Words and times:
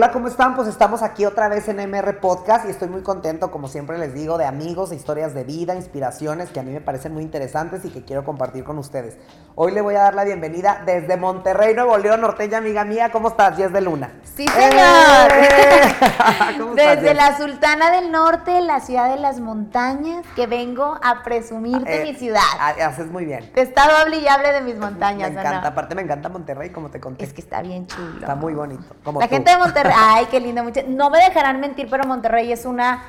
Hola, 0.00 0.12
¿cómo 0.12 0.28
están? 0.28 0.56
Pues 0.56 0.66
estamos 0.66 1.02
aquí 1.02 1.26
otra 1.26 1.48
vez 1.50 1.68
en 1.68 1.76
MR 1.76 2.20
Podcast 2.20 2.64
y 2.64 2.70
estoy 2.70 2.88
muy 2.88 3.02
contento, 3.02 3.50
como 3.50 3.68
siempre 3.68 3.98
les 3.98 4.14
digo, 4.14 4.38
de 4.38 4.46
amigos, 4.46 4.92
historias 4.94 5.34
de 5.34 5.44
vida, 5.44 5.74
inspiraciones 5.74 6.48
que 6.48 6.58
a 6.58 6.62
mí 6.62 6.70
me 6.72 6.80
parecen 6.80 7.12
muy 7.12 7.22
interesantes 7.22 7.84
y 7.84 7.90
que 7.90 8.02
quiero 8.02 8.24
compartir 8.24 8.64
con 8.64 8.78
ustedes. 8.78 9.18
Hoy 9.56 9.72
le 9.72 9.82
voy 9.82 9.96
a 9.96 10.04
dar 10.04 10.14
la 10.14 10.24
bienvenida 10.24 10.84
desde 10.86 11.18
Monterrey, 11.18 11.74
Nuevo 11.74 11.98
León, 11.98 12.22
norteña, 12.22 12.56
amiga 12.56 12.82
mía. 12.86 13.10
¿Cómo 13.12 13.28
estás? 13.28 13.58
Jess 13.58 13.74
de 13.74 13.82
Luna. 13.82 14.10
Sí, 14.22 14.48
señor. 14.48 15.32
¿Cómo 16.58 16.74
desde 16.76 17.12
la 17.12 17.36
Sultana 17.36 17.90
del 17.90 18.10
Norte, 18.10 18.58
la 18.62 18.80
ciudad 18.80 19.10
de 19.10 19.20
las 19.20 19.38
montañas, 19.38 20.24
que 20.34 20.46
vengo 20.46 20.98
a 21.02 21.22
presumirte 21.22 22.00
Eh, 22.00 22.10
mi 22.10 22.14
ciudad. 22.18 22.40
ah, 22.58 22.72
Haces 22.86 23.10
muy 23.10 23.26
bien. 23.26 23.52
Te 23.52 23.60
he 23.60 23.64
estado 23.64 23.94
hable 23.98 24.16
y 24.16 24.26
hable 24.26 24.50
de 24.52 24.62
mis 24.62 24.76
montañas, 24.78 25.30
Me 25.30 25.40
encanta, 25.40 25.68
aparte 25.68 25.94
me 25.94 26.00
encanta 26.00 26.30
Monterrey, 26.30 26.70
como 26.70 26.88
te 26.90 27.00
conté. 27.00 27.22
Es 27.22 27.34
que 27.34 27.42
está 27.42 27.60
bien 27.60 27.86
chulo. 27.86 28.20
Está 28.20 28.34
muy 28.34 28.54
bonito. 28.54 28.94
Como 29.04 29.20
La 29.20 29.26
tú. 29.28 29.34
gente 29.34 29.50
de 29.50 29.58
Monterrey, 29.58 29.89
ay, 29.96 30.26
qué 30.30 30.40
lindo. 30.40 30.62
mucha- 30.64 30.82
No 30.86 31.10
me 31.10 31.18
dejarán 31.18 31.60
mentir, 31.60 31.88
pero 31.90 32.04
Monterrey 32.04 32.52
es 32.52 32.64
una 32.64 33.02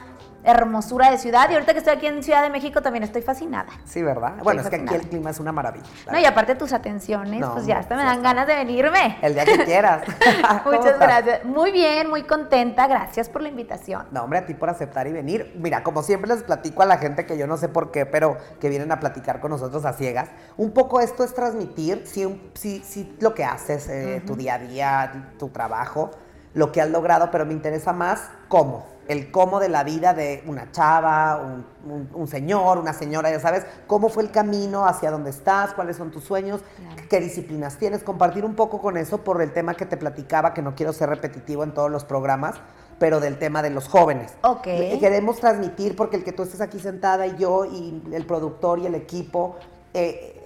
hermosura 0.43 1.11
de 1.11 1.19
ciudad. 1.19 1.47
Y 1.51 1.53
ahorita 1.53 1.71
que 1.73 1.77
estoy 1.77 1.93
aquí 1.93 2.07
en 2.07 2.23
Ciudad 2.23 2.41
de 2.41 2.49
México 2.49 2.81
también 2.81 3.03
estoy 3.03 3.21
fascinada. 3.21 3.69
Sí, 3.85 4.01
¿verdad? 4.01 4.37
Bueno, 4.41 4.61
es 4.61 4.69
que 4.69 4.77
aquí 4.77 4.95
el 4.95 5.07
clima 5.07 5.29
es 5.29 5.39
una 5.39 5.51
maravilla. 5.51 5.85
la 6.07 6.13
No, 6.13 6.19
y 6.19 6.25
aparte 6.25 6.55
tus 6.55 6.73
atenciones, 6.73 7.39
No, 7.39 7.53
pues 7.53 7.67
ya 7.67 7.77
hasta 7.77 7.95
me 7.95 8.03
dan 8.03 8.23
ganas 8.23 8.47
de 8.47 8.55
venirme. 8.55 9.19
El 9.21 9.35
día 9.35 9.45
que 9.45 9.59
quieras. 9.65 10.01
¿Cómo 10.63 10.77
Muchas 10.79 10.97
gracias. 10.97 11.45
Muy 11.45 11.71
bien, 11.71 12.09
muy 12.09 12.23
contenta. 12.23 12.87
Gracias 12.87 13.29
por 13.29 13.43
la 13.43 13.49
invitación. 13.49 14.07
No, 14.09 14.23
hombre, 14.23 14.39
a 14.39 14.45
ti 14.47 14.55
por 14.55 14.71
aceptar 14.71 15.05
y 15.05 15.11
venir. 15.11 15.53
Mira, 15.59 15.83
como 15.83 16.01
siempre 16.01 16.27
les 16.33 16.41
platico 16.41 16.81
a 16.81 16.87
la 16.87 16.97
gente 16.97 17.27
que 17.27 17.37
yo 17.37 17.45
no 17.45 17.57
sé 17.57 17.69
por 17.69 17.91
qué, 17.91 18.07
pero 18.07 18.37
que 18.59 18.67
vienen 18.69 18.91
a 18.91 18.99
platicar 18.99 19.41
con 19.41 19.51
nosotros 19.51 19.85
a 19.85 19.93
ciegas. 19.93 20.29
Un 20.57 20.71
poco 20.71 21.01
esto 21.01 21.23
es 21.23 21.35
transmitir, 21.35 22.03
un- 22.25 22.49
sí, 22.55 22.81
sí, 22.83 23.15
lo 23.19 23.35
que 23.35 23.45
haces, 23.45 23.87
eh, 23.89 24.23
tu 24.25 24.35
día 24.35 24.55
a 24.55 24.57
día, 24.57 25.11
tu 25.37 25.49
trabajo, 25.49 26.09
lo 26.53 26.71
que 26.71 26.81
has 26.81 26.89
logrado, 26.89 27.29
pero 27.31 27.45
me 27.45 27.53
interesa 27.53 27.93
más 27.93 28.29
cómo. 28.47 28.85
El 29.07 29.31
cómo 29.31 29.59
de 29.59 29.67
la 29.67 29.83
vida 29.83 30.13
de 30.13 30.43
una 30.47 30.71
chava, 30.71 31.37
un, 31.41 31.65
un- 31.91 32.09
un 32.13 32.27
señor, 32.27 32.77
una 32.77 32.93
señora, 32.93 33.29
ya 33.31 33.39
sabes, 33.39 33.65
cómo 33.87 34.09
fue 34.09 34.23
el 34.23 34.31
camino, 34.31 34.85
hacia 34.85 35.11
dónde 35.11 35.31
estás, 35.31 35.73
cuáles 35.73 35.97
son 35.97 36.11
tus 36.11 36.23
sueños, 36.23 36.61
Claro. 36.77 37.01
qué 37.09 37.19
disciplinas 37.19 37.77
tienes, 37.77 38.03
compartir 38.03 38.45
un 38.45 38.55
poco 38.55 38.79
con 38.79 38.97
eso 38.97 39.17
por 39.19 39.41
el 39.41 39.51
tema 39.53 39.73
que 39.73 39.85
te 39.85 39.97
platicaba, 39.97 40.53
que 40.53 40.61
no 40.61 40.75
quiero 40.75 40.93
ser 40.93 41.09
repetitivo 41.09 41.63
en 41.63 41.73
todos 41.73 41.89
los 41.91 42.05
programas, 42.05 42.55
pero 42.99 43.19
del 43.19 43.37
tema 43.39 43.61
de 43.63 43.71
los 43.71 43.87
jóvenes. 43.89 44.33
Ok. 44.43 44.63
Queremos 44.99 45.39
transmitir, 45.39 45.95
porque 45.95 46.17
el 46.17 46.23
que 46.23 46.31
tú 46.31 46.43
estés 46.43 46.61
aquí 46.61 46.79
sentada 46.79 47.25
y 47.27 47.35
yo 47.37 47.65
y 47.65 48.01
el 48.13 48.25
productor 48.25 48.79
y 48.79 48.85
el 48.85 48.95
equipo, 48.95 49.55
eh, 49.93 50.40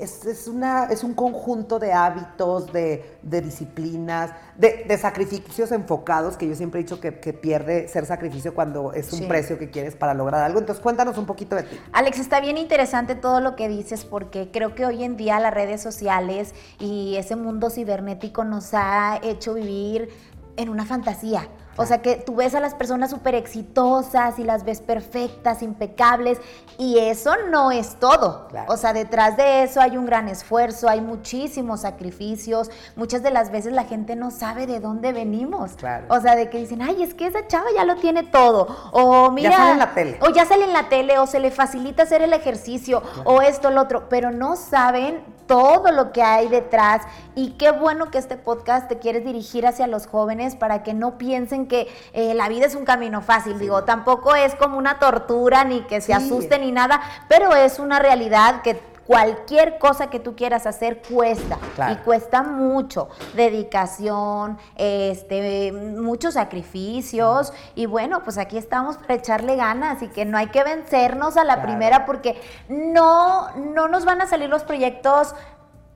es, 0.00 0.24
es 0.26 0.48
una, 0.48 0.84
es 0.86 1.04
un 1.04 1.14
conjunto 1.14 1.78
de 1.78 1.92
hábitos, 1.92 2.72
de, 2.72 3.18
de 3.22 3.40
disciplinas, 3.40 4.30
de, 4.56 4.84
de 4.88 4.98
sacrificios 4.98 5.72
enfocados, 5.72 6.36
que 6.36 6.48
yo 6.48 6.54
siempre 6.54 6.80
he 6.80 6.82
dicho 6.82 7.00
que, 7.00 7.18
que 7.20 7.32
pierde 7.32 7.88
ser 7.88 8.06
sacrificio 8.06 8.54
cuando 8.54 8.92
es 8.92 9.12
un 9.12 9.20
Sí. 9.20 9.26
precio 9.26 9.58
que 9.58 9.70
quieres 9.70 9.94
para 9.96 10.14
lograr 10.14 10.42
algo. 10.42 10.58
Entonces 10.58 10.82
cuéntanos 10.82 11.16
un 11.18 11.26
poquito 11.26 11.56
de 11.56 11.62
ti. 11.64 11.80
Alex, 11.92 12.18
está 12.18 12.40
bien 12.40 12.58
interesante 12.58 13.14
todo 13.14 13.40
lo 13.40 13.56
que 13.56 13.68
dices 13.68 14.04
porque 14.04 14.50
creo 14.50 14.74
que 14.74 14.86
hoy 14.86 15.04
en 15.04 15.16
día 15.16 15.38
las 15.40 15.54
redes 15.54 15.82
sociales 15.82 16.54
y 16.78 17.16
ese 17.16 17.36
mundo 17.36 17.70
cibernético 17.70 18.44
nos 18.44 18.70
ha 18.74 19.18
hecho 19.22 19.54
vivir 19.54 20.08
en 20.56 20.68
una 20.68 20.84
fantasía. 20.86 21.48
O 21.76 21.86
sea 21.86 22.02
que 22.02 22.16
tú 22.16 22.36
ves 22.36 22.54
a 22.54 22.60
las 22.60 22.74
personas 22.74 23.10
súper 23.10 23.34
exitosas 23.34 24.38
y 24.38 24.44
las 24.44 24.64
ves 24.64 24.80
perfectas, 24.80 25.62
impecables, 25.62 26.38
y 26.78 26.98
eso 26.98 27.32
no 27.50 27.72
es 27.72 27.96
todo. 27.96 28.48
Claro. 28.48 28.72
O 28.72 28.76
sea, 28.76 28.92
detrás 28.92 29.36
de 29.36 29.62
eso 29.62 29.80
hay 29.80 29.96
un 29.96 30.06
gran 30.06 30.28
esfuerzo, 30.28 30.88
hay 30.88 31.00
muchísimos 31.00 31.80
sacrificios. 31.80 32.70
Muchas 32.96 33.22
de 33.22 33.30
las 33.30 33.50
veces 33.50 33.72
la 33.72 33.84
gente 33.84 34.16
no 34.16 34.30
sabe 34.30 34.66
de 34.66 34.80
dónde 34.80 35.12
venimos. 35.12 35.72
Claro. 35.72 36.06
O 36.08 36.20
sea, 36.20 36.36
de 36.36 36.50
que 36.50 36.58
dicen, 36.58 36.82
ay, 36.82 37.02
es 37.02 37.14
que 37.14 37.26
esa 37.26 37.46
chava 37.46 37.66
ya 37.74 37.84
lo 37.84 37.96
tiene 37.96 38.22
todo. 38.22 38.68
O 38.92 39.30
mira. 39.30 39.56
sale 39.56 39.72
en 39.72 39.78
la 39.78 39.94
tele. 39.94 40.18
O 40.20 40.30
ya 40.30 40.46
sale 40.46 40.64
en 40.64 40.72
la 40.72 40.88
tele, 40.88 41.18
o 41.18 41.26
se 41.26 41.40
le 41.40 41.50
facilita 41.50 42.04
hacer 42.04 42.22
el 42.22 42.32
ejercicio, 42.32 43.02
o 43.24 43.42
esto, 43.42 43.70
lo 43.70 43.82
otro, 43.82 44.08
pero 44.08 44.30
no 44.30 44.56
saben 44.56 45.33
todo 45.46 45.90
lo 45.92 46.12
que 46.12 46.22
hay 46.22 46.48
detrás. 46.48 47.02
Y 47.34 47.50
qué 47.52 47.70
bueno 47.70 48.10
que 48.10 48.18
este 48.18 48.36
podcast 48.36 48.88
te 48.88 48.98
quieres 48.98 49.24
dirigir 49.24 49.66
hacia 49.66 49.86
los 49.86 50.06
jóvenes 50.06 50.56
para 50.56 50.82
que 50.82 50.94
no 50.94 51.18
piensen 51.18 51.66
que 51.66 51.88
eh, 52.12 52.34
la 52.34 52.48
vida 52.48 52.66
es 52.66 52.74
un 52.74 52.84
camino 52.84 53.20
fácil. 53.22 53.58
Digo, 53.58 53.84
tampoco 53.84 54.34
es 54.34 54.54
como 54.54 54.78
una 54.78 54.98
tortura, 54.98 55.64
ni 55.64 55.82
que 55.82 56.00
se 56.00 56.06
Sí. 56.06 56.12
asusten 56.12 56.60
ni 56.62 56.72
nada, 56.72 57.00
pero 57.28 57.54
es 57.54 57.78
una 57.78 57.98
realidad 57.98 58.62
que 58.62 58.80
cualquier 59.06 59.78
cosa 59.78 60.08
que 60.08 60.18
tú 60.20 60.34
quieras 60.36 60.66
hacer 60.66 61.02
cuesta 61.02 61.58
Claro. 61.74 61.92
y 61.92 61.96
cuesta 61.96 62.42
mucho 62.42 63.08
dedicación 63.34 64.58
este 64.76 65.72
muchos 65.72 66.34
sacrificios 66.34 67.52
y 67.74 67.86
bueno 67.86 68.22
pues 68.22 68.38
aquí 68.38 68.56
estamos 68.58 68.96
para 68.96 69.14
echarle 69.14 69.56
ganas 69.56 70.02
y 70.02 70.08
que 70.08 70.24
no 70.24 70.38
hay 70.38 70.48
que 70.48 70.62
vencernos 70.64 71.36
a 71.36 71.44
la 71.44 71.54
Claro. 71.54 71.68
primera 71.68 72.06
porque 72.06 72.40
no 72.68 73.50
no 73.56 73.88
nos 73.88 74.04
van 74.04 74.20
a 74.20 74.26
salir 74.26 74.48
los 74.48 74.62
proyectos 74.64 75.34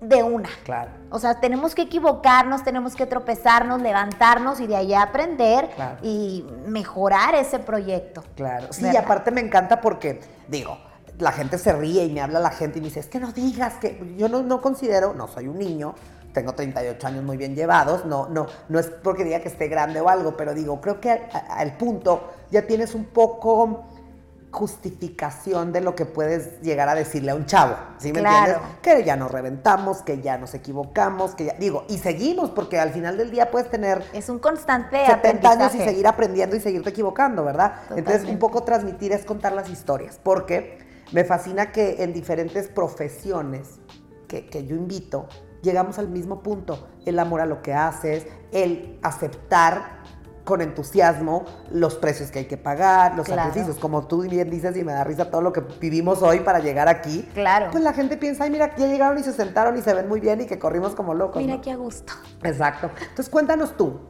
de 0.01 0.23
una 0.23 0.49
Claro. 0.65 0.91
o 1.11 1.19
sea, 1.19 1.41
tenemos 1.41 1.75
que 1.75 1.83
equivocarnos, 1.83 2.63
tenemos 2.63 2.95
que 2.95 3.05
tropezarnos, 3.07 3.83
levantarnos 3.83 4.61
y 4.61 4.69
de 4.69 4.77
ahí 4.77 4.95
aprender 4.95 5.71
Claro. 5.75 5.97
y 6.03 6.47
mejorar 6.67 7.35
ese 7.35 7.59
proyecto. 7.59 8.23
Claro, 8.37 8.69
sí, 8.71 8.87
y 8.93 8.97
aparte 8.97 9.33
me 9.33 9.41
encanta 9.41 9.81
porque, 9.81 10.21
digo, 10.47 10.79
la 11.19 11.33
gente 11.33 11.59
se 11.59 11.73
ríe 11.73 12.05
y 12.05 12.13
me 12.13 12.21
habla 12.21 12.41
la 12.41 12.51
gente 12.51 12.79
y 12.79 12.83
me 12.83 12.89
dice, 12.89 13.01
es 13.01 13.07
que 13.07 13.21
no 13.21 13.33
digas 13.33 13.75
que 13.75 14.15
yo 14.17 14.29
no, 14.29 14.43
no 14.43 14.61
considero, 14.61 15.15
no 15.15 15.29
soy 15.29 15.49
un 15.49 15.59
niño, 15.59 15.95
tengo 16.33 16.53
38 16.53 17.07
años 17.07 17.25
muy 17.25 17.37
bien 17.37 17.55
llevados, 17.55 18.05
no, 18.05 18.29
no, 18.29 18.47
no 18.69 18.79
es 18.79 18.87
porque 18.87 19.25
diga 19.25 19.41
que 19.41 19.49
esté 19.49 19.69
grande 19.69 20.01
o 20.01 20.09
algo, 20.09 20.37
pero 20.37 20.55
digo, 20.55 20.81
creo 20.81 21.01
que 21.01 21.11
al, 21.11 21.77
punto 21.77 22.33
ya 22.51 22.67
tienes 22.67 22.95
un 22.95 23.07
poco 23.07 23.85
justificación 24.51 25.73
de 25.73 25.81
lo 25.81 25.95
que 25.95 26.07
puedes 26.07 26.61
llegar 26.63 26.89
a 26.89 26.95
decirle 26.95 27.33
a 27.33 27.35
un 27.35 27.45
chavo, 27.47 27.75
¿sí 27.99 28.13
me 28.13 28.21
Claro. 28.21 28.53
entiendes? 28.53 28.79
Que 28.83 29.05
ya 29.05 29.17
nos 29.17 29.31
reventamos, 29.31 30.03
que 30.03 30.23
ya 30.23 30.39
nos 30.39 30.55
equivocamos, 30.55 31.35
que 31.35 31.47
ya, 31.47 31.55
digo, 31.59 31.85
y 31.89 31.99
seguimos, 31.99 32.51
porque 32.51 32.79
al 32.79 32.91
final 32.91 33.19
del 33.19 33.31
día 33.31 33.51
puedes 33.51 33.69
tener 33.69 34.03
Es 34.13 34.29
un 34.29 34.39
constante 34.39 35.05
70 35.05 35.51
años 35.51 35.75
y 35.75 35.79
seguir 35.79 36.07
aprendiendo 36.07 36.57
y 36.57 36.61
seguirte 36.61 36.91
equivocando, 36.91 37.45
¿verdad? 37.45 37.75
Entonces, 37.95 38.25
un 38.25 38.39
poco 38.39 38.63
transmitir 38.63 39.13
es 39.13 39.25
contar 39.25 39.53
las 39.53 39.69
historias, 39.69 40.19
porque 40.23 40.88
me 41.13 41.25
fascina 41.25 41.73
que 41.73 42.03
en 42.03 42.13
diferentes 42.13 42.69
profesiones 42.69 43.81
que, 44.27 44.47
que 44.47 44.67
yo 44.67 44.77
invito, 44.77 45.27
llegamos 45.63 45.99
al 45.99 46.09
mismo 46.09 46.43
punto, 46.43 46.89
el 47.07 47.19
amor 47.19 47.41
a 47.41 47.47
lo 47.47 47.63
que 47.63 47.73
haces, 47.75 48.27
el 48.53 48.99
aceptar 49.03 49.99
con 50.45 50.63
entusiasmo 50.63 51.45
los 51.71 51.97
precios 51.97 52.31
que 52.31 52.39
hay 52.39 52.45
que 52.47 52.57
pagar, 52.57 53.15
los 53.17 53.27
Claro. 53.27 53.43
sacrificios, 53.43 53.77
como 53.77 54.07
tú 54.07 54.23
bien 54.23 54.49
dices 54.49 54.75
y 54.79 54.83
me 54.83 54.93
da 54.93 55.05
risa 55.05 55.31
todo 55.31 55.43
lo 55.43 55.53
que 55.53 55.61
vivimos 55.79 56.23
hoy 56.23 56.41
para 56.41 56.59
llegar 56.59 56.89
aquí. 56.89 57.29
Claro. 57.35 57.69
Pues 57.71 57.85
la 57.85 57.93
gente 57.93 58.17
piensa, 58.17 58.45
ay, 58.45 58.51
mira, 58.51 58.75
ya 58.77 58.87
llegaron 58.87 59.19
y 59.19 59.23
se 59.23 59.35
sentaron 59.35 59.77
y 59.77 59.83
se 59.83 59.93
ven 59.93 60.09
muy 60.09 60.21
bien 60.21 60.41
y 60.41 60.47
que 60.47 60.59
corrimos 60.59 60.95
como 60.95 61.13
locos. 61.13 61.43
Mira 61.43 61.57
¿no? 61.57 61.61
qué 61.61 61.71
a 61.73 61.77
gusto. 61.77 62.15
Exacto. 62.43 62.91
Entonces 62.99 63.29
cuéntanos 63.29 63.77
tú, 63.77 64.01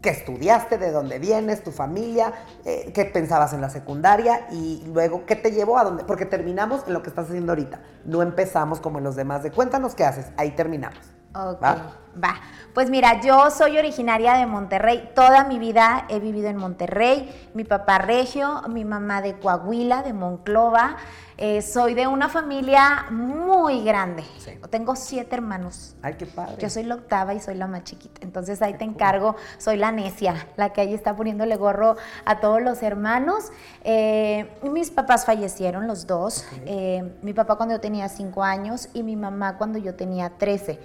¿qué 0.00 0.10
estudiaste? 0.10 0.78
¿De 0.78 0.92
dónde 0.92 1.18
vienes? 1.18 1.62
¿Tu 1.62 1.72
familia? 1.72 2.32
eh, 2.64 2.92
¿Qué 2.94 3.04
pensabas 3.06 3.52
en 3.52 3.60
la 3.60 3.70
secundaria? 3.70 4.46
Y 4.50 4.84
luego, 4.92 5.24
¿qué 5.26 5.36
te 5.36 5.50
llevó 5.52 5.78
a 5.78 5.84
dónde? 5.84 6.04
Porque 6.04 6.26
terminamos 6.26 6.82
en 6.86 6.92
lo 6.94 7.02
que 7.02 7.08
estás 7.08 7.26
haciendo 7.26 7.52
ahorita. 7.52 7.80
No 8.04 8.22
empezamos 8.22 8.80
como 8.80 8.98
en 8.98 9.04
los 9.04 9.16
demás 9.16 9.42
de 9.42 9.50
cuéntanos 9.50 9.94
qué 9.94 10.04
haces. 10.04 10.26
Ahí 10.36 10.52
terminamos. 10.52 11.00
Ok, 11.34 11.62
¿Va? 11.62 11.76
va. 12.22 12.34
Pues 12.72 12.88
mira, 12.88 13.20
yo 13.20 13.50
soy 13.50 13.76
originaria 13.76 14.34
de 14.34 14.46
Monterrey. 14.46 15.10
Toda 15.14 15.44
mi 15.44 15.58
vida 15.58 16.06
he 16.08 16.18
vivido 16.18 16.48
en 16.48 16.56
Monterrey. 16.56 17.50
Mi 17.52 17.64
papá 17.64 17.98
regio, 17.98 18.62
mi 18.68 18.84
mamá 18.86 19.20
de 19.20 19.38
Coahuila, 19.38 20.02
de 20.02 20.14
Monclova. 20.14 20.96
Eh, 21.38 21.60
soy 21.60 21.92
de 21.92 22.06
una 22.06 22.30
familia 22.30 23.06
muy 23.10 23.84
grande. 23.84 24.24
Sí. 24.38 24.52
Tengo 24.70 24.96
siete 24.96 25.36
hermanos. 25.36 25.94
Ay, 26.00 26.14
qué 26.14 26.24
padre. 26.24 26.56
Yo 26.58 26.70
soy 26.70 26.84
la 26.84 26.94
octava 26.94 27.34
y 27.34 27.40
soy 27.40 27.56
la 27.56 27.66
más 27.66 27.84
chiquita. 27.84 28.20
Entonces 28.22 28.62
ahí 28.62 28.74
te 28.74 28.84
encargo, 28.84 29.36
soy 29.58 29.76
la 29.76 29.92
necia, 29.92 30.46
la 30.56 30.72
que 30.72 30.80
ahí 30.80 30.94
está 30.94 31.14
poniéndole 31.14 31.56
gorro 31.56 31.96
a 32.24 32.40
todos 32.40 32.62
los 32.62 32.82
hermanos. 32.82 33.52
Eh, 33.84 34.50
mis 34.62 34.90
papás 34.90 35.26
fallecieron 35.26 35.86
los 35.86 36.06
dos. 36.06 36.46
Eh, 36.64 37.18
mi 37.20 37.34
papá 37.34 37.56
cuando 37.56 37.74
yo 37.74 37.80
tenía 37.82 38.08
cinco 38.08 38.42
años 38.42 38.88
y 38.94 39.02
mi 39.02 39.14
mamá 39.16 39.58
cuando 39.58 39.78
yo 39.78 39.94
tenía 39.94 40.30
13. 40.38 40.80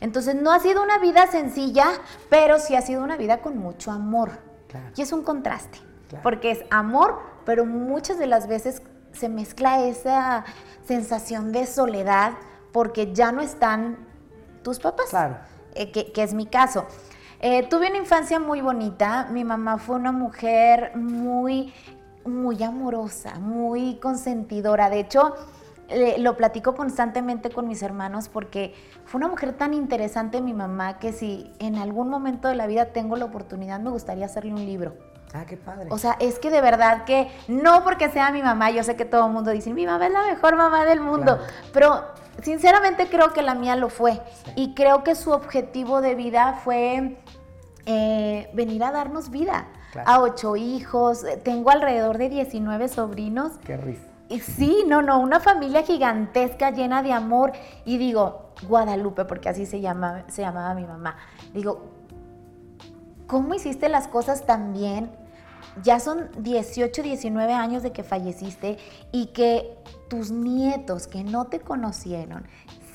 Entonces 0.00 0.34
no 0.34 0.52
ha 0.52 0.58
sido 0.60 0.82
una 0.82 0.98
vida 0.98 1.26
sencilla, 1.28 1.86
pero 2.28 2.58
sí 2.58 2.76
ha 2.76 2.82
sido 2.82 3.02
una 3.02 3.16
vida 3.16 3.38
con 3.38 3.56
mucho 3.56 3.90
amor. 3.90 4.32
Claro. 4.68 4.86
Y 4.96 5.00
es 5.00 5.12
un 5.12 5.22
contraste, 5.22 5.78
Claro. 6.10 6.22
porque 6.22 6.50
es 6.50 6.60
amor, 6.70 7.20
pero 7.46 7.64
muchas 7.64 8.18
de 8.18 8.26
las 8.26 8.48
veces 8.48 8.82
se 9.14 9.28
mezcla 9.28 9.80
esa 9.84 10.44
sensación 10.86 11.52
de 11.52 11.66
soledad 11.66 12.32
porque 12.72 13.12
ya 13.12 13.32
no 13.32 13.40
están 13.40 13.96
tus 14.62 14.78
papás, 14.80 15.06
Claro. 15.10 15.36
eh, 15.74 15.90
que, 15.92 16.12
que 16.12 16.22
es 16.22 16.34
mi 16.34 16.46
caso. 16.46 16.86
Eh, 17.40 17.66
tuve 17.68 17.88
una 17.88 17.98
infancia 17.98 18.38
muy 18.40 18.60
bonita, 18.60 19.28
mi 19.30 19.44
mamá 19.44 19.78
fue 19.78 19.96
una 19.96 20.12
mujer 20.12 20.92
muy, 20.96 21.72
muy 22.24 22.62
amorosa, 22.62 23.38
muy 23.38 23.96
consentidora. 23.96 24.88
De 24.88 25.00
hecho, 25.00 25.34
eh, 25.88 26.16
lo 26.18 26.36
platico 26.38 26.74
constantemente 26.74 27.50
con 27.50 27.68
mis 27.68 27.82
hermanos 27.82 28.28
porque 28.30 28.74
fue 29.04 29.18
una 29.18 29.28
mujer 29.28 29.52
tan 29.52 29.74
interesante 29.74 30.40
mi 30.40 30.54
mamá 30.54 30.98
que 30.98 31.12
si 31.12 31.52
en 31.58 31.76
algún 31.76 32.08
momento 32.08 32.48
de 32.48 32.54
la 32.54 32.66
vida 32.66 32.86
tengo 32.86 33.16
la 33.16 33.26
oportunidad 33.26 33.78
me 33.80 33.90
gustaría 33.90 34.24
hacerle 34.24 34.54
un 34.54 34.64
libro. 34.64 34.94
Ah, 35.34 35.44
qué 35.46 35.56
padre. 35.56 35.88
O 35.90 35.98
sea, 35.98 36.16
es 36.20 36.38
que 36.38 36.48
de 36.48 36.60
verdad 36.60 37.04
que 37.04 37.28
no 37.48 37.82
porque 37.82 38.08
sea 38.08 38.30
mi 38.30 38.40
mamá, 38.40 38.70
yo 38.70 38.84
sé 38.84 38.94
que 38.94 39.04
todo 39.04 39.26
el 39.26 39.32
mundo 39.32 39.50
dice, 39.50 39.74
mi 39.74 39.84
mamá 39.84 40.06
es 40.06 40.12
la 40.12 40.22
mejor 40.26 40.54
mamá 40.54 40.84
del 40.84 41.00
mundo, 41.00 41.40
pero 41.72 42.04
sinceramente 42.40 43.08
creo 43.08 43.32
que 43.32 43.42
la 43.42 43.56
mía 43.56 43.74
lo 43.74 43.88
fue. 43.88 44.20
Y 44.54 44.74
creo 44.74 45.02
que 45.02 45.16
su 45.16 45.32
objetivo 45.32 46.00
de 46.02 46.14
vida 46.14 46.60
fue 46.62 47.18
eh, 47.84 48.48
venir 48.54 48.84
a 48.84 48.92
darnos 48.92 49.30
vida. 49.30 49.66
A 50.06 50.20
ocho 50.20 50.56
hijos, 50.56 51.24
tengo 51.42 51.70
alrededor 51.70 52.18
de 52.18 52.28
19 52.28 52.88
sobrinos. 52.88 53.52
Qué 53.64 53.76
risa. 53.76 54.02
Sí, 54.40 54.84
no, 54.86 55.02
no, 55.02 55.20
una 55.20 55.38
familia 55.38 55.82
gigantesca 55.82 56.70
llena 56.70 57.02
de 57.02 57.12
amor. 57.12 57.52
Y 57.84 57.98
digo, 57.98 58.50
Guadalupe, 58.68 59.24
porque 59.24 59.48
así 59.48 59.66
se, 59.66 59.80
llama, 59.80 60.24
se 60.28 60.42
llamaba 60.42 60.74
mi 60.74 60.84
mamá. 60.84 61.16
Digo, 61.52 61.82
¿cómo 63.26 63.54
hiciste 63.54 63.88
las 63.88 64.08
cosas 64.08 64.46
tan 64.46 64.72
bien? 64.72 65.23
Ya 65.82 66.00
son 66.00 66.30
18, 66.38 67.02
19 67.02 67.52
años 67.52 67.82
de 67.82 67.92
que 67.92 68.02
falleciste 68.02 68.78
y 69.12 69.26
que 69.26 69.78
tus 70.08 70.30
nietos 70.30 71.06
que 71.06 71.24
no 71.24 71.46
te 71.46 71.60
conocieron 71.60 72.46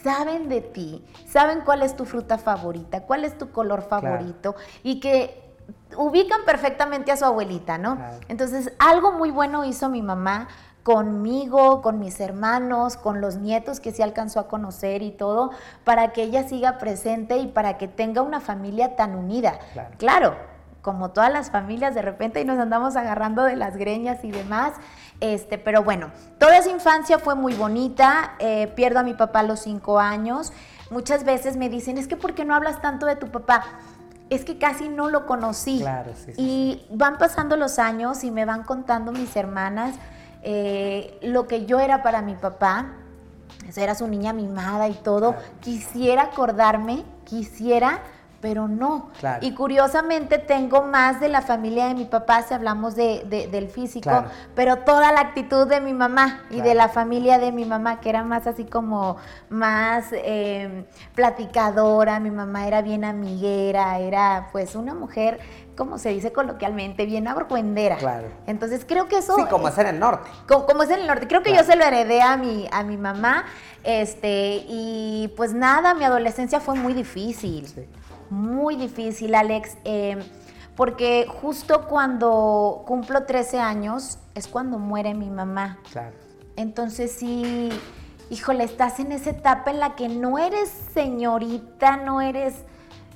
saben 0.03 0.47
de 0.49 0.61
ti, 0.61 1.05
saben 1.27 1.61
cuál 1.65 1.81
es 1.81 1.95
tu 1.95 2.05
fruta 2.05 2.37
favorita, 2.37 3.01
cuál 3.01 3.25
es 3.25 3.37
tu 3.37 3.51
color 3.51 3.81
favorito 3.81 4.55
y 4.83 4.99
que 4.99 5.49
ubican 5.97 6.45
perfectamente 6.45 7.11
a 7.11 7.17
su 7.17 7.25
abuelita, 7.25 7.77
¿no? 7.77 7.97
Entonces, 8.27 8.71
algo 8.79 9.11
muy 9.11 9.31
bueno 9.31 9.65
hizo 9.65 9.89
mi 9.89 10.01
mamá 10.01 10.47
conmigo, 10.83 11.81
con 11.81 11.99
mis 11.99 12.19
hermanos, 12.19 12.97
con 12.97 13.21
los 13.21 13.35
nietos 13.35 13.79
que 13.79 13.91
sí 13.91 14.01
alcanzó 14.01 14.39
a 14.39 14.47
conocer 14.47 15.01
y 15.01 15.11
todo, 15.11 15.51
para 15.83 16.13
que 16.13 16.23
ella 16.23 16.47
siga 16.47 16.77
presente 16.77 17.37
y 17.37 17.47
para 17.47 17.77
que 17.77 17.87
tenga 17.87 18.21
una 18.21 18.39
familia 18.39 18.95
tan 18.95 19.15
unida. 19.15 19.59
Claro, 19.97 20.35
como 20.81 21.11
todas 21.11 21.31
las 21.31 21.51
familias, 21.51 21.93
de 21.95 22.01
repente 22.01 22.41
y 22.41 22.45
nos 22.45 22.59
andamos 22.59 22.95
agarrando 22.95 23.43
de 23.43 23.55
las 23.55 23.77
greñas 23.77 24.23
y 24.23 24.31
demás. 24.31 24.73
Este, 25.19 25.57
pero 25.57 25.83
bueno, 25.83 26.11
toda 26.37 26.57
esa 26.57 26.69
infancia 26.69 27.19
fue 27.19 27.35
muy 27.35 27.53
bonita. 27.53 28.35
Eh, 28.39 28.71
pierdo 28.75 28.99
a 28.99 29.03
mi 29.03 29.13
papá 29.13 29.39
a 29.39 29.43
los 29.43 29.61
cinco 29.61 29.99
años. 29.99 30.53
Muchas 30.89 31.23
veces 31.23 31.57
me 31.57 31.69
dicen, 31.69 31.97
es 31.97 32.07
que 32.07 32.15
¿por 32.15 32.33
qué 32.33 32.45
no 32.45 32.55
hablas 32.55 32.81
tanto 32.81 33.05
de 33.05 33.15
tu 33.15 33.27
papá? 33.27 33.63
Es 34.29 34.45
que 34.45 34.57
casi 34.57 34.89
no 34.89 35.09
lo 35.09 35.25
conocí. 35.25 35.79
Claro, 35.79 36.13
sí, 36.15 36.33
y 36.37 36.85
van 36.91 37.17
pasando 37.17 37.57
los 37.57 37.79
años 37.79 38.23
y 38.23 38.31
me 38.31 38.45
van 38.45 38.63
contando 38.63 39.11
mis 39.11 39.35
hermanas 39.35 39.95
eh, 40.43 41.17
lo 41.21 41.47
que 41.47 41.65
yo 41.65 41.79
era 41.79 42.01
para 42.03 42.21
mi 42.21 42.35
papá. 42.35 42.93
Era 43.75 43.93
su 43.93 44.07
niña 44.07 44.33
mimada 44.33 44.87
y 44.87 44.93
todo. 44.93 45.35
Quisiera 45.59 46.23
acordarme, 46.23 47.03
quisiera 47.23 48.01
pero 48.41 48.67
no. 48.67 49.11
Y 49.41 49.53
curiosamente 49.53 50.37
tengo 50.37 50.83
más 50.83 51.19
de 51.19 51.29
la 51.29 51.41
familia 51.41 51.87
de 51.87 51.95
mi 51.95 52.05
papá 52.05 52.41
si 52.43 52.53
hablamos 52.53 52.95
de, 52.95 53.47
del 53.51 53.69
físico, 53.69 54.23
pero 54.55 54.79
toda 54.79 55.11
la 55.11 55.21
actitud 55.21 55.67
de 55.67 55.81
mi 55.81 55.93
mamá 55.93 56.43
y 56.49 56.61
de 56.61 56.73
la 56.75 56.89
familia 56.89 57.37
de 57.37 57.51
mi 57.51 57.65
mamá, 57.65 57.99
que 57.99 58.09
era 58.09 58.23
más 58.23 58.47
así 58.47 58.65
como 58.65 59.17
más 59.49 60.07
em, 60.11 60.85
platicadora, 61.15 62.19
mi 62.19 62.31
mamá 62.31 62.67
era 62.67 62.81
bien 62.81 63.03
amiguera, 63.03 63.99
era 63.99 64.49
pues 64.51 64.75
una 64.75 64.93
mujer, 64.93 65.39
como 65.75 65.97
se 65.97 66.09
dice 66.09 66.31
coloquialmente, 66.31 67.05
bien 67.05 67.27
argüendera. 67.27 67.97
Claro. 67.97 68.27
Entonces 68.47 68.85
creo 68.87 69.07
que 69.07 69.17
eso... 69.17 69.35
Sí, 69.35 69.43
como 69.49 69.67
es 69.67 69.77
en 69.77 69.87
el 69.87 69.99
norte. 69.99 70.29
Como, 70.47 70.83
es 70.83 70.89
en 70.89 71.01
el 71.01 71.07
norte. 71.07 71.27
Creo 71.27 71.41
que 71.41 71.53
yo 71.53 71.63
se 71.63 71.75
lo 71.75 71.83
heredé 71.83 72.21
a 72.21 72.37
mi, 72.37 72.67
a 72.71 72.83
mi 72.83 72.97
mamá. 72.97 73.45
Este, 73.83 74.65
y 74.67 75.33
pues 75.37 75.53
nada, 75.53 75.93
mi 75.93 76.03
adolescencia 76.03 76.59
fue 76.59 76.75
muy 76.75 76.93
difícil. 76.93 77.65
Sí 77.67 77.87
muy 78.29 78.75
difícil, 78.75 79.35
Alex, 79.35 79.77
eh, 79.83 80.17
porque 80.75 81.27
justo 81.27 81.87
cuando 81.87 82.83
cumplo 82.87 83.25
13 83.25 83.59
años 83.59 84.19
es 84.35 84.47
cuando 84.47 84.79
muere 84.79 85.13
mi 85.13 85.29
mamá. 85.29 85.79
Claro. 85.91 86.15
Entonces 86.55 87.11
sí, 87.11 87.69
híjole, 88.29 88.63
estás 88.63 88.99
en 88.99 89.11
esa 89.11 89.31
etapa 89.31 89.71
en 89.71 89.79
la 89.79 89.95
que 89.95 90.09
no 90.09 90.37
eres 90.37 90.69
señorita, 90.69 91.97
no 91.97 92.21
eres 92.21 92.63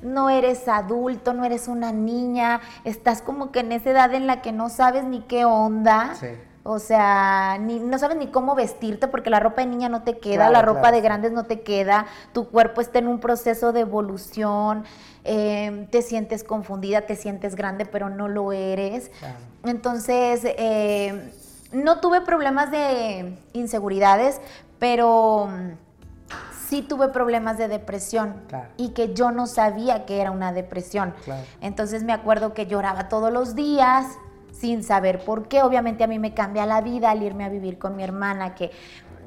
no 0.02 0.30
eres 0.30 0.68
adulto, 0.68 1.34
no 1.34 1.46
eres 1.46 1.70
una 1.70 1.94
niña, 1.94 2.60
estás 2.84 3.22
como 3.22 3.52
que 3.52 3.62
en 3.62 3.72
esa 3.72 3.92
edad 3.92 4.14
en 4.14 4.28
la 4.28 4.42
que 4.42 4.52
no 4.52 4.70
sabes 4.70 5.06
ni 5.06 5.22
qué 5.22 5.46
onda. 5.46 6.16
Sí. 6.16 6.28
O 6.66 6.80
sea, 6.80 7.58
ni, 7.60 7.80
no 7.80 7.98
sabes 8.00 8.16
ni 8.16 8.28
cómo 8.28 8.56
vestirte 8.56 9.10
porque 9.10 9.30
la 9.30 9.42
ropa 9.42 9.62
de 9.62 9.68
niña 9.68 9.90
no 9.90 10.04
te 10.04 10.18
queda, 10.20 10.50
la 10.50 10.62
ropa 10.62 10.94
de 10.94 11.02
grandes 11.02 11.34
no 11.34 11.44
te 11.44 11.62
queda, 11.62 12.06
tu 12.32 12.50
cuerpo 12.50 12.80
está 12.80 13.00
en 13.00 13.08
un 13.08 13.20
proceso 13.20 13.74
de 13.74 13.82
evolución, 13.82 14.86
em, 15.26 15.88
te 15.88 16.02
sientes 16.02 16.46
confundida, 16.46 17.02
te 17.02 17.18
sientes 17.18 17.56
grande, 17.56 17.86
pero 17.86 18.10
no 18.10 18.30
lo 18.30 18.54
eres. 18.54 19.12
Entonces, 19.66 20.42
em, 20.58 21.32
no 21.74 22.00
tuve 22.00 22.22
problemas 22.22 22.72
de 22.72 23.38
inseguridades, 23.52 24.40
pero 24.80 25.50
sí 26.70 26.82
tuve 26.82 27.10
problemas 27.10 27.58
de 27.58 27.68
depresión 27.68 28.36
y 28.78 28.90
que 28.90 29.14
yo 29.14 29.32
no 29.32 29.48
sabía 29.48 30.06
que 30.06 30.22
era 30.22 30.32
una 30.32 30.54
depresión. 30.54 31.14
Entonces 31.62 32.04
me 32.04 32.14
acuerdo 32.14 32.54
que 32.54 32.68
lloraba 32.68 33.10
todos 33.10 33.32
los 33.32 33.54
días, 33.54 34.08
sin 34.64 34.82
saber 34.82 35.20
por 35.26 35.50
qué. 35.50 35.62
Obviamente 35.62 36.06
a 36.06 36.08
mí 36.08 36.20
me 36.20 36.34
cambia 36.34 36.66
la 36.66 36.80
vida 36.80 37.12
al 37.12 37.22
irme 37.22 37.44
a 37.44 37.50
vivir 37.50 37.78
con 37.78 37.98
mi 37.98 38.04
hermana, 38.04 38.56
que 38.56 38.72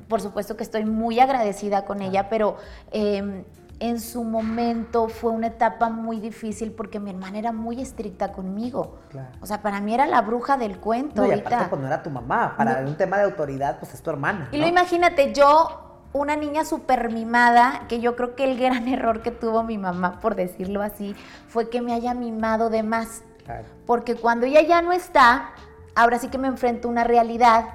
por 0.09 0.23
supuesto 0.23 0.57
que 0.57 0.63
estoy 0.63 0.87
muy 0.87 1.21
agradecida 1.21 1.85
con 1.85 2.01
ella, 2.01 2.31
pero 2.31 2.57
em, 2.91 3.45
en 3.79 4.01
su 4.01 4.25
momento 4.25 5.11
fue 5.11 5.33
una 5.33 5.49
etapa 5.49 5.91
muy 5.91 6.21
difícil 6.21 6.73
porque 6.73 7.01
mi 7.01 7.11
hermana 7.11 7.37
era 7.37 7.53
muy 7.53 7.83
estricta 7.83 8.33
conmigo. 8.33 8.97
O 9.43 9.45
sea, 9.45 9.61
para 9.61 9.83
mí 9.83 9.93
era 9.93 10.07
la 10.07 10.23
bruja 10.23 10.57
del 10.57 10.79
cuento. 10.79 11.21
No, 11.21 11.29
y 11.29 11.39
aparte 11.39 11.69
cuando 11.69 11.87
era 11.87 12.03
tu 12.03 12.09
mamá, 12.09 12.55
para 12.57 12.81
un 12.81 12.97
tema 12.97 13.19
de 13.19 13.25
autoridad, 13.25 13.79
pues 13.79 13.93
es 13.93 14.01
tu 14.01 14.09
hermana. 14.09 14.49
Y 14.53 14.57
lo 14.57 14.67
imagínate, 14.67 15.35
yo 15.35 16.01
una 16.15 16.35
niña 16.35 16.65
súper 16.65 17.13
mimada, 17.13 17.83
que 17.89 18.01
yo 18.01 18.17
creo 18.17 18.35
que 18.35 18.45
el 18.45 18.59
gran 18.59 18.89
error 18.97 19.21
que 19.21 19.33
tuvo 19.33 19.65
mi 19.65 19.77
mamá, 19.77 20.19
por 20.19 20.35
decirlo 20.35 20.81
así, 20.81 21.15
fue 21.47 21.69
que 21.69 21.83
me 21.83 21.93
haya 21.93 22.15
mimado 22.15 22.71
de 22.71 22.83
más. 22.83 23.23
Porque 23.87 24.15
cuando 24.15 24.47
ella 24.47 24.63
ya 24.63 24.83
no 24.83 24.93
está, 24.93 25.51
ahora 25.95 26.19
sí 26.19 26.29
que 26.29 26.39
me 26.39 26.49
enfrento 26.49 26.89
a 26.89 26.91
una 26.91 27.05
realidad 27.05 27.67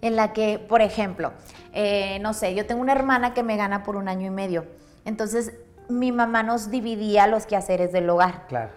en 0.00 0.16
la 0.16 0.32
que, 0.32 0.58
por 0.58 0.80
ejemplo, 0.80 1.32
eh, 1.72 2.18
no 2.20 2.32
sé, 2.32 2.54
yo 2.54 2.66
tengo 2.66 2.80
una 2.80 2.92
hermana 2.92 3.34
que 3.34 3.42
me 3.42 3.56
gana 3.56 3.82
por 3.82 3.96
un 3.96 4.08
año 4.08 4.26
y 4.26 4.30
medio. 4.30 4.66
Entonces, 5.04 5.52
mi 5.88 6.12
mamá 6.12 6.42
nos 6.42 6.70
dividía 6.70 7.26
los 7.26 7.46
quehaceres 7.46 7.92
del 7.92 8.08
hogar. 8.08 8.46
Claro. 8.48 8.70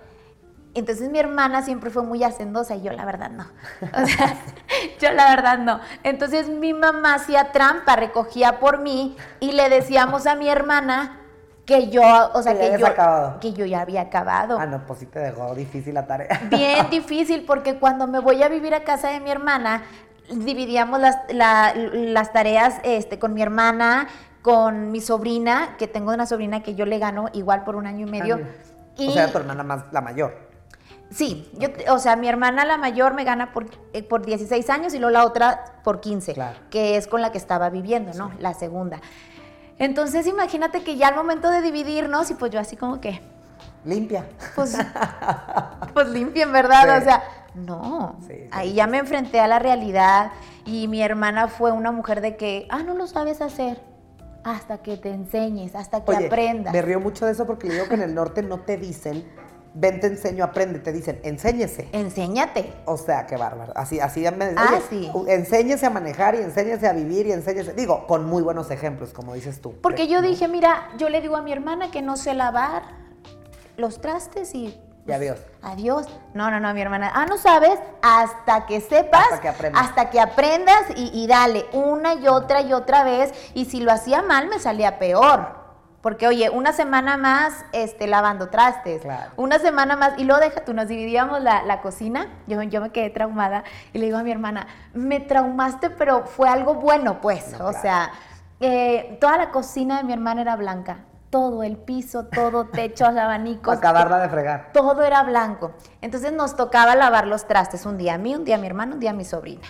Entonces 0.75 1.09
mi 1.09 1.19
hermana 1.19 1.61
siempre 1.61 1.91
fue 1.91 2.01
muy 2.01 2.23
hacendosa 2.23 2.75
y 2.75 2.81
yo 2.81 2.91
la 2.93 3.05
verdad 3.05 3.29
no. 3.29 3.45
O 4.03 4.07
sea, 4.07 4.37
yo 4.99 5.11
la 5.11 5.29
verdad 5.29 5.59
no. 5.59 5.79
Entonces 6.03 6.49
mi 6.49 6.73
mamá 6.73 7.15
hacía 7.15 7.51
trampa, 7.51 7.95
recogía 7.95 8.59
por 8.59 8.79
mí 8.79 9.15
y 9.39 9.51
le 9.51 9.69
decíamos 9.69 10.25
a 10.25 10.35
mi 10.35 10.49
hermana, 10.49 11.19
que 11.65 11.89
yo, 11.89 12.01
o 12.33 12.41
sea, 12.41 12.57
que, 12.57 12.77
yo, 12.77 12.87
que 13.39 13.53
yo 13.53 13.65
ya 13.65 13.81
había 13.81 14.01
acabado. 14.01 14.57
Ah, 14.59 14.65
no, 14.65 14.85
pues 14.85 14.99
sí 14.99 15.05
te 15.05 15.19
dejó 15.19 15.55
difícil 15.55 15.93
la 15.93 16.05
tarea. 16.05 16.41
Bien 16.49 16.89
difícil, 16.89 17.45
porque 17.45 17.79
cuando 17.79 18.07
me 18.07 18.19
voy 18.19 18.43
a 18.43 18.49
vivir 18.49 18.73
a 18.75 18.83
casa 18.83 19.09
de 19.09 19.19
mi 19.19 19.31
hermana, 19.31 19.83
dividíamos 20.29 20.99
las, 20.99 21.17
las 21.31 22.33
tareas 22.33 22.75
este, 22.83 23.17
con 23.17 23.33
mi 23.33 23.41
hermana, 23.41 24.07
con 24.41 24.91
mi 24.91 24.99
sobrina, 24.99 25.75
que 25.77 25.87
tengo 25.87 26.11
una 26.11 26.25
sobrina 26.25 26.63
que 26.63 26.75
yo 26.75 26.85
le 26.85 26.99
gano 26.99 27.29
igual 27.33 27.63
por 27.63 27.77
un 27.77 27.87
año 27.87 28.07
y 28.07 28.11
medio. 28.11 28.41
y, 28.97 29.07
o 29.07 29.11
sea, 29.11 29.31
tu 29.31 29.37
hermana 29.37 29.63
más, 29.63 29.85
la 29.91 30.01
mayor. 30.01 30.53
Sí, 31.09 31.49
yo, 31.53 31.69
o 31.93 31.99
sea, 31.99 32.15
mi 32.15 32.27
hermana 32.27 32.65
la 32.65 32.77
mayor 32.77 33.13
me 33.13 33.23
gana 33.23 33.53
por, 33.53 33.67
eh, 33.93 34.01
por 34.01 34.25
16 34.25 34.67
años 34.69 34.93
y 34.95 34.99
luego 34.99 35.11
la 35.11 35.25
otra 35.25 35.63
por 35.83 36.01
15, 36.01 36.35
que 36.71 36.97
es 36.97 37.07
con 37.07 37.21
la 37.21 37.31
que 37.31 37.37
estaba 37.37 37.69
viviendo, 37.69 38.13
¿no? 38.15 38.31
La 38.39 38.53
segunda. 38.53 38.99
Entonces 39.79 40.27
imagínate 40.27 40.83
que 40.83 40.95
ya 40.95 41.07
al 41.09 41.15
momento 41.15 41.49
de 41.49 41.61
dividirnos 41.61 42.29
y 42.31 42.35
pues 42.35 42.51
yo 42.51 42.59
así 42.59 42.75
como 42.75 43.01
que... 43.01 43.21
Limpia. 43.85 44.25
Pues, 44.55 44.77
pues 45.93 46.07
limpia 46.07 46.43
en 46.43 46.53
verdad, 46.53 47.01
o 47.01 47.03
sea, 47.03 47.23
no. 47.55 48.17
Ahí 48.51 48.73
ya 48.73 48.87
me 48.87 48.97
enfrenté 48.97 49.39
a 49.39 49.47
la 49.47 49.59
realidad 49.59 50.31
y 50.65 50.87
mi 50.87 51.01
hermana 51.01 51.47
fue 51.47 51.71
una 51.71 51.91
mujer 51.91 52.21
de 52.21 52.37
que, 52.37 52.67
ah, 52.69 52.83
no 52.83 52.93
lo 52.93 53.07
sabes 53.07 53.41
hacer 53.41 53.81
hasta 54.43 54.79
que 54.79 54.97
te 54.97 55.09
enseñes, 55.09 55.75
hasta 55.75 56.03
que 56.03 56.15
aprendas. 56.15 56.73
Me 56.73 56.81
río 56.81 56.99
mucho 56.99 57.25
de 57.25 57.31
eso 57.31 57.45
porque 57.45 57.67
le 57.67 57.75
digo 57.75 57.87
que 57.87 57.95
en 57.95 58.01
el 58.01 58.13
norte 58.13 58.43
no 58.43 58.59
te 58.59 58.77
dicen 58.77 59.25
ven, 59.73 59.99
te 59.99 60.07
enseño, 60.07 60.43
aprende, 60.43 60.79
te 60.79 60.91
dicen, 60.91 61.19
enséñese. 61.23 61.89
Enséñate. 61.91 62.73
O 62.85 62.97
sea, 62.97 63.25
qué 63.25 63.37
bárbaro. 63.37 63.73
Así, 63.75 63.99
así 63.99 64.21
me 64.37 64.53
ah, 64.55 64.79
sí. 64.89 65.11
enséñese 65.27 65.85
a 65.85 65.89
manejar 65.89 66.35
y 66.35 66.39
enséñese 66.39 66.87
a 66.87 66.93
vivir 66.93 67.27
y 67.27 67.31
enséñese. 67.31 67.73
Digo, 67.73 68.05
con 68.07 68.25
muy 68.25 68.43
buenos 68.43 68.71
ejemplos, 68.71 69.13
como 69.13 69.33
dices 69.33 69.61
tú. 69.61 69.73
Porque 69.81 70.07
yo 70.07 70.21
dije, 70.21 70.47
mira, 70.47 70.89
yo 70.97 71.09
le 71.09 71.21
digo 71.21 71.35
a 71.35 71.41
mi 71.41 71.51
hermana 71.51 71.91
que 71.91 72.01
no 72.01 72.17
sé 72.17 72.33
lavar 72.33 72.83
los 73.77 73.99
trastes 74.01 74.53
y 74.53 74.79
Y 75.05 75.11
adiós. 75.11 75.39
Adiós. 75.61 76.07
No, 76.33 76.49
no, 76.51 76.59
no, 76.59 76.73
mi 76.73 76.81
hermana. 76.81 77.11
Ah, 77.13 77.25
no 77.25 77.37
sabes, 77.37 77.77
hasta 78.01 78.65
que 78.67 78.79
sepas, 78.79 79.25
Hasta 79.25 79.41
que 79.41 79.49
aprendas. 79.49 79.83
hasta 79.83 80.09
que 80.09 80.19
aprendas 80.19 80.83
y, 80.95 81.11
y 81.13 81.27
dale 81.27 81.65
una 81.73 82.13
y 82.13 82.27
otra 82.27 82.61
y 82.61 82.71
otra 82.73 83.03
vez. 83.03 83.33
Y 83.53 83.65
si 83.65 83.79
lo 83.81 83.91
hacía 83.91 84.21
mal, 84.21 84.47
me 84.47 84.59
salía 84.59 84.99
peor. 84.99 85.62
Porque, 86.03 86.27
oye, 86.27 86.49
una 86.49 86.73
semana 86.73 87.15
más 87.15 87.63
este, 87.71 88.07
lavando 88.07 88.49
trastes. 88.49 89.03
Claro. 89.03 89.31
Una 89.37 89.57
semana 89.57 89.95
más. 89.95 90.15
Y 90.17 90.25
luego 90.25 90.41
deja 90.41 90.65
tú, 90.65 90.73
nos 90.73 90.89
dividíamos 90.89 91.41
la, 91.41 91.63
la 91.63 91.79
cocina. 91.81 92.27
Yo, 92.45 92.61
yo 92.61 92.81
me 92.81 92.89
quedé 92.91 93.09
traumada. 93.09 93.63
Y 93.93 93.99
le 93.99 94.07
digo 94.07 94.17
a 94.17 94.23
mi 94.23 94.29
hermana, 94.29 94.67
me 94.93 95.21
traumaste, 95.21 95.89
pero 95.91 96.25
fue 96.25 96.49
algo 96.49 96.73
bueno, 96.75 97.21
pues. 97.21 97.53
No, 97.53 97.67
o 97.67 97.69
claro. 97.69 97.81
sea, 97.81 98.11
eh, 98.59 99.17
toda 99.21 99.37
la 99.37 99.51
cocina 99.51 99.95
de 99.99 100.03
mi 100.03 100.11
hermana 100.11 100.41
era 100.41 100.57
blanca. 100.57 101.05
Todo, 101.29 101.63
el 101.63 101.77
piso, 101.77 102.25
todo, 102.25 102.65
techos, 102.73 103.15
abanicos. 103.15 103.77
Acabarla 103.77 104.19
de 104.19 104.27
fregar. 104.27 104.71
Todo 104.73 105.03
era 105.03 105.23
blanco. 105.23 105.71
Entonces 106.01 106.33
nos 106.33 106.57
tocaba 106.57 106.97
lavar 106.97 107.27
los 107.27 107.47
trastes 107.47 107.85
un 107.85 107.97
día 107.97 108.15
a 108.15 108.17
mí, 108.17 108.35
un 108.35 108.43
día 108.43 108.55
a 108.55 108.59
mi 108.59 108.67
hermano, 108.67 108.95
un 108.95 108.99
día 108.99 109.11
a 109.11 109.13
mi 109.13 109.23
sobrina. 109.23 109.65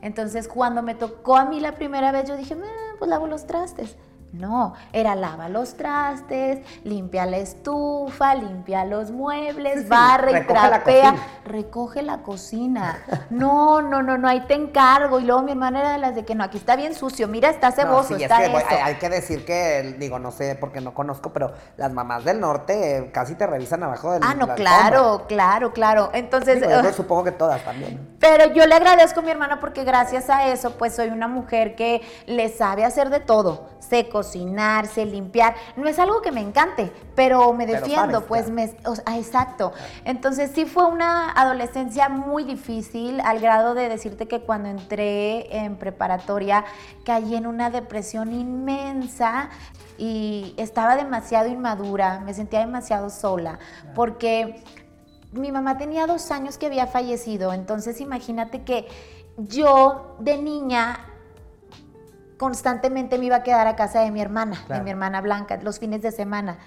Entonces 0.00 0.48
cuando 0.48 0.80
me 0.82 0.94
tocó 0.94 1.36
a 1.36 1.44
mí 1.44 1.60
la 1.60 1.72
primera 1.72 2.10
vez, 2.10 2.26
yo 2.26 2.38
dije, 2.38 2.56
"Ah, 2.58 2.94
pues 2.98 3.10
lavo 3.10 3.26
los 3.26 3.46
trastes. 3.46 3.98
No, 4.32 4.74
era 4.92 5.14
lava 5.14 5.48
los 5.48 5.74
trastes, 5.76 6.58
limpia 6.84 7.24
la 7.24 7.38
estufa, 7.38 8.34
limpia 8.34 8.84
los 8.84 9.10
muebles, 9.10 9.82
Sí, 9.82 9.88
barre 9.88 10.32
y 10.32 10.34
recoge 10.34 10.68
trapea, 10.68 11.14
recoge 11.46 12.02
la 12.02 12.18
cocina. 12.22 12.98
No, 13.30 13.80
no, 13.80 14.02
no, 14.02 14.18
no, 14.18 14.28
ahí 14.28 14.42
te 14.46 14.54
encargo. 14.54 15.18
Y 15.18 15.24
luego 15.24 15.42
mi 15.42 15.52
hermana 15.52 15.80
era 15.80 15.92
de 15.92 15.98
las 15.98 16.14
de 16.14 16.24
que 16.26 16.34
no, 16.34 16.44
aquí 16.44 16.58
está 16.58 16.76
bien 16.76 16.94
sucio, 16.94 17.26
mira, 17.26 17.48
está 17.48 17.70
No, 17.70 17.76
ceboso, 17.76 18.08
sí, 18.08 18.14
es 18.16 18.22
está 18.22 18.36
que, 18.36 18.44
hay, 18.44 18.76
hay 18.82 18.94
que 18.96 19.08
decir 19.08 19.44
que, 19.46 19.96
digo, 19.98 20.18
no 20.18 20.30
sé 20.30 20.56
porque 20.56 20.80
no 20.82 20.92
conozco, 20.92 21.32
pero 21.32 21.52
las 21.78 21.90
mamás 21.92 22.24
del 22.24 22.38
norte 22.38 22.98
eh, 22.98 23.10
casi 23.12 23.34
te 23.34 23.46
revisan 23.46 23.82
abajo 23.82 24.12
del 24.12 24.22
Ah, 24.22 24.34
no, 24.34 24.46
la 24.46 24.54
claro, 24.54 24.98
alfombra. 24.98 25.26
claro, 25.26 25.72
claro. 25.72 26.10
Entonces, 26.12 26.60
Digo, 26.60 26.82
yo 26.82 26.92
supongo 26.92 27.24
que 27.24 27.32
todas 27.32 27.64
también. 27.64 28.16
Pero 28.20 28.52
yo 28.52 28.66
le 28.66 28.74
agradezco 28.74 29.20
a 29.20 29.22
mi 29.22 29.30
hermana 29.30 29.60
porque 29.60 29.84
gracias 29.84 30.28
a 30.28 30.48
eso, 30.48 30.72
pues 30.76 30.94
soy 30.94 31.08
una 31.08 31.28
mujer 31.28 31.76
que 31.76 32.02
le 32.26 32.48
sabe 32.50 32.84
hacer 32.84 33.10
de 33.10 33.20
todo. 33.20 33.68
Sé 33.78 34.08
cocinar, 34.18 34.88
sé 34.88 35.06
limpiar. 35.06 35.54
No 35.76 35.86
es 35.86 35.98
algo 36.00 36.20
que 36.20 36.32
me 36.32 36.40
encante, 36.40 36.90
pero 37.14 37.52
me 37.52 37.66
Pero 37.66 37.80
defiendo, 37.80 38.14
sabes, 38.14 38.28
pues 38.28 38.42
claro. 38.46 38.54
me. 38.54 38.88
o 38.88 38.94
sea, 38.96 39.04
ah, 39.06 39.16
exacto. 39.16 39.72
Entonces 40.04 40.50
sí 40.52 40.64
fue 40.64 40.86
una 40.86 41.30
adolescencia 41.30 42.08
muy 42.08 42.42
difícil, 42.42 43.20
al 43.20 43.38
grado 43.38 43.74
de 43.74 43.88
decirte 43.88 44.26
que 44.26 44.40
cuando 44.40 44.70
entré 44.70 45.56
en 45.56 45.76
preparatoria 45.76 46.64
caí 47.04 47.36
en 47.36 47.46
una 47.46 47.70
depresión 47.70 48.32
inmensa 48.32 49.50
y 49.98 50.54
estaba 50.56 50.96
demasiado 50.96 51.48
inmadura, 51.48 52.18
me 52.18 52.34
sentía 52.34 52.58
demasiado 52.58 53.10
sola, 53.10 53.60
porque 53.94 54.64
mi 55.30 55.52
mamá 55.52 55.78
tenía 55.78 56.08
dos 56.08 56.32
años 56.32 56.58
que 56.58 56.66
había 56.66 56.88
fallecido, 56.88 57.52
entonces 57.52 58.00
imagínate 58.00 58.62
que 58.62 58.88
yo 59.36 60.16
de 60.18 60.38
niña 60.38 61.07
constantemente 62.38 63.18
me 63.18 63.26
iba 63.26 63.36
a 63.36 63.42
quedar 63.42 63.66
a 63.66 63.76
casa 63.76 64.00
de 64.00 64.10
mi 64.10 64.20
hermana, 64.20 64.64
de 64.68 64.80
mi 64.80 64.90
hermana 64.90 65.20
Blanca, 65.20 65.58
los 65.62 65.78
fines 65.78 66.00
de 66.02 66.12
semana. 66.12 66.58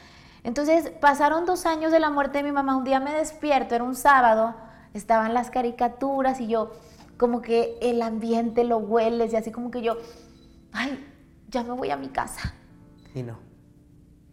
Entonces 0.44 0.90
pasaron 0.90 1.46
dos 1.46 1.66
años 1.66 1.92
de 1.92 2.00
la 2.00 2.10
muerte 2.10 2.40
de 2.40 2.44
mi 2.44 2.52
mamá, 2.52 2.76
un 2.76 2.84
día 2.84 3.00
me 3.00 3.14
despierto, 3.14 3.76
era 3.76 3.84
un 3.84 3.96
sábado, 3.96 4.56
estaban 4.94 5.34
las 5.34 5.50
caricaturas 5.50 6.40
y 6.42 6.48
yo 6.48 6.72
como 7.18 7.42
que 7.42 7.78
el 7.82 8.02
ambiente 8.02 8.64
lo 8.64 8.78
hueles 8.80 9.32
y 9.34 9.36
así 9.36 9.52
como 9.52 9.70
que 9.72 9.82
yo, 9.82 9.98
ay, 10.74 11.08
ya 11.50 11.64
me 11.64 11.72
voy 11.72 11.92
a 11.92 11.98
mi 11.98 12.10
casa. 12.10 12.54
Y 13.14 13.24
no. 13.24 13.38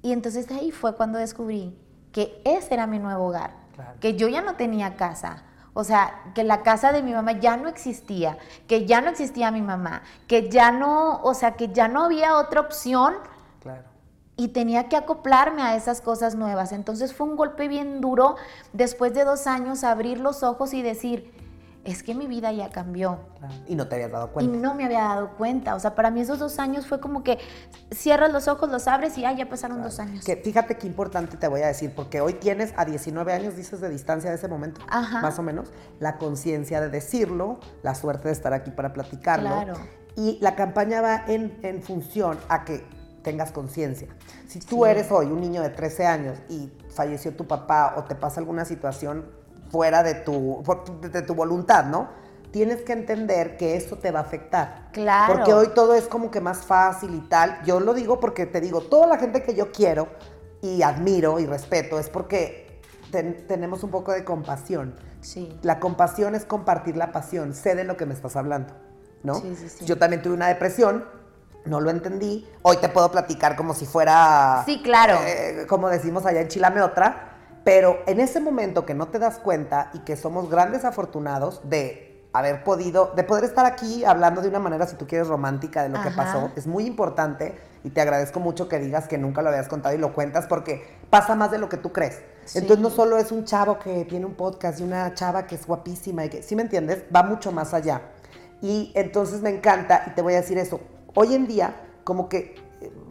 Y 0.03 0.13
entonces 0.13 0.51
ahí 0.51 0.71
fue 0.71 0.97
cuando 0.97 1.19
descubrí 1.19 1.77
que 2.13 2.41
ese 2.45 2.75
era 2.75 2.87
mi 2.87 2.99
nuevo 2.99 3.27
hogar, 3.27 3.53
Claro. 3.75 4.01
que 4.01 4.17
yo 4.17 4.29
ya 4.29 4.41
no 4.43 4.55
tenía 4.57 4.97
casa. 4.97 5.43
O 5.75 5.85
sea, 5.85 6.23
que 6.35 6.45
la 6.45 6.63
casa 6.63 6.93
de 6.93 7.03
mi 7.03 7.13
mamá 7.13 7.33
ya 7.33 7.57
no 7.57 7.69
existía, 7.69 8.39
que 8.67 8.87
ya 8.87 9.01
no 9.01 9.11
existía 9.11 9.51
mi 9.51 9.63
mamá, 9.63 10.03
que 10.27 10.49
ya 10.49 10.73
no, 10.73 11.21
o 11.23 11.35
sea, 11.35 11.53
que 11.53 11.69
ya 11.69 11.89
no 11.89 12.05
había 12.05 12.37
otra 12.37 12.61
opción 12.61 13.15
Claro. 13.61 13.85
y 14.37 14.49
tenía 14.49 14.89
que 14.89 14.97
acoplarme 14.97 15.63
a 15.63 15.77
esas 15.77 16.01
cosas 16.01 16.35
nuevas. 16.35 16.73
Entonces 16.73 17.15
fue 17.15 17.27
un 17.27 17.37
golpe 17.37 17.69
bien 17.69 18.01
duro 18.01 18.37
después 18.73 19.15
de 19.15 19.25
dos 19.25 19.47
años 19.47 19.85
abrir 19.85 20.19
los 20.19 20.43
ojos 20.43 20.75
y 20.75 20.83
decir, 20.83 21.33
es 21.85 22.03
que 22.03 22.15
mi 22.15 22.27
vida 22.27 22.53
ya 22.53 22.69
cambió. 22.71 23.19
claro. 23.39 23.55
Y 23.67 23.75
no 23.75 23.89
te 23.89 23.95
habías 23.95 24.11
dado 24.13 24.27
Y 24.27 24.31
cuenta. 24.31 24.57
no 24.59 24.75
me 24.75 24.85
había 24.85 25.01
dado 25.05 25.31
cuenta. 25.37 25.75
O 25.75 25.81
sea, 25.81 25.95
para 25.95 26.11
mí 26.11 26.21
esos 26.21 26.39
dos 26.39 26.59
años 26.59 26.87
fue 26.87 27.01
como 27.01 27.23
que 27.23 27.39
cierras 27.91 28.33
los 28.33 28.47
ojos, 28.49 28.69
los 28.71 28.87
abres 28.89 29.17
y 29.17 29.25
ah, 29.25 29.33
ya 29.33 29.49
pasaron 29.49 29.83
dos 29.83 29.99
años. 30.01 30.25
Que 30.25 30.37
fíjate 30.37 30.77
qué 30.77 30.87
importante 30.87 31.37
te 31.37 31.49
voy 31.49 31.63
a 31.63 31.69
decir, 31.69 31.93
porque 31.95 32.21
hoy 32.21 32.35
tienes 32.35 32.75
a 32.77 32.85
19 32.85 33.33
años, 33.33 33.57
dices, 33.57 33.81
de 33.81 33.89
distancia 33.89 34.29
de 34.31 34.37
ese 34.37 34.49
momento, 34.49 34.81
Ajá. 34.89 35.21
más 35.23 35.39
o 35.39 35.43
menos, 35.43 35.73
la 36.01 36.19
conciencia 36.19 36.81
de 36.81 36.89
decirlo, 36.91 37.59
la 37.83 37.95
suerte 37.95 38.29
de 38.29 38.33
estar 38.33 38.53
aquí 38.53 38.71
para 38.71 38.93
platicarlo. 38.93 39.49
Claro. 39.49 39.75
Y 40.17 40.39
la 40.41 40.57
campaña 40.57 41.01
va 41.01 41.25
en, 41.29 41.59
en 41.63 41.83
función 41.83 42.39
a 42.49 42.65
que 42.65 42.85
tengas 43.23 43.53
conciencia. 43.53 44.09
Si 44.47 44.59
tú 44.61 44.85
Sí. 44.85 44.91
eres 44.91 45.11
hoy 45.13 45.27
un 45.27 45.41
niño 45.41 45.63
de 45.63 45.71
13 45.71 46.07
años 46.07 46.39
y 46.49 46.73
falleció 46.91 47.35
tu 47.37 47.47
papá 47.47 47.95
o 47.97 48.05
te 48.05 48.15
pasa 48.15 48.41
alguna 48.41 48.65
situación 48.65 49.27
fuera 49.71 50.03
de 50.03 50.15
tu, 50.15 50.63
de 51.01 51.23
tu 51.23 51.35
voluntad, 51.35 51.85
¿no? 51.85 52.09
Tienes 52.51 52.81
que 52.83 52.93
entender 52.95 53.57
que 53.59 53.77
eso 53.77 53.97
te 53.97 54.11
va 54.11 54.21
a 54.21 54.23
afectar. 54.23 54.89
Claro. 54.93 55.35
Porque 55.35 55.53
hoy 55.53 55.69
todo 55.75 55.95
es 55.95 56.07
como 56.07 56.31
que 56.31 56.41
más 56.41 56.59
fácil 56.65 57.15
y 57.15 57.21
tal. 57.29 57.61
Yo 57.67 57.79
lo 57.79 57.93
digo 57.93 58.21
porque 58.21 58.47
te 58.47 58.61
digo, 58.61 58.81
toda 58.81 59.07
la 59.07 59.19
gente 59.19 59.43
que 59.43 59.55
yo 59.55 59.71
quiero 59.71 60.09
y 60.63 60.83
admiro 60.83 61.39
y 61.41 61.47
respeto 61.47 61.99
es 61.99 62.09
porque 62.09 62.81
ten- 63.11 63.47
tenemos 63.47 63.85
un 63.85 63.91
poco 63.91 64.13
de 64.13 64.25
compasión. 64.25 64.95
Sí. 65.21 65.59
La 65.63 65.79
compasión 65.79 66.35
es 66.35 66.47
compartir 66.47 66.97
la 66.97 67.13
pasión. 67.13 67.53
Sé 67.55 67.75
de 67.75 67.85
lo 67.85 67.97
que 67.99 68.07
me 68.07 68.15
estás 68.15 68.35
hablando, 68.37 68.73
¿no? 69.23 69.35
Sí, 69.35 69.55
sí, 69.55 69.69
sí. 69.69 69.85
Yo 69.85 69.99
también 69.99 70.23
tuve 70.23 70.33
una 70.35 70.49
depresión, 70.49 71.05
no 71.67 71.81
lo 71.81 71.91
entendí. 71.91 72.49
Hoy 72.63 72.79
te 72.79 72.89
puedo 72.89 73.11
platicar 73.11 73.57
como 73.57 73.75
si 73.75 73.85
fuera... 73.85 74.63
Sí, 74.65 74.81
claro. 74.83 75.19
eh, 75.27 75.67
como 75.69 75.91
decimos 75.91 76.25
allá 76.25 76.41
en 76.41 76.49
Chilame 76.49 76.81
otra. 76.81 77.28
Pero 77.65 77.99
en 78.07 78.21
ese 78.21 78.41
momento 78.41 78.87
que 78.87 78.95
no 78.95 79.09
te 79.09 79.19
das 79.19 79.39
cuenta 79.39 79.91
y 79.95 80.01
que 80.01 80.17
somos 80.17 80.51
grandes 80.51 80.85
afortunados 80.85 81.61
de 81.69 82.09
haber 82.33 82.63
podido, 82.63 83.13
de 83.17 83.25
poder 83.25 83.45
estar 83.45 83.67
aquí 83.67 84.05
hablando 84.05 84.43
de 84.43 84.49
una 84.49 84.59
manera, 84.59 84.87
si 84.87 84.97
tú 84.97 85.07
quieres, 85.07 85.29
romántica 85.29 85.83
de 85.83 85.89
lo 85.89 86.03
que 86.03 86.11
pasó, 86.11 86.51
es 86.57 86.67
muy 86.67 86.87
importante 86.87 87.59
y 87.85 87.91
te 87.91 88.01
agradezco 88.01 88.41
mucho 88.41 88.69
que 88.69 88.79
digas 88.79 89.09
que 89.09 89.19
nunca 89.19 89.43
lo 89.43 89.49
habías 89.49 89.69
contado 89.69 89.95
y 89.95 89.99
lo 89.99 90.13
cuentas 90.13 90.47
porque 90.47 90.85
pasa 91.11 91.35
más 91.35 91.51
de 91.51 91.59
lo 91.59 91.69
que 91.69 91.77
tú 91.77 91.93
crees. 91.93 92.23
Sí. 92.45 92.59
Entonces 92.59 92.83
no 92.83 92.91
solo 92.91 93.19
es 93.19 93.33
un 93.33 93.45
chavo 93.45 93.79
que 93.79 94.05
tiene 94.05 94.27
un 94.27 94.35
podcast 94.35 94.81
y 94.81 94.83
una 94.83 95.13
chava 95.15 95.47
que 95.47 95.55
es 95.55 95.67
guapísima 95.67 96.25
y 96.25 96.31
que, 96.31 96.43
¿sí 96.43 96.57
me 96.57 96.63
entiendes? 96.63 97.05
Va 97.15 97.23
mucho 97.23 97.53
más 97.53 97.75
allá. 97.75 98.03
Y 98.61 98.93
entonces 98.95 99.41
me 99.41 99.51
encanta 99.51 100.05
y 100.07 100.11
te 100.11 100.23
voy 100.23 100.35
a 100.35 100.37
decir 100.37 100.59
eso. 100.59 100.81
Hoy 101.15 101.35
en 101.35 101.47
día, 101.47 101.77
como 102.05 102.29
que 102.29 102.55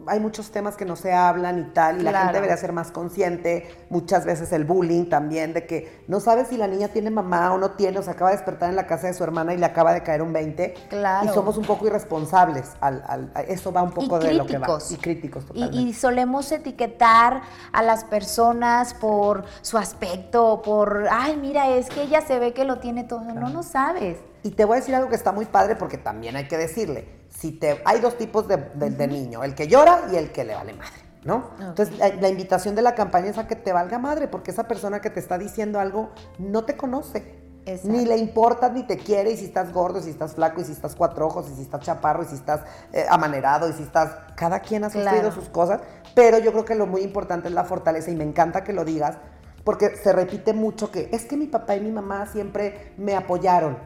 hay 0.06 0.20
muchos 0.20 0.50
temas 0.50 0.76
que 0.76 0.86
no 0.86 0.96
se 0.96 1.12
hablan 1.12 1.58
y 1.58 1.64
tal, 1.74 2.00
y 2.00 2.02
la 2.02 2.12
gente 2.20 2.32
debería 2.34 2.56
ser 2.56 2.72
más 2.72 2.90
consciente. 2.90 3.68
Muchas 3.90 4.24
veces 4.24 4.50
el 4.52 4.64
bullying 4.64 5.10
también, 5.10 5.52
de 5.52 5.66
que 5.66 6.02
no 6.08 6.20
sabes 6.20 6.48
si 6.48 6.56
la 6.56 6.66
niña 6.66 6.88
tiene 6.88 7.10
mamá 7.10 7.52
o 7.52 7.58
no 7.58 7.72
tiene, 7.72 7.98
o 7.98 8.02
se 8.02 8.10
acaba 8.10 8.30
de 8.30 8.36
despertar 8.36 8.70
en 8.70 8.76
la 8.76 8.86
casa 8.86 9.06
de 9.08 9.14
su 9.14 9.22
hermana 9.24 9.52
y 9.52 9.58
le 9.58 9.66
acaba 9.66 9.92
de 9.92 10.02
caer 10.02 10.22
un 10.22 10.32
20. 10.32 10.74
Claro. 10.88 11.26
Y 11.26 11.34
somos 11.34 11.58
un 11.58 11.66
poco 11.66 11.86
irresponsables. 11.86 12.72
Al, 12.80 13.04
al- 13.06 13.30
a- 13.34 13.42
eso 13.42 13.70
va 13.72 13.82
un 13.82 13.90
poco 13.92 14.18
y 14.20 14.24
de 14.28 14.34
lo 14.34 14.46
que 14.46 14.56
va. 14.56 14.78
Y 14.90 14.96
críticos, 14.96 15.44
Y, 15.44 15.46
totalmente. 15.48 15.76
y 15.76 15.92
solemos 15.92 16.50
etiquetar 16.50 17.42
a 17.72 17.82
las 17.82 18.04
personas 18.04 18.94
por 18.94 19.44
su 19.60 19.76
aspecto, 19.76 20.62
por, 20.62 21.06
ay, 21.10 21.36
mira, 21.36 21.68
es 21.68 21.88
que 21.90 22.02
ella 22.02 22.22
se 22.22 22.38
ve 22.38 22.54
que 22.54 22.64
lo 22.64 22.78
tiene 22.78 23.04
todo. 23.04 23.20
No, 23.20 23.50
no 23.50 23.62
sabes. 23.62 24.16
Y 24.42 24.52
te 24.52 24.64
voy 24.64 24.76
a 24.76 24.80
decir 24.80 24.94
algo 24.94 25.08
que 25.10 25.16
está 25.16 25.32
muy 25.32 25.44
padre 25.44 25.76
porque 25.76 25.98
también 25.98 26.36
hay 26.36 26.46
que 26.48 26.56
decirle, 26.56 27.08
si 27.38 27.52
te, 27.52 27.80
hay 27.84 28.00
dos 28.00 28.16
tipos 28.18 28.48
de, 28.48 28.56
de- 28.74 28.90
de 28.90 29.06
niño, 29.06 29.44
el 29.44 29.54
que 29.54 29.68
llora 29.68 30.08
y 30.12 30.16
el 30.16 30.32
que 30.32 30.44
le 30.44 30.54
vale 30.54 30.72
madre, 30.72 30.96
¿no? 31.24 31.50
Entonces 31.60 31.96
la, 31.98 32.08
la 32.08 32.28
invitación 32.28 32.74
de 32.74 32.82
la 32.82 32.94
campaña 32.96 33.28
es 33.30 33.38
a 33.38 33.46
que 33.46 33.54
te 33.54 33.72
valga 33.72 33.98
madre 33.98 34.26
porque 34.26 34.50
esa 34.50 34.64
persona 34.66 35.00
que 35.00 35.10
te 35.10 35.20
está 35.20 35.38
diciendo 35.38 35.78
algo 35.78 36.10
no 36.38 36.64
te 36.64 36.76
conoce. 36.76 37.38
Exacto. 37.64 37.92
Ni 37.92 38.06
le 38.06 38.16
importa, 38.16 38.70
ni 38.70 38.82
te 38.86 38.96
quiere, 38.96 39.30
y 39.30 39.36
si 39.36 39.44
estás 39.44 39.74
gordo, 39.74 39.98
y 39.98 40.02
si 40.02 40.08
estás 40.10 40.32
flaco, 40.34 40.62
y 40.62 40.64
si 40.64 40.72
estás 40.72 40.94
cuatro 40.96 41.26
ojos, 41.26 41.50
y 41.52 41.54
si 41.54 41.60
estás 41.62 41.82
chaparro, 41.82 42.22
y 42.22 42.26
si 42.26 42.34
estás 42.34 42.62
eh, 42.94 43.04
amanerado, 43.10 43.68
y 43.68 43.74
si 43.74 43.82
estás... 43.82 44.10
Cada 44.36 44.60
quien 44.60 44.84
ha 44.84 44.88
sufrido 44.88 45.10
Claro. 45.10 45.32
sus 45.32 45.50
cosas, 45.50 45.82
pero 46.14 46.38
yo 46.38 46.50
creo 46.52 46.64
que 46.64 46.74
lo 46.74 46.86
muy 46.86 47.02
importante 47.02 47.48
es 47.48 47.52
la 47.54 47.64
fortaleza, 47.64 48.10
y 48.10 48.16
me 48.16 48.24
encanta 48.24 48.64
que 48.64 48.72
lo 48.72 48.86
digas, 48.86 49.18
porque 49.64 49.96
se 49.96 50.14
repite 50.14 50.54
mucho 50.54 50.90
que 50.90 51.10
es 51.12 51.26
que 51.26 51.36
mi 51.36 51.46
papá 51.46 51.76
y 51.76 51.80
mi 51.82 51.92
mamá 51.92 52.24
siempre 52.24 52.94
me 52.96 53.14
apoyaron. 53.14 53.76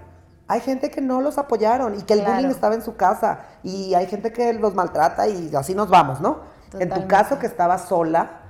Hay 0.53 0.61
gente 0.61 0.91
que 0.91 1.01
no 1.01 1.23
los 1.23 1.39
apoyaron 1.39 1.99
y 1.99 2.03
que 2.03 2.13
el 2.13 2.21
Claro. 2.21 2.35
bullying 2.35 2.51
estaba 2.51 2.75
en 2.75 2.83
su 2.83 2.95
casa 2.95 3.39
y 3.63 3.95
hay 3.95 4.07
gente 4.07 4.35
que 4.35 4.53
los 4.53 4.75
maltrata 4.75 5.27
y 5.27 5.51
así 5.57 5.75
nos 5.75 5.89
vamos, 5.89 6.21
¿no? 6.21 6.41
En 6.79 6.91
tu 6.91 7.07
caso 7.09 7.39
que 7.39 7.47
estabas 7.47 7.87
sola, 7.89 8.41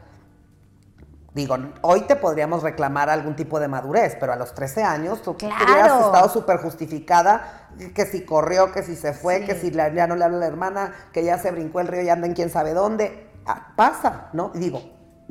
digo, 1.33 1.57
hoy 1.83 2.01
te 2.01 2.17
podríamos 2.17 2.65
reclamar 2.65 3.09
algún 3.09 3.37
tipo 3.37 3.61
de 3.61 3.69
madurez, 3.69 4.17
pero 4.19 4.33
a 4.33 4.37
los 4.37 4.53
13 4.53 4.83
años 4.83 5.23
tú 5.23 5.37
Claro. 5.37 5.55
hubieras 5.65 6.07
estado 6.07 6.29
súper 6.29 6.57
justificada, 6.59 7.69
que 7.95 8.05
si 8.05 8.25
corrió, 8.25 8.73
que 8.73 8.83
si 8.83 8.97
se 8.97 9.13
fue, 9.13 9.39
Sí. 9.39 9.47
que 9.47 9.55
si 9.55 9.71
ya 9.71 10.09
no 10.09 10.17
le 10.17 10.25
habla 10.25 10.39
la 10.39 10.47
hermana, 10.47 10.93
que 11.13 11.23
ya 11.23 11.39
se 11.39 11.53
brincó 11.53 11.79
el 11.79 11.87
río 11.87 12.03
y 12.03 12.09
anda 12.09 12.27
en 12.27 12.35
quién 12.35 12.51
sabe 12.51 12.75
dónde. 12.75 13.31
Ah, 13.47 13.69
pasa, 13.77 14.29
¿no? 14.33 14.51
Y 14.55 14.59
digo, 14.59 14.83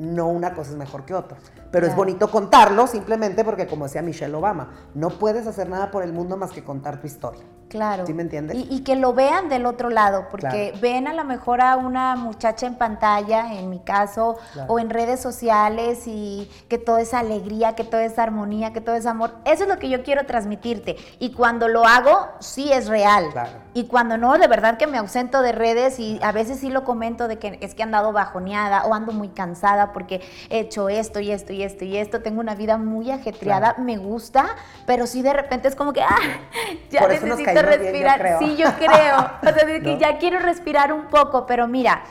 no 0.02 0.28
una 0.28 0.52
cosa 0.52 0.72
es 0.72 0.76
mejor 0.76 1.04
que 1.04 1.14
otra. 1.14 1.38
Pero 1.70 1.86
es 1.86 1.96
bonito 1.96 2.30
contarlo 2.30 2.86
simplemente 2.86 3.44
porque, 3.44 3.66
como 3.66 3.84
decía 3.84 4.02
Michelle 4.02 4.34
Obama, 4.34 4.90
no 4.94 5.10
puedes 5.10 5.46
hacer 5.46 5.68
nada 5.68 5.90
por 5.90 6.02
el 6.02 6.12
mundo 6.12 6.36
más 6.36 6.50
que 6.50 6.62
contar 6.62 7.00
tu 7.00 7.06
historia. 7.06 7.42
Claro. 7.72 8.04
¿Sí 8.04 8.12
me 8.12 8.20
entiendes? 8.20 8.66
Y, 8.68 8.82
que 8.84 8.96
lo 8.96 9.14
vean 9.14 9.48
del 9.48 9.64
otro 9.64 9.88
lado, 9.88 10.26
porque 10.30 10.74
ven 10.82 11.08
a 11.08 11.14
lo 11.14 11.24
mejor 11.24 11.62
a 11.62 11.78
una 11.78 12.16
muchacha 12.16 12.66
en 12.66 12.74
pantalla, 12.74 13.54
en 13.54 13.70
mi 13.70 13.78
caso, 13.78 14.36
o 14.68 14.78
en 14.78 14.90
redes 14.90 15.20
sociales, 15.20 16.02
y 16.06 16.50
que 16.68 16.76
todo 16.76 16.98
es 16.98 17.14
alegría, 17.14 17.74
que 17.74 17.84
todo 17.84 18.02
es 18.02 18.18
armonía, 18.18 18.74
que 18.74 18.82
todo 18.82 18.94
es 18.94 19.06
amor. 19.06 19.36
Eso 19.46 19.62
es 19.62 19.70
lo 19.70 19.78
que 19.78 19.88
yo 19.88 20.02
quiero 20.02 20.26
transmitirte. 20.26 20.96
Y 21.18 21.32
cuando 21.32 21.66
lo 21.66 21.86
hago, 21.86 22.28
sí 22.40 22.70
es 22.70 22.88
real. 22.88 23.32
Y 23.72 23.84
cuando 23.84 24.18
no, 24.18 24.36
de 24.36 24.48
verdad 24.48 24.76
que 24.76 24.86
me 24.86 24.98
ausento 24.98 25.40
de 25.40 25.52
redes 25.52 25.98
y 25.98 26.20
a 26.22 26.30
veces 26.30 26.58
sí 26.58 26.68
lo 26.68 26.84
comento 26.84 27.26
de 27.26 27.38
que 27.38 27.56
es 27.62 27.74
que 27.74 27.80
he 27.80 27.84
andado 27.84 28.12
bajoneada 28.12 28.84
o 28.84 28.92
ando 28.92 29.12
muy 29.12 29.28
cansada 29.28 29.94
porque 29.94 30.20
he 30.50 30.58
hecho 30.58 30.90
esto 30.90 31.20
y 31.20 31.30
esto 31.30 31.54
y 31.54 31.62
esto 31.62 31.86
y 31.86 31.96
esto. 31.96 32.20
Tengo 32.20 32.40
una 32.40 32.54
vida 32.54 32.76
muy 32.76 33.10
ajetreada, 33.10 33.76
me 33.78 33.96
gusta, 33.96 34.56
pero 34.84 35.06
sí 35.06 35.22
de 35.22 35.32
repente 35.32 35.68
es 35.68 35.74
como 35.74 35.94
que, 35.94 36.02
ah, 36.02 36.18
ya 36.90 37.08
necesito 37.08 37.61
respirar. 37.62 38.38
sí, 38.38 38.56
yo 38.56 38.72
creo. 38.74 39.30
O 39.42 39.54
sea, 39.54 39.80
que 39.80 39.98
ya 39.98 40.18
quiero 40.18 40.38
respirar 40.38 40.92
un 40.92 41.06
poco, 41.06 41.46
pero 41.46 41.66
mira, 41.66 42.02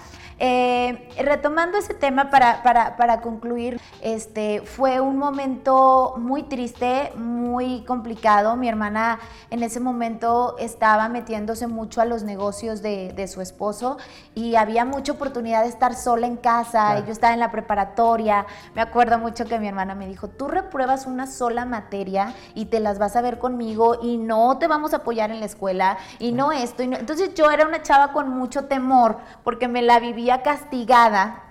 eh, 0.43 1.07
retomando 1.19 1.77
ese 1.77 1.93
tema 1.93 2.31
para, 2.31 2.63
para, 2.63 3.21
concluir, 3.21 3.79
este, 4.01 4.61
fue 4.61 4.99
un 4.99 5.19
momento 5.19 6.15
muy 6.17 6.41
triste, 6.41 7.11
muy 7.15 7.83
complicado. 7.83 8.55
Mi 8.55 8.67
hermana 8.67 9.19
en 9.51 9.61
ese 9.61 9.79
momento 9.79 10.55
estaba 10.57 11.09
metiéndose 11.09 11.67
mucho 11.67 12.01
a 12.01 12.05
los 12.05 12.23
negocios 12.23 12.81
de, 12.81 13.27
su 13.27 13.39
esposo 13.39 13.97
y 14.33 14.55
había 14.55 14.83
mucha 14.83 15.11
oportunidad 15.11 15.61
de 15.61 15.69
estar 15.69 15.93
sola 15.93 16.25
en 16.25 16.37
casa. 16.37 17.05
Yo 17.05 17.11
estaba 17.11 17.35
en 17.35 17.39
la 17.39 17.51
preparatoria. 17.51 18.47
Me 18.73 18.81
acuerdo 18.81 19.19
mucho 19.19 19.45
que 19.45 19.59
mi 19.59 19.67
hermana 19.67 19.93
me 19.93 20.07
dijo, 20.07 20.27
tú 20.27 20.47
repruebas 20.47 21.05
una 21.05 21.27
sola 21.27 21.65
materia 21.65 22.33
y 22.55 22.65
te 22.65 22.79
las 22.79 22.97
vas 22.97 23.15
a 23.15 23.21
ver 23.21 23.37
conmigo 23.37 23.99
y 24.01 24.17
no 24.17 24.57
te 24.57 24.65
vamos 24.65 24.93
a 24.93 24.97
apoyar 24.97 25.29
en 25.29 25.39
la 25.39 25.45
escuela 25.45 25.99
y 26.17 26.31
no 26.31 26.51
esto. 26.51 26.81
Y 26.81 26.87
no. 26.87 26.97
Entonces 26.97 27.35
yo 27.35 27.51
era 27.51 27.67
una 27.67 27.83
chava 27.83 28.11
con 28.11 28.27
mucho 28.27 28.65
temor 28.65 29.17
porque 29.43 29.67
me 29.67 29.83
la 29.83 29.99
vivía 29.99 30.30
castigada, 30.39 31.43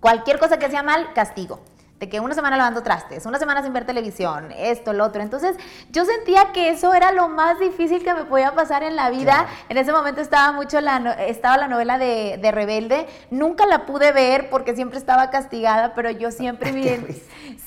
cualquier 0.00 0.38
cosa 0.38 0.58
que 0.58 0.68
sea 0.70 0.82
mal, 0.82 1.12
castigo 1.14 1.60
de 2.02 2.08
que 2.08 2.18
una 2.18 2.34
semana 2.34 2.56
lavando 2.56 2.82
trastes, 2.82 3.26
una 3.26 3.38
semana 3.38 3.62
sin 3.62 3.72
ver 3.72 3.84
televisión, 3.84 4.50
esto, 4.58 4.92
lo 4.92 5.04
otro. 5.04 5.22
Entonces, 5.22 5.56
yo 5.92 6.04
sentía 6.04 6.50
que 6.52 6.70
eso 6.70 6.92
era 6.94 7.12
lo 7.12 7.28
más 7.28 7.60
difícil 7.60 8.02
que 8.02 8.12
me 8.12 8.24
podía 8.24 8.56
pasar 8.56 8.82
en 8.82 8.96
la 8.96 9.08
vida. 9.08 9.46
En 9.68 9.78
ese 9.78 9.92
momento 9.92 10.20
estaba 10.20 10.50
mucho 10.50 10.80
la, 10.80 11.12
estaba 11.28 11.56
la 11.58 11.68
novela 11.68 11.98
de, 11.98 12.50
Rebelde. 12.52 13.06
Nunca 13.30 13.66
la 13.66 13.86
pude 13.86 14.10
ver 14.10 14.50
porque 14.50 14.74
siempre 14.74 14.98
estaba 14.98 15.30
castigada, 15.30 15.94
pero 15.94 16.10
yo 16.10 16.30
siempre 16.32 16.72
me, 16.72 17.06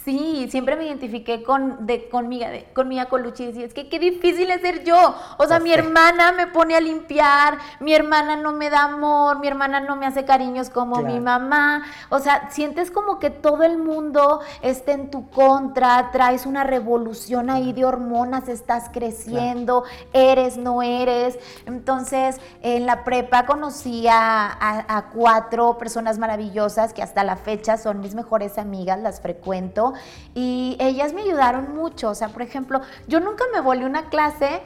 sí, 0.04 0.50
siempre 0.52 0.76
me 0.76 0.86
identifiqué 0.86 1.42
con, 1.42 1.86
de, 1.88 2.10
con, 2.10 2.28
mi, 2.28 2.42
con 2.74 2.90
Colucci 3.10 3.44
y 3.44 3.48
decía, 3.48 3.66
es 3.66 3.74
que 3.74 3.88
qué 3.88 4.00
difícil 4.00 4.52
es 4.52 4.60
ser 4.60 4.84
yo. 4.84 5.16
O 5.38 5.48
sea, 5.48 5.60
mi 5.62 5.72
hermana 5.72 6.34
me 6.34 6.48
pone 6.48 6.76
a 6.76 6.82
limpiar, 6.82 7.58
mi 7.80 7.94
hermana 7.94 8.36
no 8.36 8.52
me 8.52 8.70
da 8.70 8.84
amor, 8.84 9.40
mi 9.40 9.48
hermana 9.48 9.80
no 9.80 9.96
me 9.96 10.06
hace 10.06 10.26
cariños 10.26 10.70
como 10.70 11.02
mi 11.04 11.22
mamá. 11.22 11.86
O 12.10 12.20
sea, 12.20 12.50
sientes 12.52 12.92
como 12.92 13.18
que 13.18 13.30
todo 13.30 13.64
el 13.64 13.78
mundo 13.78 14.25
esté 14.62 14.94
en 14.94 15.10
tu 15.10 15.30
contra, 15.30 16.12
traes 16.12 16.46
una 16.46 16.64
revolución 16.64 17.50
ahí 17.50 17.74
de 17.74 17.86
hormonas, 17.86 18.48
estás 18.48 18.90
creciendo, 18.92 19.84
eres, 20.14 20.58
no 20.58 20.82
eres. 20.82 21.38
Entonces, 21.66 22.40
en 22.62 22.86
la 22.86 23.04
prepa 23.04 23.46
conocí 23.46 24.06
a, 24.10 25.12
cuatro 25.14 25.78
personas 25.78 26.18
maravillosas 26.18 26.94
que 26.94 27.04
hasta 27.04 27.24
la 27.24 27.36
fecha 27.36 27.78
son 27.78 28.00
mis 28.00 28.16
mejores 28.16 28.58
amigas, 28.58 29.00
las 29.00 29.22
frecuento, 29.22 29.94
y 30.34 30.78
ellas 30.80 31.14
me 31.14 31.22
ayudaron 31.22 31.76
mucho. 31.76 32.10
O 32.10 32.16
sea, 32.16 32.30
por 32.30 32.42
ejemplo, 32.42 32.82
yo 33.08 33.20
nunca 33.20 33.44
me 33.54 33.62
volví 33.62 33.84
una 33.84 34.10
clase 34.10 34.62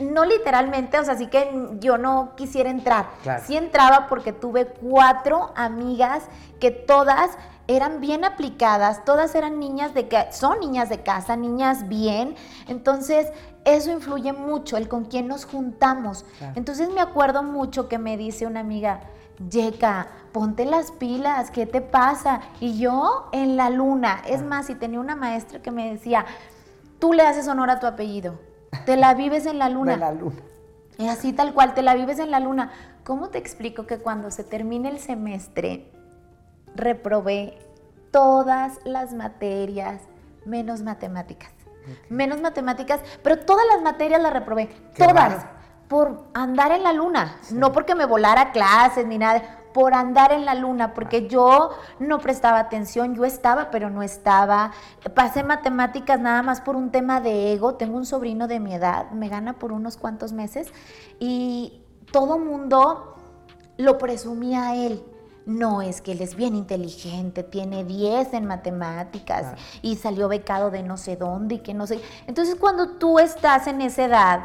no 0.00 0.24
literalmente, 0.24 0.98
o 0.98 1.04
sea, 1.04 1.16
sí 1.16 1.26
que 1.26 1.50
yo 1.80 1.98
no 1.98 2.32
quisiera 2.36 2.70
entrar. 2.70 3.10
Sí 3.44 3.56
entraba 3.56 4.06
porque 4.08 4.32
tuve 4.32 4.66
cuatro 4.66 5.52
amigas 5.54 6.24
que 6.60 6.70
todas 6.70 7.30
eran 7.68 8.00
bien 8.00 8.24
aplicadas, 8.24 9.04
todas 9.04 9.34
eran 9.34 9.58
niñas 9.58 9.94
de 9.94 10.08
que 10.08 10.32
son 10.32 10.60
niñas 10.60 10.88
de 10.88 11.02
casa, 11.02 11.36
niñas 11.36 11.88
bien. 11.88 12.34
Entonces, 12.68 13.28
eso 13.64 13.92
influye 13.92 14.32
mucho, 14.32 14.76
el 14.76 14.88
con 14.88 15.04
quién 15.04 15.28
nos 15.28 15.44
juntamos. 15.44 16.24
Entonces, 16.54 16.90
me 16.90 17.00
acuerdo 17.00 17.42
mucho 17.42 17.88
que 17.88 17.98
me 17.98 18.16
dice 18.16 18.46
una 18.46 18.60
amiga, 18.60 19.00
Yeka, 19.50 20.08
ponte 20.32 20.64
las 20.64 20.90
pilas, 20.92 21.50
¿qué 21.50 21.66
te 21.66 21.80
pasa? 21.80 22.40
Y 22.60 22.78
yo 22.78 23.28
en 23.32 23.56
la 23.56 23.70
luna, 23.70 24.22
es 24.26 24.42
más, 24.42 24.66
si 24.66 24.74
tenía 24.74 25.00
una 25.00 25.16
maestra 25.16 25.60
que 25.62 25.70
me 25.70 25.90
decía, 25.90 26.24
tú 26.98 27.12
le 27.12 27.22
haces 27.22 27.48
honor 27.48 27.70
a 27.70 27.80
tu 27.80 27.86
apellido, 27.86 28.38
te 28.86 28.96
la 28.96 29.14
vives 29.14 29.46
en 29.46 29.58
la 29.58 29.68
luna. 29.68 29.96
la 29.96 30.12
luna. 30.12 30.36
Y 30.98 31.08
así 31.08 31.32
tal 31.32 31.54
cual, 31.54 31.74
te 31.74 31.82
la 31.82 31.94
vives 31.94 32.18
en 32.18 32.30
la 32.30 32.40
luna. 32.40 32.70
¿Cómo 33.04 33.28
te 33.28 33.38
explico 33.38 33.86
que 33.86 33.98
cuando 33.98 34.30
se 34.30 34.44
termine 34.44 34.88
el 34.88 34.98
semestre, 35.00 35.91
reprobé 36.74 37.58
todas 38.10 38.78
las 38.84 39.12
materias 39.12 40.02
menos 40.44 40.82
matemáticas. 40.82 41.50
Menos 42.08 42.40
matemáticas, 42.40 43.00
pero 43.22 43.40
todas 43.40 43.64
las 43.72 43.82
materias 43.82 44.22
las 44.22 44.32
reprobé. 44.32 44.68
todas. 44.96 45.46
Por 45.88 46.24
andar 46.32 46.72
en 46.72 46.84
la 46.84 46.92
luna. 46.92 47.36
No 47.50 47.72
porque 47.72 47.94
me 47.94 48.06
volara 48.06 48.52
clases 48.52 49.06
ni 49.06 49.18
nada. 49.18 49.58
Por 49.74 49.94
andar 49.94 50.32
en 50.32 50.44
la 50.44 50.54
luna, 50.54 50.94
porque 50.94 51.28
yo 51.28 51.70
no 51.98 52.18
prestaba 52.18 52.58
atención, 52.58 53.14
yo 53.14 53.24
estaba, 53.24 53.70
pero 53.70 53.90
no 53.90 54.02
estaba. 54.02 54.72
Pasé 55.14 55.42
matemáticas 55.42 56.20
nada 56.20 56.42
más 56.42 56.60
por 56.60 56.76
un 56.76 56.90
tema 56.90 57.20
de 57.20 57.52
ego. 57.52 57.74
Tengo 57.74 57.96
un 57.96 58.06
sobrino 58.06 58.48
de 58.48 58.60
mi 58.60 58.74
edad, 58.74 59.10
me 59.10 59.28
gana 59.28 59.54
por 59.54 59.72
unos 59.72 59.96
cuantos 59.96 60.32
meses, 60.32 60.72
y 61.18 61.82
todo 62.10 62.38
mundo 62.38 63.16
lo 63.78 63.98
presumía 63.98 64.68
a 64.68 64.76
él 64.76 65.02
no, 65.46 65.82
es 65.82 66.00
que 66.00 66.12
él 66.12 66.20
es 66.20 66.34
bien 66.36 66.54
inteligente, 66.54 67.42
tiene 67.42 67.84
10 67.84 68.34
en 68.34 68.46
matemáticas 68.46 69.54
y 69.82 69.96
salió 69.96 70.28
becado 70.28 70.70
de 70.70 70.82
no 70.82 70.96
sé 70.96 71.16
dónde 71.16 71.56
y 71.56 71.58
que 71.58 71.74
no 71.74 71.86
sé. 71.86 72.00
Entonces 72.26 72.54
cuando 72.54 72.96
tú 72.98 73.18
estás 73.18 73.66
en 73.66 73.80
esa 73.80 74.04
edad, 74.04 74.40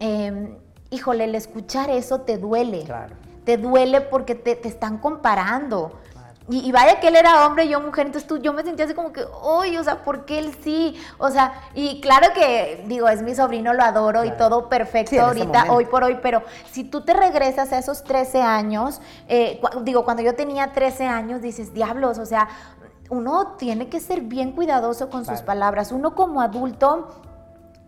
em, 0.00 0.56
híjole, 0.90 1.24
el 1.24 1.34
escuchar 1.34 1.90
eso 1.90 2.22
te 2.22 2.38
duele. 2.38 2.84
Te 3.44 3.58
duele 3.58 4.00
porque 4.00 4.34
te, 4.34 4.56
te 4.56 4.68
están 4.68 4.98
comparando. 4.98 6.00
Y, 6.46 6.70
vaya 6.72 7.00
que 7.00 7.08
él 7.08 7.16
era 7.16 7.46
hombre 7.46 7.64
y 7.64 7.70
yo 7.70 7.80
mujer, 7.80 8.04
entonces 8.04 8.28
tú, 8.28 8.36
yo 8.36 8.52
me 8.52 8.62
sentía 8.62 8.84
así 8.84 8.92
como 8.92 9.14
que, 9.14 9.24
uy, 9.42 9.78
o 9.78 9.82
sea, 9.82 10.02
¿por 10.02 10.26
qué 10.26 10.38
él 10.38 10.54
sí? 10.62 10.94
O 11.16 11.30
sea, 11.30 11.54
y 11.74 12.02
claro 12.02 12.34
que, 12.34 12.84
digo, 12.86 13.08
es 13.08 13.22
mi 13.22 13.34
sobrino, 13.34 13.72
lo 13.72 13.82
adoro 13.82 14.26
y 14.26 14.30
todo 14.32 14.68
perfecto 14.68 15.22
ahorita, 15.22 15.72
hoy 15.72 15.86
por 15.86 16.04
hoy, 16.04 16.18
pero 16.20 16.42
si 16.70 16.84
tú 16.84 17.00
te 17.00 17.14
regresas 17.14 17.72
a 17.72 17.78
esos 17.78 18.04
13 18.04 18.42
años, 18.42 19.00
eh, 19.26 19.58
digo, 19.84 20.04
cuando 20.04 20.22
yo 20.22 20.34
tenía 20.34 20.74
13 20.74 21.06
años, 21.06 21.40
dices, 21.40 21.72
diablos, 21.72 22.18
o 22.18 22.26
sea, 22.26 22.48
uno 23.08 23.54
tiene 23.58 23.88
que 23.88 24.00
ser 24.00 24.20
bien 24.20 24.52
cuidadoso 24.52 25.08
con 25.08 25.24
sus 25.24 25.40
palabras. 25.40 25.92
Uno 25.92 26.14
como 26.14 26.40
adulto 26.40 27.08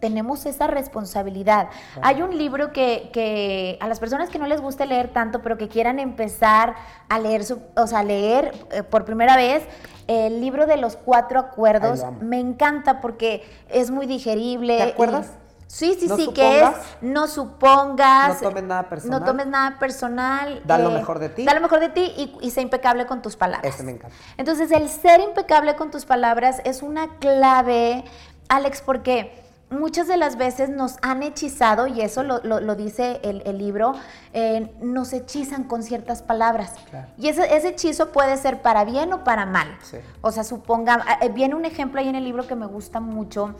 tenemos 0.00 0.46
esa 0.46 0.66
responsabilidad. 0.66 1.68
Hay 2.02 2.22
un 2.22 2.36
libro 2.36 2.72
que, 2.72 3.78
a 3.80 3.88
las 3.88 4.00
personas 4.00 4.28
que 4.28 4.38
no 4.38 4.46
les 4.46 4.60
guste 4.60 4.86
leer 4.86 5.12
tanto, 5.12 5.42
pero 5.42 5.56
que 5.56 5.68
quieran 5.68 5.98
empezar 5.98 6.74
a 7.08 7.18
leer, 7.18 7.44
o 7.76 7.86
sea, 7.86 8.02
leer 8.02 8.52
eh, 8.70 8.82
por 8.82 9.04
primera 9.04 9.36
vez, 9.36 9.64
el 10.06 10.40
libro 10.40 10.66
de 10.66 10.76
los 10.76 10.96
cuatro 10.96 11.40
acuerdos, 11.40 12.04
me 12.20 12.38
encanta 12.38 13.00
porque 13.00 13.42
es 13.68 13.90
muy 13.90 14.06
digerible. 14.06 14.76
¿Te 14.76 14.82
acuerdas? 14.82 15.32
Sí, 15.66 15.96
sí, 15.98 16.08
sí, 16.14 16.32
que 16.32 16.60
es 16.60 16.68
no 17.00 17.26
supongas. 17.26 18.40
No 18.40 18.48
tomes 18.48 18.62
nada 18.62 18.88
personal. 18.88 19.20
No 19.20 19.26
tomes 19.26 19.46
nada 19.48 19.78
personal. 19.80 20.62
Da 20.64 20.78
lo 20.78 20.90
eh, 20.90 20.94
mejor 20.94 21.18
de 21.18 21.28
ti. 21.28 21.44
Da 21.44 21.54
lo 21.54 21.60
mejor 21.60 21.80
de 21.80 21.88
ti 21.88 22.12
y, 22.16 22.38
y 22.40 22.50
sé 22.52 22.60
impecable 22.60 23.06
con 23.06 23.20
tus 23.20 23.36
palabras. 23.36 23.74
Eso 23.74 23.82
me 23.82 23.92
encanta. 23.92 24.14
Entonces, 24.36 24.70
el 24.70 24.88
ser 24.88 25.20
impecable 25.20 25.74
con 25.74 25.90
tus 25.90 26.04
palabras 26.04 26.62
es 26.64 26.82
una 26.82 27.18
clave, 27.18 28.04
Alex, 28.48 28.80
porque 28.80 29.45
muchas 29.70 30.06
de 30.06 30.16
las 30.16 30.36
veces 30.36 30.68
nos 30.68 30.96
han 31.02 31.22
hechizado, 31.22 31.86
y 31.86 32.00
eso 32.00 32.22
lo, 32.22 32.74
dice 32.74 33.20
el, 33.22 33.58
libro, 33.58 33.94
eh, 34.32 34.72
nos 34.80 35.12
hechizan 35.12 35.64
con 35.64 35.82
ciertas 35.82 36.22
palabras. 36.22 36.74
Y 37.18 37.28
ese, 37.28 37.54
ese, 37.56 37.68
hechizo 37.68 38.12
puede 38.12 38.36
ser 38.36 38.62
para 38.62 38.84
bien 38.84 39.12
o 39.12 39.24
para 39.24 39.46
mal. 39.46 39.78
O 40.20 40.30
sea, 40.30 40.44
suponga, 40.44 41.04
eh, 41.20 41.28
viene 41.30 41.54
un 41.54 41.64
ejemplo 41.64 42.00
ahí 42.00 42.08
en 42.08 42.14
el 42.14 42.24
libro 42.24 42.46
que 42.46 42.54
me 42.54 42.66
gusta 42.66 43.00
mucho, 43.00 43.54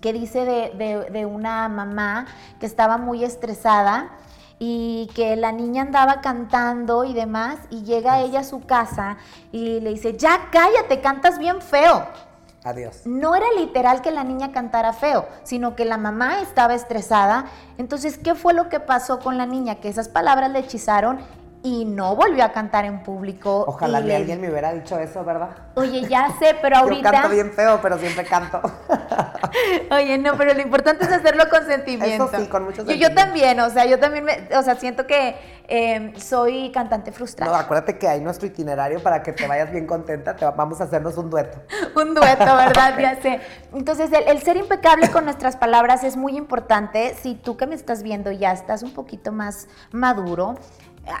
que 0.00 0.12
dice 0.12 0.44
de, 0.44 1.26
una 1.26 1.68
mamá 1.68 2.26
que 2.60 2.66
estaba 2.66 2.98
muy 2.98 3.24
estresada 3.24 4.10
y 4.60 5.08
que 5.14 5.36
la 5.36 5.52
niña 5.52 5.82
andaba 5.82 6.20
cantando 6.20 7.04
y 7.04 7.12
demás, 7.12 7.58
y 7.70 7.82
llega 7.82 8.20
ella 8.20 8.40
a 8.40 8.44
su 8.44 8.60
casa 8.60 9.18
y 9.52 9.80
le 9.80 9.90
dice, 9.90 10.16
ya 10.16 10.48
cállate, 10.50 11.00
cantas 11.00 11.38
bien 11.38 11.60
feo. 11.60 12.06
Adiós. 12.68 13.06
No 13.06 13.34
era 13.34 13.46
literal 13.56 14.02
que 14.02 14.10
la 14.10 14.24
niña 14.24 14.52
cantara 14.52 14.92
feo, 14.92 15.26
sino 15.42 15.74
que 15.74 15.86
la 15.86 15.96
mamá 15.96 16.42
estaba 16.42 16.74
estresada. 16.74 17.46
Entonces, 17.78 18.18
¿qué 18.18 18.34
fue 18.34 18.52
lo 18.52 18.68
que 18.68 18.78
pasó 18.78 19.20
con 19.20 19.38
la 19.38 19.46
niña? 19.46 19.76
Que 19.76 19.88
esas 19.88 20.10
palabras 20.10 20.50
le 20.50 20.58
hechizaron 20.58 21.18
y 21.62 21.84
no 21.84 22.14
volvió 22.14 22.44
a 22.44 22.52
cantar 22.52 22.84
en 22.84 23.02
público. 23.02 23.64
Ojalá 23.66 24.00
le- 24.00 24.14
alguien 24.16 24.40
me 24.40 24.48
hubiera 24.50 24.72
dicho 24.72 24.98
eso, 24.98 25.24
¿verdad? 25.24 25.50
Oye, 25.74 26.02
ya 26.08 26.28
sé, 26.38 26.56
pero 26.62 26.76
ahorita... 26.78 27.08
Yo 27.08 27.12
canto 27.12 27.28
bien 27.30 27.52
feo, 27.52 27.80
pero 27.82 27.98
siempre 27.98 28.24
canto. 28.24 28.60
Oye, 29.90 30.18
no, 30.18 30.36
pero 30.36 30.54
lo 30.54 30.60
importante 30.60 31.04
es 31.04 31.12
hacerlo 31.12 31.44
con 31.50 31.64
sentimiento. 31.66 32.26
Eso 32.28 32.38
sí, 32.44 32.46
con 32.48 32.64
mucho 32.64 32.78
Yo, 32.84 32.84
yo 32.84 32.90
sentimiento. 33.08 33.20
también, 33.22 33.60
o 33.60 33.70
sea, 33.70 33.86
yo 33.86 33.98
también, 33.98 34.24
me- 34.24 34.48
o 34.56 34.62
sea, 34.62 34.76
siento 34.76 35.06
que 35.06 35.36
eh, 35.68 36.12
soy 36.16 36.70
cantante 36.72 37.10
No, 37.10 37.16
frustrada. 37.16 37.58
acuérdate 37.58 37.98
que 37.98 38.06
hay 38.08 38.20
nuestro 38.20 38.46
itinerario 38.46 39.02
para 39.02 39.22
que 39.22 39.32
te 39.32 39.46
vayas 39.46 39.70
bien 39.70 39.86
contenta. 39.86 40.36
Te 40.36 40.44
va- 40.44 40.52
vamos 40.52 40.80
a 40.80 40.84
hacernos 40.84 41.16
un 41.16 41.28
dueto. 41.30 41.58
Un 41.96 42.14
dueto, 42.14 42.44
¿verdad? 42.44 42.96
Ya 42.98 43.20
sé. 43.20 43.40
Entonces, 43.74 44.10
el, 44.12 44.28
el 44.28 44.40
ser 44.42 44.56
impecable 44.56 45.10
con 45.10 45.24
nuestras 45.24 45.56
palabras 45.56 46.04
es 46.04 46.16
muy 46.16 46.36
importante. 46.36 47.14
Si 47.20 47.34
tú 47.34 47.56
que 47.56 47.66
me 47.66 47.74
estás 47.74 48.02
viendo 48.02 48.30
ya 48.30 48.52
estás 48.52 48.82
un 48.82 48.92
poquito 48.92 49.32
más 49.32 49.66
maduro, 49.90 50.54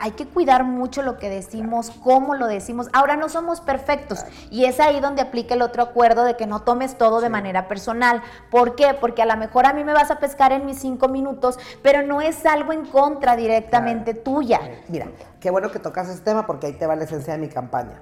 hay 0.00 0.12
que 0.12 0.26
cuidar 0.26 0.64
mucho 0.64 1.02
lo 1.02 1.18
que 1.18 1.28
decimos, 1.30 1.90
cómo 2.02 2.34
lo 2.34 2.46
decimos. 2.46 2.88
Ahora 2.92 3.16
no 3.16 3.28
somos 3.28 3.60
perfectos 3.60 4.24
y 4.50 4.64
es 4.64 4.80
ahí 4.80 5.00
donde 5.00 5.22
aplica 5.22 5.54
el 5.54 5.62
otro 5.62 5.82
acuerdo 5.82 6.24
de 6.24 6.36
que 6.36 6.46
no 6.46 6.62
tomes 6.62 6.96
todo 6.98 7.20
de 7.20 7.28
manera 7.28 7.68
personal. 7.68 8.22
¿Por 8.50 8.74
qué? 8.74 8.94
Porque 9.00 9.22
a 9.22 9.26
lo 9.26 9.36
mejor 9.36 9.66
a 9.66 9.72
mí 9.72 9.84
me 9.84 9.92
vas 9.92 10.10
a 10.10 10.18
pescar 10.18 10.52
en 10.52 10.66
mis 10.66 10.78
cinco 10.78 11.08
minutos, 11.08 11.58
pero 11.82 12.02
no 12.02 12.20
es 12.20 12.44
algo 12.46 12.72
en 12.72 12.86
contra 12.86 13.36
directamente 13.36 14.14
tuya. 14.14 14.60
Mira, 14.88 15.08
qué 15.40 15.50
bueno 15.50 15.70
que 15.70 15.78
tocas 15.78 16.08
este 16.08 16.22
tema 16.24 16.46
porque 16.46 16.66
ahí 16.66 16.72
te 16.74 16.86
va 16.86 16.96
la 16.96 17.04
esencia 17.04 17.32
de 17.34 17.38
mi 17.38 17.48
campaña. 17.48 18.00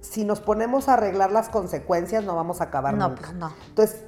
Si 0.00 0.24
nos 0.24 0.40
ponemos 0.40 0.88
a 0.88 0.94
arreglar 0.94 1.32
las 1.32 1.48
consecuencias, 1.48 2.24
no 2.24 2.36
vamos 2.36 2.60
a 2.60 2.64
acabar 2.64 2.94
No, 2.94 3.08
nunca. 3.08 3.22
pues 3.22 3.34
no. 3.34 3.52
Entonces, 3.68 4.04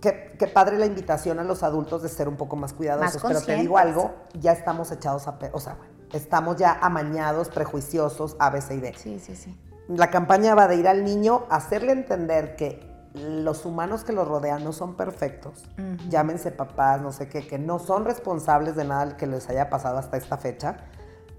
qué, 0.00 0.34
qué 0.38 0.46
padre 0.46 0.78
la 0.78 0.86
invitación 0.86 1.38
a 1.40 1.44
los 1.44 1.62
adultos 1.62 2.02
de 2.02 2.08
ser 2.08 2.28
un 2.28 2.36
poco 2.36 2.56
más 2.56 2.72
cuidadosos. 2.72 3.22
Más 3.22 3.32
pero 3.32 3.44
te 3.44 3.56
digo 3.56 3.76
algo, 3.76 4.14
ya 4.34 4.52
estamos 4.52 4.90
echados 4.92 5.26
a... 5.26 5.38
pe- 5.38 5.50
O 5.52 5.58
sea, 5.60 5.74
bueno, 5.74 5.92
estamos 6.12 6.56
ya 6.56 6.72
amañados, 6.80 7.48
prejuiciosos, 7.48 8.36
A, 8.38 8.50
B, 8.50 8.60
C 8.60 8.74
y 8.76 8.80
D. 8.80 8.94
Sí, 8.96 9.18
sí, 9.20 9.36
sí. 9.36 9.58
La 9.88 10.10
campaña 10.10 10.54
va 10.54 10.68
de 10.68 10.76
ir 10.76 10.86
al 10.88 11.04
niño 11.04 11.46
a 11.50 11.56
hacerle 11.56 11.92
entender 11.92 12.54
que 12.56 12.88
los 13.14 13.64
humanos 13.64 14.04
que 14.04 14.12
lo 14.12 14.24
rodean 14.24 14.62
no 14.62 14.72
son 14.72 14.94
perfectos, 14.96 15.68
llámense 16.08 16.52
papás, 16.52 17.00
no 17.00 17.10
sé 17.10 17.28
qué, 17.28 17.44
que 17.44 17.58
no 17.58 17.80
son 17.80 18.04
responsables 18.04 18.76
de 18.76 18.84
nada 18.84 19.16
que 19.16 19.26
les 19.26 19.48
haya 19.48 19.68
pasado 19.68 19.98
hasta 19.98 20.16
esta 20.16 20.36
fecha, 20.36 20.76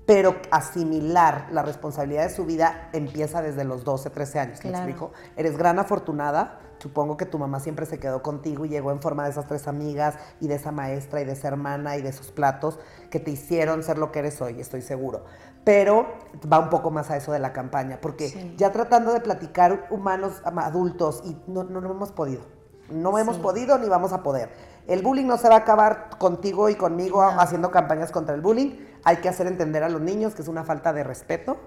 pero 0.05 0.35
asimilar 0.51 1.47
la 1.51 1.61
responsabilidad 1.61 2.23
de 2.27 2.33
su 2.35 2.45
vida 2.45 2.89
empieza 2.91 3.41
desde 3.41 3.63
los 3.63 3.85
12, 3.85 4.09
13 4.09 4.39
años. 4.39 4.55
¿Me 4.65 4.71
Claro. 4.71 4.77
explico? 4.89 5.11
Eres 5.37 5.57
gran 5.57 5.79
afortunada. 5.79 6.59
Supongo 6.81 7.15
que 7.15 7.27
tu 7.27 7.37
mamá 7.37 7.59
siempre 7.59 7.85
se 7.85 7.99
quedó 7.99 8.23
contigo 8.23 8.65
y 8.65 8.69
llegó 8.69 8.91
en 8.91 9.01
forma 9.01 9.25
de 9.25 9.29
esas 9.29 9.47
tres 9.47 9.67
amigas 9.67 10.15
y 10.39 10.47
de 10.47 10.55
esa 10.55 10.71
maestra 10.71 11.21
y 11.21 11.25
de 11.25 11.33
esa 11.33 11.47
hermana 11.49 11.95
y 11.95 12.01
de 12.01 12.09
esos 12.09 12.31
platos 12.31 12.79
que 13.11 13.19
te 13.19 13.29
hicieron 13.29 13.83
ser 13.83 13.99
lo 13.99 14.11
que 14.11 14.19
eres 14.19 14.41
hoy, 14.41 14.59
estoy 14.59 14.81
seguro. 14.81 15.23
Pero 15.63 16.07
va 16.51 16.57
un 16.57 16.69
poco 16.71 16.89
más 16.89 17.11
a 17.11 17.17
eso 17.17 17.31
de 17.31 17.37
la 17.37 17.53
campaña, 17.53 17.99
porque 18.01 18.29
Sí. 18.29 18.55
ya 18.57 18.71
tratando 18.71 19.13
de 19.13 19.19
platicar 19.19 19.85
humanos 19.91 20.41
adultos 20.43 21.21
y 21.23 21.37
no, 21.45 21.63
no, 21.63 21.81
no 21.81 21.91
hemos 21.91 22.11
podido. 22.11 22.41
No 22.89 23.15
hemos 23.19 23.35
Sí. 23.35 23.41
podido 23.43 23.77
ni 23.77 23.87
vamos 23.87 24.11
a 24.11 24.23
poder. 24.23 24.49
El 24.87 25.03
bullying 25.03 25.27
no 25.27 25.37
se 25.37 25.47
va 25.49 25.55
a 25.55 25.59
acabar 25.59 26.09
contigo 26.17 26.67
y 26.69 26.75
conmigo 26.75 27.21
No. 27.21 27.39
haciendo 27.39 27.69
campañas 27.69 28.11
contra 28.11 28.33
el 28.33 28.41
bullying. 28.41 28.71
Hay 29.03 29.17
que 29.17 29.29
hacer 29.29 29.45
entender 29.45 29.83
a 29.83 29.89
los 29.89 30.01
niños 30.01 30.33
que 30.33 30.41
es 30.41 30.47
una 30.47 30.63
falta 30.63 30.91
de 30.93 31.03
respeto 31.03 31.57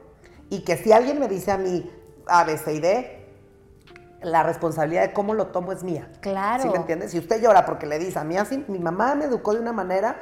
y 0.51 0.65
que 0.65 0.77
si 0.77 0.91
alguien 0.91 1.21
me 1.21 1.29
dice 1.29 1.53
a 1.53 1.57
mí 1.57 1.89
A, 2.27 2.43
B, 2.45 2.59
C 2.59 2.75
y 2.75 2.81
D, 2.81 3.24
la 4.25 4.43
responsabilidad 4.43 5.03
de 5.03 5.13
cómo 5.13 5.35
lo 5.35 5.49
tomo 5.49 5.73
es 5.73 5.83
mía. 5.85 6.09
Claro. 6.21 6.63
¿Sí 6.63 6.69
me 6.69 6.77
entiendes? 6.77 7.11
Si 7.13 7.19
usted 7.19 7.43
llora 7.43 7.65
porque 7.65 7.87
le 7.87 7.99
dice 7.99 8.19
a 8.19 8.25
mí 8.25 8.37
así, 8.37 8.65
mi 8.69 8.79
mamá 8.79 9.15
me 9.15 9.27
educó 9.27 9.55
de 9.55 9.61
una 9.61 9.73
manera 9.73 10.17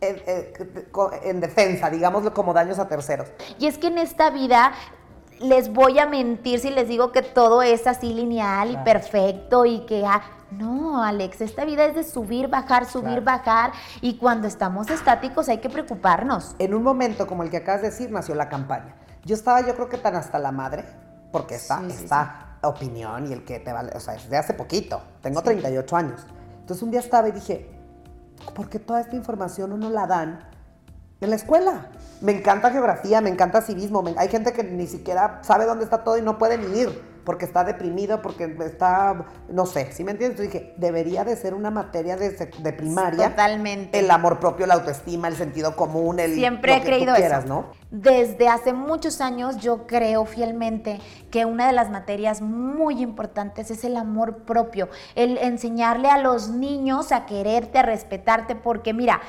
eh, 0.00 0.22
eh, 0.26 0.88
en 1.24 1.40
defensa, 1.40 1.90
digámoslo 1.90 2.32
como 2.32 2.52
daños 2.52 2.78
a 2.78 2.86
terceros. 2.88 3.28
Y 3.58 3.66
es 3.66 3.78
que 3.78 3.88
en 3.88 3.98
esta 3.98 4.30
vida 4.30 4.72
les 5.40 5.72
voy 5.72 5.98
a 5.98 6.06
mentir 6.06 6.60
si 6.60 6.70
les 6.70 6.88
digo 6.88 7.12
que 7.12 7.22
todo 7.22 7.62
es 7.62 7.86
así 7.86 8.12
lineal 8.12 8.72
y 8.72 8.76
perfecto 8.78 9.64
y 9.64 9.86
que 9.86 10.04
ah, 10.06 10.22
no, 10.50 11.02
Alex, 11.02 11.40
esta 11.40 11.64
vida 11.64 11.84
es 11.84 11.94
de 11.94 12.04
subir, 12.04 12.48
bajar, 12.48 12.86
subir, 12.86 13.22
Claro. 13.22 13.24
bajar 13.24 13.72
y 14.00 14.16
cuando 14.18 14.48
estamos 14.48 14.88
estáticos 14.90 15.48
hay 15.48 15.58
que 15.58 15.68
preocuparnos. 15.68 16.54
En 16.58 16.74
un 16.74 16.82
momento 16.82 17.26
como 17.26 17.42
el 17.42 17.50
que 17.50 17.58
acabas 17.58 17.82
de 17.82 17.90
decir, 17.90 18.10
nació 18.10 18.34
la 18.34 18.48
campaña. 18.48 18.94
Yo 19.24 19.34
estaba, 19.34 19.60
yo 19.60 19.74
creo 19.74 19.88
que 19.88 19.98
tan 19.98 20.16
hasta 20.16 20.38
la 20.38 20.52
madre, 20.52 20.84
porque 21.32 21.58
Sí, 21.58 21.72
sí, 21.90 22.04
esta 22.04 22.47
opinión 22.62 23.28
y 23.28 23.32
el 23.32 23.44
que 23.44 23.60
te 23.60 23.72
vale, 23.72 23.92
o 23.94 24.00
sea, 24.00 24.14
es 24.14 24.28
de 24.28 24.36
hace 24.36 24.54
poquito. 24.54 25.00
Tengo 25.22 25.42
38 25.42 25.96
años. 25.96 26.26
Entonces 26.60 26.82
un 26.82 26.90
día 26.90 27.00
estaba 27.00 27.28
y 27.28 27.32
dije, 27.32 27.70
¿por 28.54 28.68
qué 28.68 28.78
toda 28.78 29.00
esta 29.00 29.16
información 29.16 29.70
no 29.70 29.76
nos 29.76 29.92
la 29.92 30.06
dan 30.06 30.40
en 31.20 31.30
la 31.30 31.36
escuela? 31.36 31.90
Me 32.20 32.32
encanta 32.32 32.70
geografía, 32.70 33.20
me 33.20 33.30
encanta 33.30 33.60
civismo. 33.62 34.02
me- 34.02 34.14
hay 34.18 34.28
gente 34.28 34.52
que 34.52 34.64
ni 34.64 34.86
siquiera 34.86 35.40
sabe 35.42 35.64
dónde 35.66 35.84
está 35.84 36.04
todo 36.04 36.18
y 36.18 36.22
no 36.22 36.38
puede 36.38 36.58
ni 36.58 36.78
ir 36.78 37.18
porque 37.28 37.44
está 37.44 37.62
deprimido, 37.62 38.22
porque 38.22 38.56
está, 38.64 39.26
no 39.50 39.66
sé, 39.66 39.92
¿sí 39.92 40.02
me 40.02 40.12
entiendes? 40.12 40.40
Entonces 40.40 40.62
dije, 40.62 40.74
debería 40.78 41.24
de 41.24 41.36
ser 41.36 41.52
una 41.52 41.70
materia 41.70 42.16
de, 42.16 42.30
primaria. 42.72 43.28
Totalmente. 43.28 43.98
El 43.98 44.10
amor 44.10 44.40
propio, 44.40 44.64
la 44.64 44.72
autoestima, 44.72 45.28
el 45.28 45.36
sentido 45.36 45.76
común, 45.76 46.20
el 46.20 46.32
Siempre 46.36 46.70
lo 46.72 46.76
he 46.78 46.80
que 46.80 46.84
tú 46.86 46.90
creído 46.94 47.14
quieras, 47.16 47.44
eso. 47.44 47.52
¿no? 47.52 47.66
Desde 47.90 48.48
hace 48.48 48.72
muchos 48.72 49.20
años 49.20 49.58
yo 49.58 49.86
creo 49.86 50.24
fielmente 50.24 51.00
que 51.30 51.44
una 51.44 51.66
de 51.66 51.74
las 51.74 51.90
materias 51.90 52.40
muy 52.40 53.02
importantes 53.02 53.70
es 53.70 53.84
el 53.84 53.98
amor 53.98 54.44
propio, 54.44 54.88
el 55.14 55.36
enseñarle 55.36 56.08
a 56.08 56.16
los 56.16 56.48
niños 56.48 57.12
a 57.12 57.26
quererte, 57.26 57.78
a 57.78 57.82
respetarte, 57.82 58.56
porque 58.56 58.94
mira, 58.94 59.20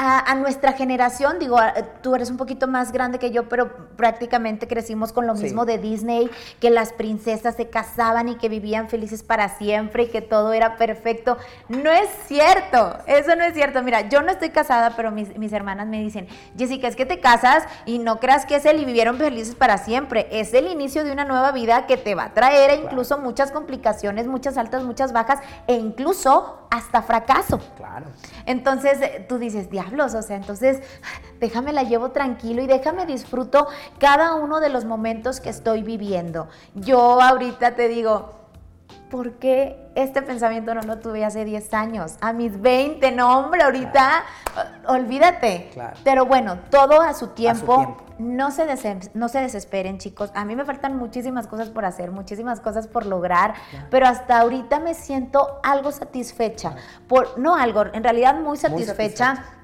a, 0.00 0.30
a 0.30 0.34
nuestra 0.36 0.74
generación, 0.74 1.40
digo, 1.40 1.58
tú 2.02 2.14
eres 2.14 2.30
un 2.30 2.36
poquito 2.36 2.68
más 2.68 2.92
grande 2.92 3.18
que 3.18 3.32
yo, 3.32 3.48
pero 3.48 3.88
prácticamente 3.96 4.68
crecimos 4.68 5.12
con 5.12 5.26
lo 5.26 5.34
Sí. 5.34 5.42
mismo 5.42 5.64
de 5.66 5.78
Disney, 5.78 6.30
que 6.60 6.70
las 6.70 6.92
princesas 6.92 7.56
se 7.56 7.68
casaban 7.68 8.28
y 8.28 8.36
que 8.36 8.48
vivían 8.48 8.88
felices 8.88 9.24
para 9.24 9.48
siempre 9.58 10.04
y 10.04 10.06
que 10.08 10.22
todo 10.22 10.52
era 10.52 10.76
perfecto. 10.76 11.36
No 11.68 11.90
es 11.90 12.08
cierto, 12.26 12.96
eso 13.06 13.34
no 13.34 13.42
es 13.42 13.54
cierto. 13.54 13.82
Mira, 13.82 14.02
yo 14.08 14.22
no 14.22 14.30
estoy 14.30 14.50
casada, 14.50 14.92
pero 14.94 15.10
mis, 15.10 15.36
mis 15.36 15.52
hermanas 15.52 15.88
me 15.88 16.00
dicen, 16.00 16.28
Jessica, 16.56 16.86
es 16.86 16.94
que 16.94 17.04
te 17.04 17.18
casas 17.18 17.64
y 17.84 17.98
no 17.98 18.20
creas 18.20 18.46
que 18.46 18.54
es 18.54 18.66
el 18.66 18.78
y 18.80 18.84
vivieron 18.84 19.16
felices 19.18 19.56
para 19.56 19.78
siempre. 19.78 20.28
Es 20.30 20.54
el 20.54 20.68
inicio 20.68 21.02
de 21.02 21.10
una 21.10 21.24
nueva 21.24 21.50
vida 21.50 21.86
que 21.86 21.96
te 21.96 22.14
va 22.14 22.26
a 22.26 22.34
traer 22.34 22.78
incluso 22.84 23.18
muchas 23.18 23.50
complicaciones, 23.50 24.28
muchas 24.28 24.56
altas, 24.58 24.84
muchas 24.84 25.12
bajas 25.12 25.40
e 25.66 25.74
incluso 25.74 26.60
hasta 26.70 27.02
fracaso. 27.02 27.58
Claro. 27.76 28.06
Entonces 28.46 29.26
tú 29.28 29.38
dices, 29.38 29.68
diablos, 29.88 30.14
o 30.14 30.22
sea, 30.22 30.36
entonces 30.36 30.80
déjame 31.40 31.72
la 31.72 31.82
llevo 31.82 32.10
tranquilo 32.10 32.62
y 32.62 32.66
déjame 32.66 33.06
disfruto 33.06 33.68
cada 33.98 34.34
uno 34.34 34.60
de 34.60 34.68
los 34.68 34.84
momentos 34.84 35.40
que 35.40 35.50
estoy 35.50 35.82
viviendo. 35.82 36.48
Yo 36.74 37.20
ahorita 37.20 37.74
te 37.74 37.88
digo, 37.88 38.38
¿por 39.10 39.32
qué 39.34 39.90
este 39.94 40.22
pensamiento 40.22 40.74
no 40.74 40.82
lo 40.82 40.98
tuve 40.98 41.24
hace 41.24 41.44
10 41.44 41.74
años? 41.74 42.16
A 42.20 42.32
mis 42.32 42.60
20, 42.60 43.12
no, 43.12 43.38
hombre, 43.38 43.62
ahorita 43.62 44.24
olvídate. 44.86 45.70
Claro. 45.72 45.96
Pero 46.04 46.26
bueno, 46.26 46.58
todo 46.70 47.00
a 47.00 47.14
su 47.14 47.28
tiempo. 47.28 47.76
tiempo. 47.76 48.04
No 48.18 48.50
se, 48.50 48.66
no 49.14 49.28
se 49.28 49.40
desesperen, 49.40 49.98
chicos. 49.98 50.32
A 50.34 50.44
mí 50.44 50.56
me 50.56 50.64
faltan 50.64 50.96
muchísimas 50.96 51.46
cosas 51.46 51.68
por 51.68 51.84
hacer, 51.84 52.10
muchísimas 52.10 52.58
cosas 52.58 52.88
por 52.88 53.06
lograr, 53.06 53.54
pero 53.90 54.08
hasta 54.08 54.40
ahorita 54.40 54.80
me 54.80 54.94
siento 54.94 55.60
algo 55.62 55.92
satisfecha. 55.92 56.74
Por, 57.06 57.38
no 57.38 57.54
algo, 57.54 57.84
en 57.92 58.02
realidad 58.02 58.34
muy 58.40 58.56
satisfecha, 58.56 59.36
satisfecha. 59.36 59.57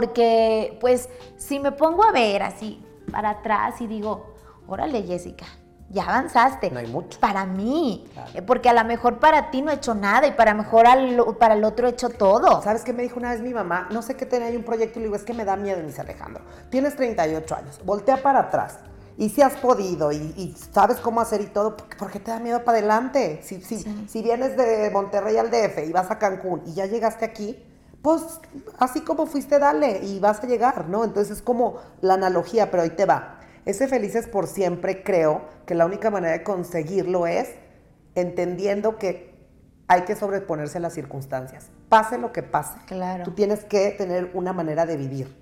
Porque 0.00 0.78
pues 0.80 1.08
si 1.36 1.58
me 1.58 1.72
pongo 1.72 2.04
a 2.04 2.12
ver 2.12 2.44
así 2.44 2.80
para 3.10 3.30
atrás 3.30 3.80
y 3.80 3.88
digo, 3.88 4.34
órale 4.68 5.02
Jessica, 5.02 5.46
ya 5.88 6.04
avanzaste. 6.04 6.70
No 6.70 6.78
hay 6.78 6.86
mucho. 6.86 7.18
Para 7.18 7.44
mí, 7.44 8.08
Claro. 8.12 8.30
eh, 8.34 8.42
porque 8.42 8.68
a 8.68 8.72
lo 8.72 8.84
mejor 8.84 9.18
para 9.18 9.50
ti 9.50 9.62
no 9.62 9.72
he 9.72 9.74
hecho 9.74 9.94
nada 9.96 10.28
y 10.28 10.32
para 10.32 10.54
mejor 10.54 10.86
al- 10.86 11.36
para 11.40 11.54
el 11.54 11.64
otro 11.64 11.88
he 11.88 11.90
hecho 11.90 12.08
todo. 12.08 12.62
¿Sabes 12.62 12.84
qué 12.84 12.92
me 12.92 13.02
dijo 13.02 13.18
una 13.18 13.32
vez 13.32 13.40
mi 13.40 13.52
mamá? 13.52 13.88
No 13.90 14.00
sé 14.00 14.14
qué 14.16 14.26
tenía 14.26 14.46
ahí 14.46 14.56
un 14.56 14.62
proyecto 14.62 15.00
y 15.00 15.02
le 15.02 15.06
digo, 15.08 15.16
es 15.16 15.24
que 15.24 15.34
me 15.34 15.44
da 15.44 15.56
miedo, 15.56 15.82
dice 15.82 16.00
Alejandro. 16.02 16.44
Tienes 16.70 16.94
38 16.94 17.56
años, 17.56 17.80
voltea 17.84 18.22
para 18.22 18.38
atrás. 18.38 18.78
Y 19.18 19.28
si 19.30 19.42
has 19.42 19.54
podido 19.56 20.12
y, 20.12 20.16
y 20.36 20.54
sabes 20.72 20.98
cómo 20.98 21.20
hacer 21.20 21.40
y 21.40 21.46
todo, 21.46 21.76
¿por 21.76 21.88
qué, 21.88 21.96
por 21.96 22.10
qué 22.12 22.20
te 22.20 22.30
da 22.30 22.38
miedo 22.38 22.62
para 22.64 22.78
adelante? 22.78 23.40
Si, 23.42 23.60
si, 23.60 23.78
Sí. 23.80 24.06
si 24.08 24.22
vienes 24.22 24.56
de 24.56 24.88
Monterrey 24.92 25.36
al 25.36 25.50
DF 25.50 25.84
y 25.84 25.90
vas 25.92 26.12
a 26.12 26.18
Cancún 26.20 26.62
y 26.66 26.74
ya 26.74 26.86
llegaste 26.86 27.24
aquí, 27.24 27.60
pues 28.02 28.40
así 28.78 29.00
como 29.00 29.26
fuiste, 29.26 29.58
dale 29.58 30.00
y 30.04 30.18
vas 30.20 30.42
a 30.42 30.46
llegar, 30.46 30.88
¿no? 30.88 31.04
Entonces 31.04 31.38
es 31.38 31.42
como 31.42 31.76
la 32.00 32.14
analogía, 32.14 32.70
pero 32.70 32.82
ahí 32.82 32.90
te 32.90 33.04
va. 33.04 33.40
Ese 33.64 33.88
felices 33.88 34.26
por 34.26 34.46
siempre 34.46 35.02
creo 35.02 35.42
que 35.66 35.74
la 35.74 35.86
única 35.86 36.10
manera 36.10 36.32
de 36.32 36.42
conseguirlo 36.42 37.26
es 37.26 37.50
entendiendo 38.14 38.96
que 38.96 39.30
hay 39.86 40.02
que 40.02 40.16
sobreponerse 40.16 40.78
a 40.78 40.80
las 40.80 40.94
circunstancias. 40.94 41.68
Pase 41.88 42.16
lo 42.16 42.32
que 42.32 42.42
pase. 42.42 42.78
Claro. 42.86 43.24
Tú 43.24 43.32
tienes 43.32 43.64
que 43.64 43.90
tener 43.90 44.30
una 44.34 44.52
manera 44.52 44.86
de 44.86 44.96
vivir. 44.96 45.36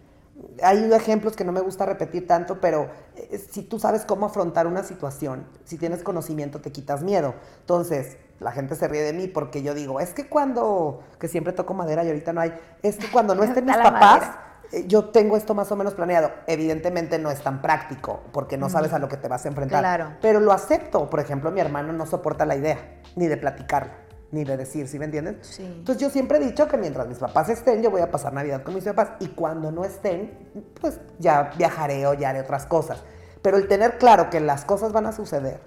Hay 0.62 0.92
ejemplos 0.92 1.37
que 1.37 1.44
no 1.44 1.53
me 1.53 1.61
gusta 1.61 1.87
repetir 1.87 2.27
tanto, 2.27 2.61
pero 2.61 2.90
eh, 3.16 3.38
si 3.38 3.62
tú 3.62 3.79
sabes 3.79 4.05
cómo 4.05 4.27
afrontar 4.27 4.66
una 4.66 4.83
situación, 4.83 5.46
si 5.64 5.79
tienes 5.79 6.03
conocimiento, 6.03 6.61
te 6.61 6.72
quitas 6.72 7.03
miedo. 7.03 7.35
Entonces, 7.61 8.16
la 8.40 8.53
gente 8.53 8.77
se 8.77 8.87
ríe 8.87 9.03
de 9.03 9.12
mí 9.12 9.27
porque 9.27 9.62
yo 9.62 9.74
digo, 9.74 10.01
es 10.01 10.14
que 10.14 10.29
cuando, 10.29 11.01
que 11.18 11.29
siempre 11.29 11.53
toco 11.53 11.74
madera 11.74 12.05
y 12.05 12.09
ahorita 12.09 12.33
no 12.33 12.40
hay, 12.40 12.55
es 12.83 12.96
que 12.96 13.11
cuando 13.11 13.35
no 13.35 13.42
estén 13.44 13.64
mis 13.64 13.77
papás, 13.77 14.31
eh, 14.72 14.85
yo 14.87 15.07
tengo 15.07 15.37
esto 15.37 15.55
más 15.55 15.70
o 15.72 15.77
menos 15.77 15.94
planeado. 15.94 16.31
Evidentemente 16.46 17.18
no 17.18 17.31
es 17.31 17.42
tan 17.42 17.62
práctico 17.62 18.22
porque 18.33 18.57
no 18.57 18.68
sabes 18.68 18.92
a 18.92 18.98
lo 18.98 19.09
que 19.09 19.16
te 19.16 19.29
vas 19.29 19.44
a 19.44 19.48
enfrentar. 19.48 19.81
Claro. 19.81 20.16
Pero 20.20 20.40
lo 20.40 20.53
acepto. 20.53 21.09
Por 21.11 21.20
ejemplo, 21.20 21.51
mi 21.51 21.61
hermano 21.61 21.92
no 21.92 22.07
soporta 22.07 22.44
la 22.44 22.57
idea, 22.57 23.01
ni 23.16 23.27
de 23.27 23.37
platicarlo, 23.37 23.92
ni 24.31 24.45
de 24.45 24.57
decir, 24.57 24.88
¿sí 24.88 24.99
me 24.99 25.07
entienden? 25.07 25.38
Sí. 25.43 25.64
Entonces 25.64 26.03
yo 26.03 26.11
siempre 26.11 26.38
he 26.38 26.41
dicho 26.45 26.69
que 26.69 26.77
mientras 26.77 27.09
mis 27.09 27.19
papás 27.19 27.49
estén, 27.49 27.83
yo 27.83 27.91
voy 27.91 28.03
a 28.03 28.11
pasar 28.11 28.33
Navidad 28.33 28.62
con 28.62 28.75
mis 28.75 28.85
papás. 28.85 29.11
Y 29.21 29.29
cuando 29.29 29.73
no 29.73 29.85
estén, 29.85 30.51
pues 30.81 31.01
ya 31.19 31.51
viajaré 31.57 32.07
o 32.07 32.14
ya 32.14 32.31
haré 32.31 32.41
otras 32.41 32.67
cosas. 32.67 33.03
Pero 33.43 33.57
el 33.57 33.69
tener 33.69 33.99
claro 33.99 34.31
que 34.31 34.41
las 34.41 34.64
cosas 34.64 34.93
van 34.93 35.07
a 35.07 35.12
suceder, 35.12 35.61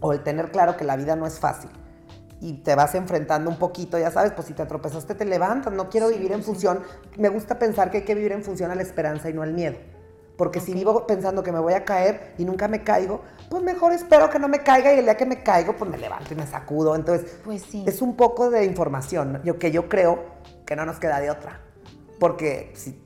o 0.00 0.12
el 0.12 0.22
tener 0.22 0.50
claro 0.50 0.76
que 0.76 0.84
la 0.84 0.96
vida 0.96 1.16
no 1.16 1.26
es 1.26 1.38
fácil, 1.38 1.70
y 2.40 2.54
te 2.62 2.74
vas 2.74 2.94
enfrentando 2.94 3.50
un 3.50 3.58
poquito, 3.58 3.98
ya 3.98 4.10
sabes, 4.10 4.32
pues 4.32 4.48
si 4.48 4.54
te 4.54 4.64
tropezaste 4.66 5.14
te 5.14 5.24
levantas, 5.24 5.72
no 5.72 5.88
quiero 5.88 6.08
vivir 6.08 6.32
en 6.32 6.42
función, 6.42 6.82
me 7.16 7.28
gusta 7.28 7.58
pensar 7.58 7.90
que 7.90 7.98
hay 7.98 8.04
que 8.04 8.14
vivir 8.14 8.32
en 8.32 8.42
función 8.42 8.70
a 8.70 8.74
la 8.74 8.82
esperanza 8.82 9.30
y 9.30 9.34
no 9.34 9.42
al 9.42 9.52
miedo. 9.52 9.76
Porque 10.40 10.58
si 10.58 10.72
vivo 10.72 11.06
pensando 11.06 11.42
que 11.42 11.52
me 11.52 11.58
voy 11.58 11.74
a 11.74 11.84
caer 11.84 12.32
y 12.38 12.46
nunca 12.46 12.66
me 12.66 12.82
caigo, 12.82 13.20
pues 13.50 13.62
mejor 13.62 13.92
espero 13.92 14.30
que 14.30 14.38
no 14.38 14.48
me 14.48 14.60
caiga 14.60 14.90
y 14.94 14.98
el 14.98 15.04
día 15.04 15.14
que 15.14 15.26
me 15.26 15.42
caigo, 15.42 15.76
pues 15.76 15.90
me 15.90 15.98
levanto 15.98 16.32
y 16.32 16.34
me 16.34 16.46
sacudo. 16.46 16.96
Entonces, 16.96 17.30
Pues 17.44 17.60
sí. 17.60 17.84
es 17.86 18.00
un 18.00 18.16
poco 18.16 18.48
de 18.48 18.64
información, 18.64 19.42
yo 19.44 19.58
que 19.58 19.70
yo 19.70 19.90
creo 19.90 20.18
que 20.64 20.76
no 20.76 20.86
nos 20.86 20.98
queda 20.98 21.20
de 21.20 21.30
otra. 21.30 21.60
Porque 22.18 22.72
si 22.74 22.98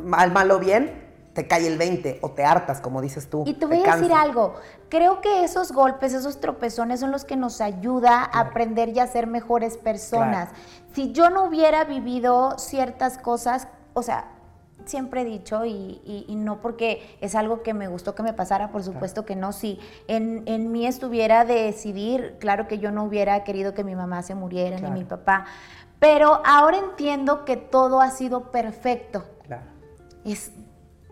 mal, 0.00 0.30
mal 0.30 0.48
o 0.52 0.60
bien, 0.60 1.08
te 1.32 1.48
cae 1.48 1.66
el 1.66 1.76
20 1.76 2.20
o 2.22 2.30
te 2.30 2.44
hartas, 2.44 2.80
como 2.80 3.02
dices 3.02 3.28
tú. 3.28 3.42
Y 3.44 3.54
te 3.54 3.66
voy 3.66 3.84
a 3.84 3.96
decir 3.96 4.12
algo, 4.12 4.54
creo 4.88 5.20
que 5.20 5.42
esos 5.42 5.72
golpes, 5.72 6.14
esos 6.14 6.38
tropezones 6.38 7.00
son 7.00 7.10
los 7.10 7.24
que 7.24 7.34
nos 7.34 7.60
ayuda 7.60 8.20
a 8.20 8.42
aprender 8.42 8.90
y 8.90 9.00
a 9.00 9.08
ser 9.08 9.26
mejores 9.26 9.76
personas. 9.76 10.50
Si 10.92 11.10
yo 11.10 11.30
no 11.30 11.42
hubiera 11.42 11.82
vivido 11.82 12.56
ciertas 12.60 13.18
cosas, 13.18 13.66
o 13.92 14.04
sea, 14.04 14.37
siempre 14.88 15.22
he 15.22 15.24
dicho, 15.24 15.64
y, 15.64 16.00
y- 16.04 16.24
y 16.28 16.34
no 16.36 16.60
porque 16.60 17.16
es 17.20 17.34
algo 17.34 17.62
que 17.62 17.74
me 17.74 17.88
gustó 17.88 18.14
que 18.14 18.22
me 18.22 18.32
pasara, 18.32 18.70
por 18.72 18.82
supuesto 18.82 19.24
que 19.24 19.36
no, 19.36 19.52
si 19.52 19.78
en, 20.08 20.42
en 20.46 20.72
mí 20.72 20.86
estuviera 20.86 21.44
de 21.44 21.62
decidir, 21.64 22.36
claro 22.40 22.66
que 22.66 22.78
yo 22.78 22.90
no 22.90 23.04
hubiera 23.04 23.44
querido 23.44 23.74
que 23.74 23.84
mi 23.84 23.94
mamá 23.94 24.22
se 24.22 24.34
muriera, 24.34 24.78
Claro. 24.78 24.94
ni 24.94 25.00
mi 25.00 25.04
papá, 25.06 25.44
pero 25.98 26.40
ahora 26.44 26.78
entiendo 26.78 27.44
que 27.44 27.56
todo 27.56 28.00
ha 28.00 28.10
sido 28.10 28.50
perfecto. 28.50 29.24
Claro, 29.46 29.64
Es 30.24 30.52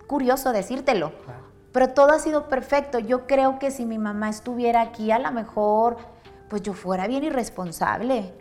curioso 0.06 0.52
decírtelo. 0.52 1.12
claro. 1.24 1.46
Pero 1.72 1.90
todo 1.90 2.12
ha 2.12 2.18
sido 2.18 2.48
perfecto. 2.48 2.98
Yo 2.98 3.26
creo 3.26 3.58
que 3.58 3.70
si 3.70 3.84
mi 3.84 3.98
mamá 3.98 4.30
estuviera 4.30 4.80
aquí, 4.80 5.10
a 5.10 5.18
lo 5.18 5.30
mejor, 5.32 5.96
pues 6.48 6.62
yo 6.62 6.72
fuera 6.72 7.06
bien 7.06 7.22
irresponsable. 7.24 8.32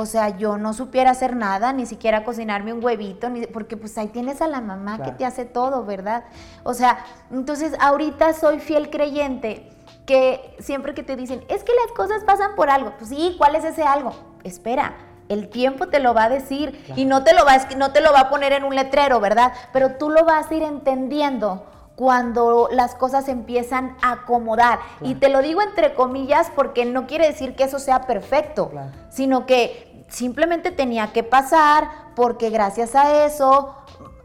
O 0.00 0.06
sea, 0.06 0.36
yo 0.38 0.58
no 0.58 0.74
supiera 0.74 1.10
hacer 1.10 1.34
nada, 1.34 1.72
ni 1.72 1.84
siquiera 1.84 2.22
cocinarme 2.22 2.72
un 2.72 2.84
huevito, 2.84 3.28
ni, 3.30 3.46
porque 3.48 3.76
pues 3.76 3.98
ahí 3.98 4.06
tienes 4.06 4.40
a 4.40 4.46
la 4.46 4.60
mamá 4.60 4.94
Claro. 4.94 5.10
que 5.10 5.18
te 5.18 5.24
hace 5.24 5.44
todo, 5.44 5.84
¿verdad? 5.84 6.22
O 6.62 6.72
sea, 6.72 6.98
entonces 7.32 7.72
ahorita 7.80 8.32
soy 8.32 8.60
fiel 8.60 8.90
creyente 8.90 9.68
que 10.06 10.54
siempre 10.60 10.94
que 10.94 11.02
te 11.02 11.16
dicen, 11.16 11.42
es 11.48 11.64
que 11.64 11.72
las 11.84 11.90
cosas 11.96 12.22
pasan 12.24 12.54
por 12.54 12.70
algo, 12.70 12.92
pues 12.96 13.10
sí, 13.10 13.34
¿cuál 13.38 13.56
es 13.56 13.64
ese 13.64 13.82
algo? 13.82 14.12
Espera, 14.44 14.94
el 15.28 15.48
tiempo 15.48 15.88
te 15.88 15.98
lo 15.98 16.14
va 16.14 16.24
a 16.24 16.28
decir 16.28 16.80
y 16.94 17.04
no 17.04 17.24
te 17.24 17.34
lo 17.34 17.44
va, 17.44 17.56
no 17.76 17.90
te 17.90 18.00
lo 18.00 18.12
va 18.12 18.20
a 18.20 18.30
poner 18.30 18.52
en 18.52 18.62
un 18.62 18.76
letrero, 18.76 19.18
¿verdad? 19.18 19.52
Pero 19.72 19.96
tú 19.96 20.10
lo 20.10 20.24
vas 20.24 20.48
a 20.48 20.54
ir 20.54 20.62
entendiendo 20.62 21.64
cuando 21.96 22.68
las 22.70 22.94
cosas 22.94 23.26
empiezan 23.26 23.96
a 24.02 24.12
acomodar. 24.12 24.78
Y 25.00 25.16
te 25.16 25.28
lo 25.28 25.42
digo 25.42 25.60
entre 25.62 25.94
comillas 25.94 26.48
porque 26.54 26.84
no 26.84 27.08
quiere 27.08 27.26
decir 27.26 27.56
que 27.56 27.64
eso 27.64 27.80
sea 27.80 28.02
perfecto, 28.02 28.68
Claro. 28.70 28.92
sino 29.08 29.46
que 29.46 29.87
simplemente 30.08 30.70
tenía 30.70 31.12
que 31.12 31.22
pasar 31.22 32.12
porque 32.14 32.50
gracias 32.50 32.94
a 32.94 33.24
eso 33.26 33.74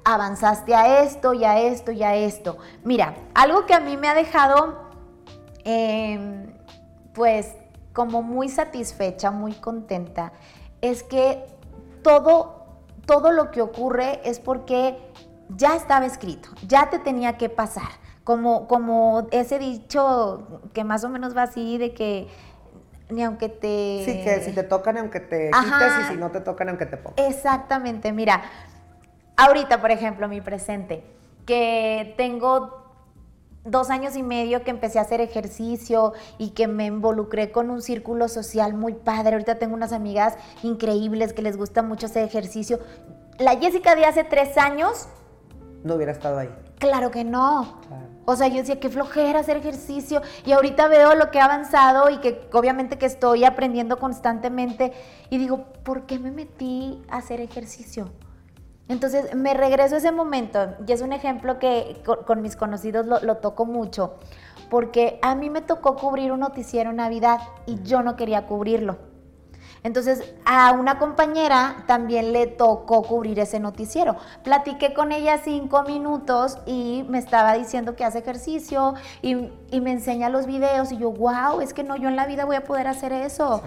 avanzaste 0.05 0.75
a 0.75 1.03
esto 1.03 1.33
y 1.33 1.45
a 1.45 1.59
esto 1.59 1.91
y 1.91 2.03
a 2.03 2.15
esto. 2.15 2.57
Mira, 2.83 3.15
algo 3.33 3.65
que 3.65 3.73
a 3.73 3.79
mí 3.79 3.97
me 3.97 4.07
ha 4.07 4.13
dejado, 4.13 4.89
eh, 5.63 6.53
pues, 7.13 7.53
como 7.93 8.21
muy 8.21 8.49
satisfecha, 8.49 9.31
muy 9.31 9.53
contenta, 9.53 10.33
es 10.81 11.03
que 11.03 11.45
todo, 12.01 12.65
todo 13.05 13.31
lo 13.31 13.51
que 13.51 13.61
ocurre 13.61 14.19
es 14.25 14.39
porque 14.39 14.97
ya 15.49 15.75
estaba 15.75 16.05
escrito, 16.05 16.49
ya 16.67 16.89
te 16.89 16.99
tenía 16.99 17.37
que 17.37 17.49
pasar. 17.49 18.03
Como, 18.23 18.67
como 18.67 19.27
ese 19.31 19.59
dicho 19.59 20.61
que 20.73 20.85
más 20.85 21.03
o 21.03 21.09
menos 21.09 21.35
va 21.35 21.43
así 21.43 21.77
de 21.77 21.93
que 21.93 22.29
ni 23.09 23.23
aunque 23.23 23.49
te... 23.49 24.03
Sí, 24.05 24.23
que 24.23 24.41
si 24.43 24.51
te 24.53 24.63
tocan, 24.63 24.97
aunque 24.97 25.19
te 25.19 25.49
Ajá. 25.53 25.63
quites, 25.79 26.05
y 26.09 26.13
si 26.13 26.19
no 26.19 26.31
te 26.31 26.39
tocan, 26.41 26.69
aunque 26.69 26.85
te 26.85 26.97
pongas. 26.97 27.19
Exactamente, 27.27 28.11
mira, 28.11 28.41
ahorita, 29.37 29.81
por 29.81 29.91
ejemplo, 29.91 30.27
mi 30.27 30.41
presente, 30.41 31.03
que 31.45 32.13
tengo 32.17 32.81
dos 33.65 33.89
años 33.89 34.15
y 34.17 34.23
medio 34.23 34.63
que 34.63 34.71
empecé 34.71 34.99
a 34.99 35.03
hacer 35.03 35.21
ejercicio 35.21 36.13
y 36.37 36.49
que 36.51 36.67
me 36.67 36.85
involucré 36.85 37.51
con 37.51 37.69
un 37.69 37.81
círculo 37.81 38.27
social 38.27 38.73
muy 38.73 38.93
padre. 38.93 39.33
Ahorita 39.33 39.55
tengo 39.57 39.73
unas 39.73 39.93
amigas 39.93 40.35
increíbles 40.63 41.31
que 41.33 41.41
les 41.41 41.55
gusta 41.55 41.81
mucho 41.81 42.07
hacer 42.07 42.25
ejercicio. 42.25 42.79
La 43.39 43.55
Jessica 43.57 43.95
de 43.95 44.05
hace 44.05 44.23
tres 44.25 44.57
años, 44.57 45.07
No 45.83 45.95
hubiera 45.95 46.11
estado 46.11 46.39
ahí. 46.39 46.49
claro 46.79 47.09
que 47.11 47.23
no. 47.23 47.79
Claro. 47.87 48.07
O 48.25 48.35
sea, 48.35 48.47
yo 48.47 48.57
decía, 48.57 48.79
qué 48.79 48.89
flojera 48.89 49.39
hacer 49.39 49.57
ejercicio. 49.57 50.21
Y 50.45 50.53
ahorita 50.53 50.87
veo 50.87 51.15
lo 51.15 51.29
que 51.29 51.39
ha 51.39 51.45
avanzado 51.45 52.09
y 52.09 52.17
que 52.19 52.47
obviamente 52.53 52.97
que 52.97 53.05
estoy 53.05 53.43
aprendiendo 53.43 53.99
constantemente. 53.99 54.93
Y 55.29 55.37
digo, 55.37 55.65
¿por 55.83 56.05
qué 56.05 56.19
me 56.19 56.31
metí 56.31 57.01
a 57.09 57.17
hacer 57.17 57.41
ejercicio? 57.41 58.09
Entonces 58.87 59.35
me 59.35 59.53
regreso 59.53 59.95
a 59.95 59.97
ese 59.97 60.11
momento. 60.11 60.75
Y 60.87 60.91
es 60.91 61.01
un 61.01 61.13
ejemplo 61.13 61.59
que 61.59 62.01
con, 62.05 62.23
con 62.23 62.41
mis 62.41 62.55
conocidos 62.55 63.05
lo, 63.05 63.19
lo 63.19 63.37
toco 63.37 63.65
mucho. 63.65 64.15
Porque 64.69 65.19
a 65.21 65.35
mí 65.35 65.49
me 65.49 65.61
tocó 65.61 65.95
cubrir 65.95 66.31
un 66.31 66.39
noticiero 66.39 66.91
en 66.91 66.97
Navidad 66.97 67.39
y 67.65 67.81
yo 67.83 68.03
no 68.03 68.15
quería 68.15 68.45
cubrirlo. 68.45 69.12
Entonces, 69.83 70.33
a 70.45 70.71
una 70.71 70.97
compañera 70.97 71.83
también 71.87 72.31
le 72.31 72.47
tocó 72.47 73.03
cubrir 73.03 73.39
ese 73.39 73.59
noticiero. 73.59 74.15
Platiqué 74.43 74.93
con 74.93 75.11
ella 75.11 75.39
cinco 75.43 75.83
minutos 75.83 76.57
y 76.65 77.05
me 77.09 77.19
estaba 77.19 77.53
diciendo 77.53 77.95
que 77.95 78.05
hace 78.05 78.19
ejercicio 78.19 78.93
y, 79.21 79.49
y 79.71 79.81
me 79.81 79.91
enseña 79.91 80.29
los 80.29 80.45
videos 80.45 80.91
y 80.91 80.97
yo, 80.97 81.11
wow, 81.11 81.59
es 81.61 81.73
que 81.73 81.83
no, 81.83 81.97
yo 81.97 82.07
en 82.07 82.15
la 82.15 82.25
vida 82.25 82.45
voy 82.45 82.55
a 82.55 82.63
poder 82.63 82.87
hacer 82.87 83.11
eso. 83.11 83.61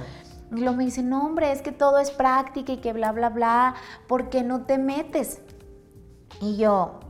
Y 0.52 0.61
luego 0.61 0.76
me 0.76 0.85
dice, 0.85 1.02
no, 1.02 1.26
hombre, 1.26 1.52
es 1.52 1.61
que 1.61 1.72
todo 1.72 1.98
es 1.98 2.11
práctica 2.11 2.72
y 2.72 2.76
que 2.79 2.92
bla, 2.92 3.12
bla, 3.12 3.29
bla, 3.31 3.74
¿por 4.07 4.31
qué 4.31 4.42
no 4.42 4.62
te 4.62 4.79
metes? 4.79 5.42
Y 6.40 6.57
yo, 6.57 7.00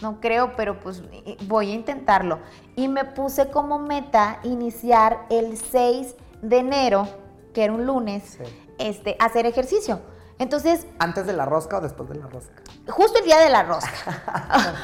no 0.00 0.20
creo, 0.20 0.54
pero 0.56 0.80
pues 0.80 1.02
voy 1.46 1.70
a 1.70 1.74
intentarlo. 1.74 2.38
Y 2.76 2.88
me 2.88 3.04
puse 3.04 3.50
como 3.50 3.78
meta 3.78 4.40
iniciar 4.42 5.26
el 5.30 5.56
6 5.58 6.16
de 6.40 6.58
enero, 6.58 7.08
que 7.52 7.64
era 7.64 7.72
un 7.72 7.86
lunes, 7.86 8.38
Sí. 8.38 8.44
este, 8.78 9.16
hacer 9.20 9.46
ejercicio. 9.46 10.00
Entonces, 10.38 10.86
¿Antes 10.98 11.26
de 11.26 11.34
la 11.34 11.44
rosca 11.44 11.76
o 11.78 11.80
después 11.80 12.08
de 12.08 12.16
la 12.16 12.26
rosca? 12.26 12.54
justo 12.88 13.18
el 13.20 13.24
día 13.24 13.38
de 13.38 13.48
la 13.48 13.62
rosca. 13.62 13.92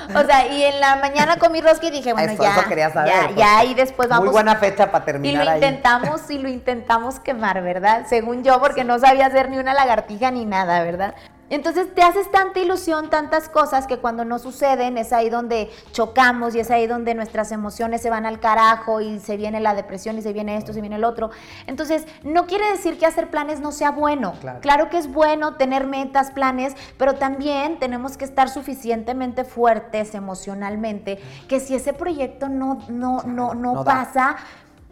o 0.14 0.22
sea, 0.24 0.46
y 0.46 0.62
en 0.62 0.78
la 0.78 0.96
mañana 0.96 1.36
comí 1.38 1.60
rosca 1.60 1.86
y 1.86 1.90
dije, 1.90 2.12
bueno, 2.12 2.30
Eso, 2.32 2.42
ya, 2.44 2.52
eso 2.56 2.68
quería 2.68 2.92
saber. 2.92 3.34
ya, 3.34 3.64
y 3.64 3.74
después 3.74 4.08
vamos 4.08 4.26
Muy 4.26 4.32
buena 4.32 4.54
fecha 4.56 4.92
para 4.92 5.02
y 5.02 5.06
terminar 5.06 5.44
lo 5.44 5.50
ahí. 5.50 5.56
intentamos 5.56 6.30
y 6.30 6.38
lo 6.38 6.48
intentamos 6.48 7.18
quemar, 7.18 7.60
¿verdad? 7.62 8.06
Según 8.08 8.44
yo, 8.44 8.60
porque 8.60 8.84
no 8.84 8.98
sabía 9.00 9.26
hacer 9.26 9.50
ni 9.50 9.58
una 9.58 9.74
lagartija 9.74 10.30
ni 10.30 10.44
nada, 10.44 10.82
¿verdad? 10.84 11.14
Entonces 11.50 11.94
te 11.94 12.02
haces 12.02 12.30
tanta 12.30 12.60
ilusión, 12.60 13.08
tantas 13.10 13.48
cosas 13.48 13.86
que 13.86 13.98
cuando 13.98 14.24
no 14.24 14.38
suceden 14.38 14.98
es 14.98 15.12
ahí 15.12 15.30
donde 15.30 15.70
chocamos 15.92 16.54
y 16.54 16.60
es 16.60 16.70
ahí 16.70 16.86
donde 16.86 17.14
nuestras 17.14 17.52
emociones 17.52 18.02
se 18.02 18.10
van 18.10 18.26
al 18.26 18.38
carajo 18.38 19.00
y 19.00 19.18
se 19.18 19.36
viene 19.36 19.60
la 19.60 19.74
depresión 19.74 20.18
y 20.18 20.22
se 20.22 20.32
viene 20.32 20.56
esto, 20.56 20.72
se 20.72 20.80
viene 20.80 20.96
el 20.96 21.04
otro. 21.04 21.30
Entonces, 21.66 22.06
no 22.22 22.46
quiere 22.46 22.70
decir 22.70 22.98
que 22.98 23.06
hacer 23.06 23.30
planes 23.30 23.60
no 23.60 23.72
sea 23.72 23.90
bueno. 23.90 24.34
Claro. 24.60 24.88
que 24.90 24.98
es 24.98 25.12
bueno 25.12 25.56
tener 25.56 25.86
metas, 25.86 26.30
planes, 26.30 26.74
pero 26.96 27.14
también 27.14 27.78
tenemos 27.78 28.16
que 28.16 28.24
estar 28.24 28.48
suficientemente 28.48 29.44
fuertes 29.44 30.14
emocionalmente 30.14 31.18
que 31.48 31.60
si 31.60 31.74
ese 31.74 31.92
proyecto 31.92 32.48
no, 32.48 32.78
no, 32.88 33.22
no, 33.22 33.54
no, 33.54 33.84
pasa, 33.84 34.36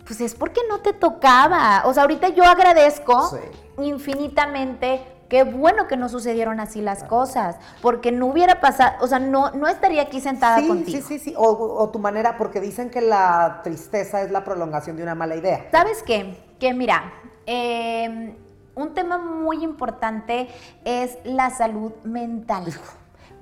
pues 0.04 0.20
es 0.20 0.34
porque 0.34 0.60
no 0.68 0.80
te 0.80 0.92
tocaba. 0.92 1.82
O 1.84 1.94
sea, 1.94 2.02
ahorita 2.02 2.28
yo 2.28 2.44
agradezco 2.44 3.30
Sí. 3.30 3.82
infinitamente. 3.82 5.15
Qué 5.28 5.42
bueno 5.42 5.88
que 5.88 5.96
no 5.96 6.08
sucedieron 6.08 6.60
así 6.60 6.80
las 6.80 7.02
cosas, 7.02 7.56
porque 7.82 8.12
no 8.12 8.26
hubiera 8.26 8.60
pasado, 8.60 8.92
o 9.00 9.08
sea, 9.08 9.18
no, 9.18 9.50
no 9.52 9.66
estaría 9.66 10.02
aquí 10.02 10.20
sentada 10.20 10.60
Sí, 10.60 10.68
contigo. 10.68 10.98
sí, 10.98 11.02
sí, 11.02 11.18
sí. 11.18 11.34
O, 11.36 11.50
o 11.50 11.88
tu 11.90 11.98
manera, 11.98 12.36
porque 12.36 12.60
dicen 12.60 12.90
que 12.90 13.00
la 13.00 13.60
tristeza 13.64 14.22
es 14.22 14.30
la 14.30 14.44
prolongación 14.44 14.96
de 14.96 15.02
una 15.02 15.14
mala 15.16 15.34
idea. 15.34 15.66
¿Sabes 15.72 16.02
qué? 16.04 16.38
Que 16.60 16.72
mira, 16.74 17.12
eh, 17.46 18.36
un 18.76 18.94
tema 18.94 19.18
muy 19.18 19.64
importante 19.64 20.48
es 20.84 21.18
la 21.24 21.50
salud 21.50 21.92
mental. 22.04 22.64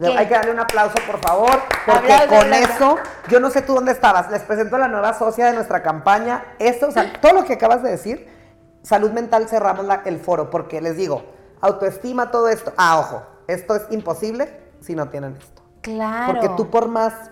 Hay 0.00 0.26
que 0.26 0.34
darle 0.34 0.52
un 0.52 0.60
aplauso, 0.60 0.96
por 1.06 1.20
favor, 1.20 1.60
porque 1.86 2.14
con 2.28 2.52
eso, 2.54 2.96
yo 3.28 3.38
no 3.40 3.50
sé 3.50 3.62
tú 3.62 3.74
dónde 3.74 3.92
estabas. 3.92 4.30
Les 4.30 4.42
presento 4.42 4.76
a 4.76 4.78
la 4.80 4.88
nueva 4.88 5.12
socia 5.14 5.46
de 5.46 5.52
nuestra 5.52 5.82
campaña. 5.82 6.44
Esto, 6.58 6.88
o 6.88 6.90
sea, 6.90 7.12
todo 7.20 7.32
lo 7.34 7.44
que 7.44 7.52
acabas 7.52 7.82
de 7.82 7.90
decir, 7.90 8.28
salud 8.82 9.12
mental, 9.12 9.48
cerramos 9.48 9.84
la- 9.84 10.02
el 10.04 10.18
foro, 10.18 10.50
porque 10.50 10.80
les 10.80 10.96
digo, 10.96 11.22
autoestima, 11.64 12.30
todo 12.30 12.48
esto. 12.48 12.72
Ah, 12.76 12.98
ojo, 13.00 13.22
esto 13.46 13.74
es 13.74 13.82
imposible 13.90 14.48
si 14.80 14.94
no 14.94 15.08
tienen 15.08 15.36
esto. 15.36 15.62
Claro. 15.80 16.32
Porque 16.32 16.54
tú 16.56 16.70
por 16.70 16.88
más 16.88 17.30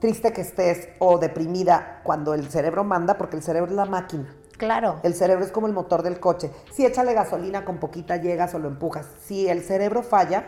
triste 0.00 0.32
que 0.32 0.40
estés 0.40 0.88
o 0.98 1.18
deprimida, 1.18 2.00
cuando 2.02 2.34
el 2.34 2.48
cerebro 2.48 2.84
manda, 2.84 3.18
porque 3.18 3.36
el 3.36 3.42
cerebro 3.42 3.70
es 3.70 3.76
la 3.76 3.84
máquina. 3.84 4.34
Claro. 4.56 5.00
El 5.02 5.14
cerebro 5.14 5.44
es 5.44 5.50
como 5.50 5.66
el 5.66 5.72
motor 5.72 6.02
del 6.02 6.20
coche. 6.20 6.50
Si 6.72 6.86
échale 6.86 7.14
gasolina 7.14 7.64
con 7.64 7.78
poquita 7.78 8.16
llegas 8.16 8.54
o 8.54 8.58
lo 8.58 8.68
empujas. 8.68 9.06
Si 9.24 9.48
el 9.48 9.62
cerebro 9.62 10.02
falla, 10.02 10.44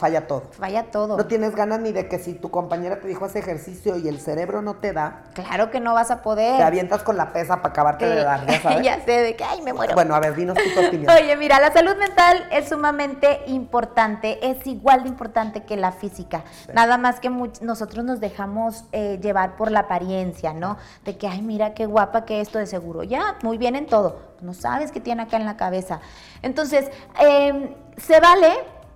falla 0.00 0.26
todo. 0.26 0.42
Falla 0.52 0.84
todo. 0.90 1.16
No 1.16 1.26
tienes 1.26 1.54
ganas 1.54 1.78
ni 1.80 1.92
de 1.92 2.08
que 2.08 2.18
si 2.18 2.34
tu 2.34 2.50
compañera 2.50 2.98
te 3.00 3.06
dijo 3.06 3.24
hace 3.24 3.38
ejercicio 3.38 3.96
y 3.96 4.08
el 4.08 4.18
cerebro 4.20 4.62
no 4.62 4.74
te 4.74 4.92
da, 4.92 5.22
Claro 5.34 5.70
que 5.70 5.78
no 5.78 5.94
vas 5.94 6.10
a 6.10 6.22
poder. 6.22 6.56
te 6.56 6.62
avientas 6.62 7.02
con 7.02 7.16
la 7.16 7.32
pesa 7.32 7.56
para 7.56 7.68
acabarte 7.68 8.06
de 8.06 8.24
dar, 8.24 8.46
ya 8.46 8.60
sabes. 8.62 8.82
ya 8.82 9.04
sé 9.04 9.12
de 9.20 9.36
que, 9.36 9.44
ay, 9.44 9.62
me 9.62 9.72
muero. 9.72 9.94
Bueno, 9.94 10.14
a 10.14 10.20
ver, 10.20 10.34
dinos 10.34 10.56
tu 10.74 10.80
opinión. 10.86 11.12
Oye, 11.14 11.36
mira, 11.36 11.60
la 11.60 11.72
salud 11.72 11.94
mental 11.96 12.48
es 12.50 12.68
sumamente 12.68 13.42
importante, 13.46 14.50
es 14.50 14.66
igual 14.66 15.02
de 15.02 15.08
importante 15.10 15.64
que 15.64 15.76
la 15.76 15.92
física. 15.92 16.42
Nada 16.72 16.98
más 16.98 17.20
que 17.20 17.28
nosotros 17.60 18.04
nos 18.04 18.18
dejamos 18.20 18.84
eh, 18.92 19.18
llevar 19.22 19.56
por 19.56 19.70
la 19.70 19.80
apariencia, 19.80 20.52
¿no? 20.54 20.78
De 21.04 21.16
que, 21.18 21.28
ay, 21.28 21.42
mira 21.42 21.74
qué 21.74 21.86
guapa 21.86 22.24
que 22.24 22.40
esto 22.40 22.58
de 22.58 22.66
seguro. 22.66 23.02
Ya, 23.02 23.36
muy 23.42 23.58
bien 23.58 23.76
en 23.76 23.86
todo. 23.86 24.30
No 24.40 24.54
sabes 24.54 24.90
qué 24.92 25.00
tiene 25.00 25.22
acá 25.22 25.36
en 25.36 25.44
la 25.44 25.56
cabeza. 25.58 26.00
Entonces, 26.40 26.90
eh, 27.20 27.76
se 27.98 28.18
vale. 28.20 28.48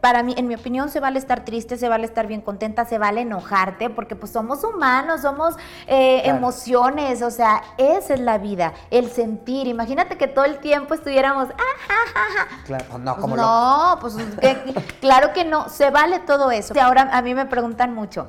Para 0.05 0.23
mí, 0.23 0.35
en 0.37 0.47
mi 0.47 0.55
opinión, 0.55 0.91
se 0.91 1.01
vale 1.01 1.19
estar 1.19 1.47
triste, 1.47 1.79
se 1.79 1.89
vale 1.89 2.05
estar 2.05 2.27
bien 2.27 2.43
contenta, 2.43 2.85
se 2.85 2.99
vale 2.99 3.23
enojarte, 3.23 3.89
porque 3.89 4.15
pues 4.15 4.31
somos 4.33 4.63
humanos, 4.63 5.23
somos 5.23 5.55
eh, 5.87 6.21
Claro. 6.23 6.37
emociones, 6.41 7.23
o 7.23 7.31
sea, 7.31 7.63
esa 7.79 8.13
es 8.13 8.21
la 8.21 8.37
vida, 8.37 8.75
el 8.91 9.11
sentir. 9.11 9.67
Imagínate 9.67 10.19
que 10.19 10.27
todo 10.27 10.45
el 10.45 10.59
tiempo 10.59 10.93
estuviéramos, 10.93 11.49
ah, 11.49 12.47
Claro, 12.67 12.85
pues 12.91 13.03
no, 13.03 13.13
pues 13.15 13.21
como 13.23 13.37
lo- 13.37 13.43
no, 13.43 13.99
pues 13.99 14.15
que- 14.43 14.75
claro 15.01 15.33
que 15.33 15.47
no, 15.47 15.71
se 15.71 15.89
vale 15.89 16.19
todo 16.19 16.51
eso. 16.51 16.75
Y 16.77 16.81
ahora 16.81 17.09
a 17.11 17.23
mí 17.23 17.35
me 17.35 17.47
preguntan 17.47 17.95
mucho. 17.95 18.29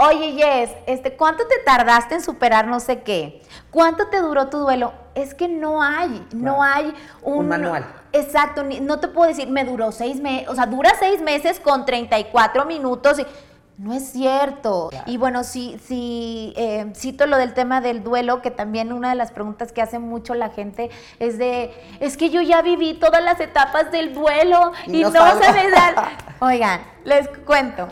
Oye, 0.00 0.32
Jess, 0.32 0.70
este, 0.86 1.16
¿cuánto 1.16 1.44
te 1.48 1.58
tardaste 1.66 2.14
en 2.14 2.22
superar 2.22 2.68
no 2.68 2.78
sé 2.78 3.00
qué? 3.02 3.42
¿Cuánto 3.72 4.06
te 4.06 4.20
duró 4.20 4.48
tu 4.48 4.58
duelo? 4.58 4.92
Es 5.16 5.34
que 5.34 5.48
no 5.48 5.82
hay, 5.82 6.24
no 6.32 6.62
hay 6.62 6.94
un, 7.20 7.38
Un 7.38 7.48
manual. 7.48 7.84
Exacto, 8.12 8.62
no 8.62 9.00
te 9.00 9.08
puedo 9.08 9.26
decir, 9.26 9.48
me 9.48 9.64
duró 9.64 9.90
seis 9.90 10.20
meses, 10.20 10.48
o 10.48 10.54
sea, 10.54 10.66
dura 10.66 10.92
seis 11.00 11.20
meses 11.20 11.58
con 11.58 11.84
34 11.84 12.64
minutos. 12.64 13.18
Y, 13.18 13.26
no 13.76 13.92
es 13.92 14.10
cierto. 14.12 14.88
Claro. 14.90 15.04
Y 15.10 15.16
bueno, 15.16 15.42
sí, 15.42 15.80
sí, 15.84 16.54
eh, 16.56 16.92
cito 16.94 17.26
lo 17.26 17.36
del 17.36 17.52
tema 17.52 17.80
del 17.80 18.04
duelo, 18.04 18.40
que 18.40 18.52
también 18.52 18.92
una 18.92 19.08
de 19.08 19.16
las 19.16 19.32
preguntas 19.32 19.72
que 19.72 19.82
hace 19.82 19.98
mucho 19.98 20.34
la 20.34 20.50
gente 20.50 20.90
es 21.18 21.38
de, 21.38 21.74
es 21.98 22.16
que 22.16 22.30
yo 22.30 22.40
ya 22.40 22.62
viví 22.62 22.94
todas 22.94 23.22
las 23.22 23.40
etapas 23.40 23.90
del 23.90 24.14
duelo 24.14 24.70
Y 24.86 24.98
y, 24.98 25.02
no 25.02 25.10
no, 25.10 25.18
salgo". 25.18 25.42
se 25.42 25.52
me 25.52 25.70
dan. 25.70 25.94
Oigan, 26.40 26.82
les 27.02 27.28
cuento 27.44 27.88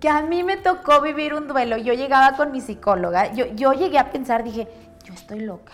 que 0.00 0.08
a 0.08 0.22
mí 0.22 0.42
me 0.42 0.56
tocó 0.56 1.00
vivir 1.00 1.34
un 1.34 1.46
duelo. 1.46 1.76
Yo 1.76 1.92
llegaba 1.92 2.36
con 2.36 2.50
mi 2.52 2.60
psicóloga, 2.60 3.32
yo, 3.32 3.46
yo 3.54 3.72
llegué 3.72 3.98
a 3.98 4.10
pensar, 4.10 4.42
dije, 4.42 4.66
yo 5.04 5.12
estoy 5.14 5.40
loca. 5.40 5.72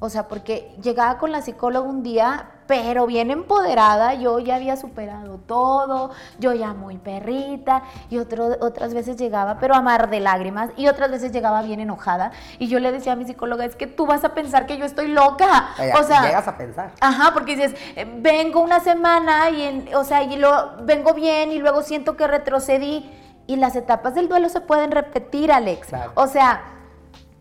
O 0.00 0.08
sea, 0.10 0.28
porque 0.28 0.74
llegaba 0.82 1.18
con 1.18 1.32
la 1.32 1.40
psicóloga 1.40 1.88
un 1.88 2.02
día, 2.02 2.50
pero 2.66 3.06
bien 3.06 3.30
empoderada, 3.30 4.12
yo 4.14 4.38
ya 4.38 4.56
había 4.56 4.76
superado 4.76 5.38
todo, 5.46 6.10
yo 6.38 6.52
ya 6.52 6.74
muy 6.74 6.98
perrita, 6.98 7.82
y 8.10 8.18
otro, 8.18 8.48
otras 8.60 8.92
veces 8.92 9.16
llegaba, 9.16 9.58
pero 9.60 9.74
a 9.74 9.80
mar 9.80 10.10
de 10.10 10.20
lágrimas, 10.20 10.70
y 10.76 10.88
otras 10.88 11.10
veces 11.10 11.32
llegaba 11.32 11.62
bien 11.62 11.80
enojada, 11.80 12.32
y 12.58 12.66
yo 12.68 12.80
le 12.80 12.92
decía 12.92 13.12
a 13.12 13.16
mi 13.16 13.24
psicóloga, 13.24 13.64
es 13.64 13.76
que 13.76 13.86
tú 13.86 14.04
vas 14.04 14.24
a 14.24 14.34
pensar 14.34 14.66
que 14.66 14.76
yo 14.76 14.84
estoy 14.84 15.08
loca. 15.08 15.68
O 15.98 16.02
sea, 16.02 16.22
llegas 16.26 16.48
a 16.48 16.56
pensar. 16.58 16.90
Ajá, 17.00 17.30
porque 17.32 17.56
dices, 17.56 17.74
eh, 17.96 18.04
vengo 18.18 18.60
una 18.60 18.80
semana 18.80 19.48
y, 19.50 19.62
en- 19.62 19.94
o 19.94 20.04
sea, 20.04 20.22
y 20.22 20.36
lo, 20.36 20.76
vengo 20.82 21.14
bien 21.14 21.50
y 21.52 21.58
luego 21.60 21.82
siento 21.82 22.14
que 22.16 22.26
retrocedí. 22.26 23.10
Y 23.46 23.56
las 23.56 23.76
etapas 23.76 24.14
del 24.14 24.28
duelo 24.28 24.48
se 24.48 24.60
pueden 24.60 24.90
repetir, 24.90 25.52
Alex. 25.52 25.88
Claro. 25.88 26.12
O 26.14 26.26
sea, 26.26 26.62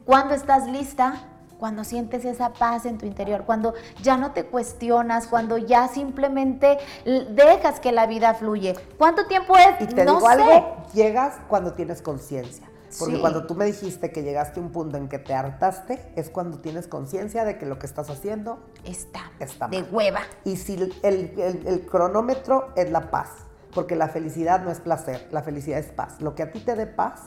cuando 0.05 0.33
estás 0.33 0.67
lista, 0.67 1.13
cuando 1.57 1.85
sientes 1.85 2.25
esa 2.25 2.51
paz 2.51 2.85
en 2.85 2.97
tu 2.97 3.05
interior, 3.05 3.43
cuando 3.45 3.73
ya 4.01 4.17
no 4.17 4.31
te 4.33 4.43
cuestionas, 4.45 5.27
cuando 5.27 5.57
ya 5.57 5.87
simplemente 5.87 6.77
dejas 7.05 7.79
que 7.79 7.93
la 7.93 8.05
vida 8.05 8.33
fluye. 8.33 8.75
¿Cuánto 8.97 9.27
tiempo 9.27 9.57
es? 9.57 9.79
Y 9.79 9.87
te 9.87 10.03
no 10.03 10.15
digo 10.15 10.27
sé. 10.27 10.33
algo, 10.33 10.75
llegas 10.93 11.35
cuando 11.47 11.71
tienes 11.73 12.01
conciencia. 12.01 12.67
Porque 12.99 13.15
Sí. 13.15 13.21
cuando 13.21 13.47
tú 13.47 13.55
me 13.55 13.65
dijiste 13.65 14.11
que 14.11 14.21
llegaste 14.21 14.59
a 14.59 14.63
un 14.63 14.71
punto 14.71 14.97
en 14.97 15.07
que 15.09 15.17
te 15.17 15.33
hartaste, 15.33 16.11
es 16.15 16.29
cuando 16.29 16.59
tienes 16.59 16.87
conciencia 16.87 17.43
de 17.43 17.57
que 17.57 17.65
lo 17.65 17.79
que 17.79 17.87
estás 17.87 18.07
haciendo 18.11 18.59
Está, 18.83 19.31
Está 19.39 19.67
de 19.67 19.81
hueva. 19.83 20.19
Y 20.43 20.57
si 20.57 20.73
el, 20.73 20.93
el- 21.01 21.63
el 21.65 21.85
cronómetro 21.87 22.71
es 22.75 22.91
la 22.91 23.09
paz, 23.09 23.29
porque 23.73 23.95
la 23.95 24.07
felicidad 24.09 24.61
no 24.63 24.71
es 24.71 24.79
placer, 24.79 25.27
la 25.31 25.41
felicidad 25.43 25.79
es 25.79 25.91
paz. 25.91 26.21
Lo 26.21 26.35
que 26.35 26.43
a 26.43 26.51
ti 26.51 26.59
te 26.59 26.75
dé 26.75 26.87
paz, 26.87 27.21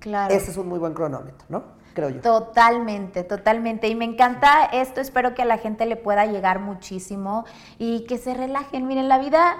Claro. 0.00 0.34
ese 0.34 0.50
es 0.50 0.56
un 0.56 0.68
muy 0.68 0.78
buen 0.78 0.94
cronómetro, 0.94 1.44
¿no? 1.48 1.62
Creo 1.94 2.08
yo. 2.08 2.20
Totalmente, 2.22 3.22
totalmente. 3.22 3.86
Y 3.88 3.94
me 3.94 4.06
encanta 4.06 4.64
esto, 4.72 5.00
espero 5.02 5.34
que 5.34 5.42
a 5.42 5.44
la 5.44 5.58
gente 5.58 5.84
le 5.84 5.96
pueda 5.96 6.24
llegar 6.24 6.58
muchísimo 6.58 7.44
y 7.78 8.06
que 8.06 8.16
se 8.16 8.32
relajen. 8.32 8.86
Miren, 8.86 9.08
la 9.08 9.18
vida 9.18 9.56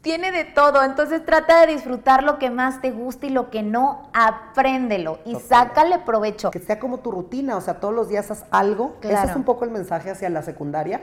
tiene 0.00 0.32
de 0.32 0.44
todo, 0.46 0.82
entonces 0.82 1.22
trata 1.26 1.60
de 1.66 1.74
disfrutar 1.74 2.22
lo 2.22 2.38
que 2.38 2.48
más 2.48 2.80
te 2.80 2.90
gusta 2.90 3.26
y 3.26 3.30
lo 3.30 3.50
que 3.50 3.62
no, 3.62 4.08
apréndelo 4.14 5.18
y 5.26 5.34
Totalmente. 5.34 5.48
sácale 5.48 5.98
provecho. 5.98 6.50
Que 6.50 6.60
sea 6.60 6.78
como 6.80 7.00
tu 7.00 7.10
rutina, 7.10 7.56
o 7.56 7.60
sea, 7.60 7.74
todos 7.78 7.92
los 7.94 8.08
días 8.08 8.30
haz 8.30 8.46
algo. 8.50 8.96
Ese 9.00 9.10
Claro. 9.10 9.28
es 9.28 9.36
un 9.36 9.44
poco 9.44 9.64
el 9.66 9.70
mensaje 9.70 10.10
hacia 10.10 10.30
la 10.30 10.42
secundaria. 10.42 11.02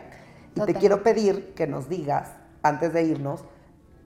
Y 0.56 0.62
te 0.62 0.74
quiero 0.74 1.04
pedir 1.04 1.54
que 1.54 1.68
nos 1.68 1.88
digas, 1.88 2.32
antes 2.64 2.92
de 2.94 3.04
irnos, 3.04 3.46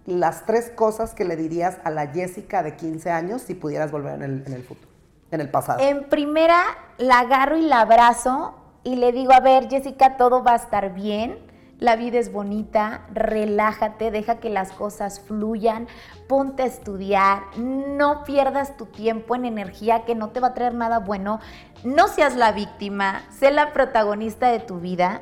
las 0.05 0.45
tres 0.45 0.69
cosas 0.69 1.13
que 1.13 1.25
le 1.25 1.35
dirías 1.35 1.77
a 1.83 1.91
la 1.91 2.07
Jessica 2.07 2.63
de 2.63 2.75
15 2.75 3.11
años 3.11 3.41
si 3.41 3.53
pudieras 3.53 3.91
volver 3.91 4.15
en 4.15 4.23
el, 4.23 4.43
en 4.45 4.53
el 4.53 4.63
futuro, 4.63 4.89
en 5.31 5.41
el 5.41 5.49
pasado. 5.49 5.79
En 5.79 6.09
primera, 6.09 6.63
la 6.97 7.19
agarro 7.19 7.57
y 7.57 7.61
la 7.61 7.81
abrazo 7.81 8.55
y 8.83 8.95
le 8.95 9.11
digo, 9.11 9.31
a 9.33 9.39
ver, 9.39 9.69
Jessica, 9.69 10.17
todo 10.17 10.43
va 10.43 10.53
a 10.53 10.55
estar 10.55 10.93
bien. 10.93 11.37
La 11.77 11.95
vida 11.95 12.19
es 12.19 12.31
bonita, 12.31 13.07
relájate, 13.11 14.11
deja 14.11 14.39
que 14.39 14.51
las 14.51 14.71
cosas 14.71 15.19
fluyan, 15.19 15.87
ponte 16.27 16.61
a 16.61 16.67
estudiar, 16.67 17.41
no 17.57 18.23
pierdas 18.23 18.77
tu 18.77 18.85
tiempo 18.85 19.35
en 19.35 19.45
energía 19.45 20.05
que 20.05 20.13
no 20.13 20.29
te 20.29 20.39
va 20.39 20.49
a 20.49 20.53
traer 20.53 20.75
nada 20.75 20.99
bueno, 20.99 21.39
no 21.83 22.07
seas 22.07 22.35
la 22.35 22.51
víctima, 22.51 23.23
sé 23.31 23.49
la 23.49 23.73
protagonista 23.73 24.49
de 24.49 24.59
tu 24.59 24.79
vida 24.79 25.21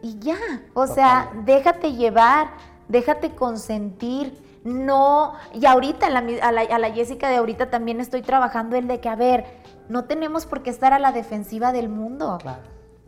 y 0.00 0.20
ya, 0.20 0.36
o 0.74 0.86
sea, 0.86 1.24
Totalmente. 1.24 1.52
déjate 1.52 1.92
llevar, 1.94 2.50
déjate 2.88 3.34
consentir. 3.34 4.46
No, 4.64 5.32
y 5.54 5.64
ahorita 5.66 6.06
a 6.06 6.10
la- 6.10 6.60
a 6.62 6.78
la 6.78 6.90
Jessica 6.90 7.28
de 7.30 7.36
ahorita 7.36 7.70
también 7.70 8.00
estoy 8.00 8.22
trabajando 8.22 8.76
el 8.76 8.88
de 8.88 9.00
que, 9.00 9.08
a 9.08 9.14
ver, 9.16 9.44
no 9.88 10.04
tenemos 10.04 10.46
por 10.46 10.62
qué 10.62 10.70
estar 10.70 10.92
a 10.92 10.98
la 10.98 11.12
defensiva 11.12 11.72
del 11.72 11.88
mundo. 11.88 12.38
Claro. 12.42 12.60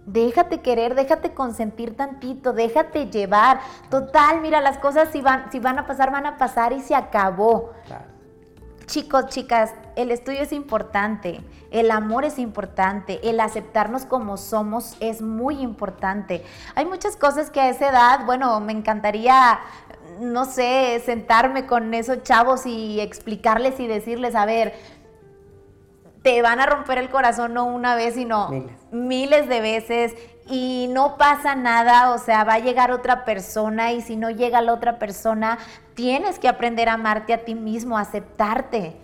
Déjate 0.07 0.61
querer, 0.61 0.95
déjate 0.95 1.35
consentir 1.35 1.97
tantito, 1.97 2.53
déjate 2.53 3.11
llevar. 3.11 3.61
Total, 3.91 4.41
mira, 4.41 4.61
las 4.61 4.79
cosas 4.79 5.09
si 5.13 5.21
van, 5.21 5.51
si 5.53 5.59
van 5.59 5.79
a 5.79 5.87
pasar, 5.87 6.11
van 6.11 6.25
a 6.25 6.39
pasar 6.39 6.73
y 6.73 6.81
se 6.81 6.95
acabó. 6.95 7.73
Claro. 7.87 8.05
Chicos, 8.87 9.27
chicas, 9.27 9.73
el 9.97 10.11
estudio 10.11 10.41
es 10.41 10.53
importante, 10.53 11.41
el 11.71 11.91
amor 11.91 12.25
es 12.25 12.39
importante, 12.39 13.21
el 13.29 13.41
aceptarnos 13.41 14.05
como 14.05 14.37
somos 14.37 14.97
es 15.01 15.23
muy 15.23 15.61
importante. 15.61 16.45
Hay 16.75 16.85
muchas 16.85 17.17
cosas 17.17 17.51
que 17.51 17.61
a 17.61 17.69
esa 17.69 17.91
edad, 17.91 18.27
bueno, 18.27 18.61
me 18.61 18.73
encantaría, 18.73 19.61
no 20.21 20.45
sé, 20.45 21.03
sentarme 21.05 21.67
con 21.67 21.93
esos 21.95 22.23
chavos 22.23 22.67
y 22.67 23.01
explicarles 23.01 23.79
y 23.81 23.87
decirles, 23.87 24.35
a 24.35 24.47
ver, 24.47 24.75
te 26.23 26.43
van 26.43 26.61
a 26.61 26.67
romper 26.67 26.99
el 26.99 27.09
corazón 27.09 27.55
no 27.55 27.65
una 27.67 27.95
vez, 27.95 28.15
sino 28.15 28.49
Miles. 28.51 28.73
miles 28.91 29.49
de 29.49 29.61
veces 29.61 30.15
y 30.51 30.89
no 30.91 31.17
pasa 31.17 31.55
nada, 31.55 32.11
o 32.11 32.19
sea, 32.19 32.45
va 32.45 32.55
a 32.55 32.59
llegar 32.59 32.91
otra 32.91 33.25
persona 33.25 33.93
y 33.93 34.01
si 34.01 34.17
no 34.17 34.31
llega 34.31 34.61
la 34.61 34.75
otra 34.75 34.99
persona, 34.99 35.59
tienes 35.95 36.39
que 36.39 36.49
aprender 36.49 36.89
a 36.89 36.95
amarte 36.95 37.33
a 37.33 37.45
ti 37.45 37.55
mismo, 37.55 37.97
a 37.97 38.03
aceptarte. 38.03 38.97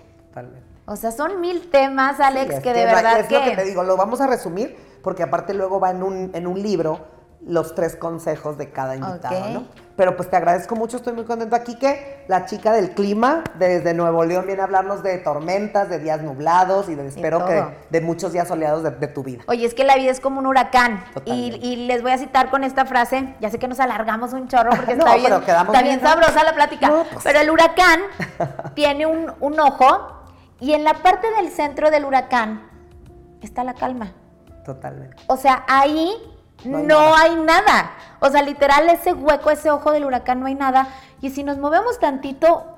O 0.87 0.97
sea, 0.97 1.11
son 1.11 1.41
mil 1.41 1.69
temas, 1.71 2.21
Alex, 2.21 2.47
Sí, 2.49 2.55
es 2.55 2.63
que 2.63 2.73
de 2.73 2.85
verdad 2.85 3.21
es 3.21 3.27
que... 3.27 3.39
lo 3.39 3.45
que 3.45 3.57
te 3.57 3.65
digo, 3.65 3.83
lo 3.83 3.97
vamos 3.97 4.21
a 4.21 4.27
resumir 4.27 4.77
porque 5.03 5.23
aparte 5.23 5.53
luego 5.55 5.79
va 5.81 5.91
en 5.91 6.03
un, 6.03 6.31
en 6.35 6.47
un 6.47 6.63
libro 6.63 7.07
los 7.47 7.75
tres 7.75 7.97
consejos 7.97 8.59
de 8.59 8.71
cada 8.71 8.97
invitado. 8.97 9.51
¿no? 9.51 9.65
Pero 9.97 10.17
pues 10.17 10.29
te 10.29 10.37
agradezco 10.37 10.75
mucho, 10.75 10.97
estoy 10.97 11.13
muy 11.15 11.25
contenta 11.25 11.57
aquí 11.57 11.77
que 11.77 12.25
la 12.29 12.45
chica 12.45 12.73
del 12.73 12.91
clima 12.91 13.45
desde 13.55 13.95
Nuevo 13.95 14.25
León 14.25 14.47
viene 14.47 14.61
a 14.61 14.65
hablarnos 14.65 15.03
de 15.03 15.17
tormentas, 15.19 15.89
de 15.89 15.99
días 15.99 16.23
nublados 16.23 16.89
y 16.89 16.95
de 16.95 17.07
espero 17.07 17.47
que 17.47 17.65
de 17.89 18.01
muchos 18.01 18.33
días 18.33 18.49
soleados 18.49 18.83
de, 18.83 18.91
de 18.91 19.07
tu 19.07 19.23
vida. 19.23 19.43
Oye, 19.47 19.65
es 19.65 19.75
que 19.75 19.85
la 19.85 19.97
vida 19.97 20.11
es 20.11 20.21
como 20.21 20.41
un 20.41 20.47
huracán. 20.47 21.03
Y, 21.25 21.59
y 21.63 21.87
les 21.87 22.03
voy 22.03 22.11
a 22.11 22.19
citar 22.19 22.51
con 22.51 22.63
esta 22.65 22.85
frase. 22.85 23.35
Ya 23.41 23.49
sé 23.49 23.59
que 23.59 23.69
nos 23.69 23.81
alargamos 23.81 24.33
un 24.33 24.49
chorro 24.49 24.71
porque 24.71 24.97
No, 24.97 25.07
está 25.07 25.17
bien, 25.17 25.33
está 25.33 25.83
bien 25.83 26.01
sabrosa 26.01 26.45
la 26.45 26.53
plática. 26.53 26.89
No, 26.89 27.05
pues. 27.05 27.25
Pero 27.25 27.41
el 27.41 27.51
huracán 27.51 28.01
tiene 28.75 29.07
un, 29.07 29.33
un 29.41 29.61
ojo 29.61 30.16
y 30.61 30.73
en 30.73 30.85
la 30.85 30.95
parte 30.95 31.31
del 31.33 31.51
centro 31.51 31.91
del 31.91 32.05
huracán 32.05 32.69
está 33.43 33.65
la 33.65 33.75
calma. 33.75 34.13
Totalmente. 34.65 35.17
O 35.27 35.37
sea, 35.37 35.65
ahí 35.69 36.11
No 36.65 36.79
no, 36.79 37.15
hay 37.15 37.37
nada. 37.37 37.93
O 38.21 38.31
sea, 38.31 38.43
literal, 38.43 38.89
ese 38.89 39.13
hueco, 39.13 39.51
ese 39.51 39.71
ojo 39.71 39.93
del 39.93 40.05
huracán 40.05 40.41
no 40.41 40.47
hay 40.47 40.55
nada. 40.55 40.89
Y 41.21 41.31
si 41.31 41.45
nos 41.45 41.59
movemos 41.59 41.99
tantito, 41.99 42.76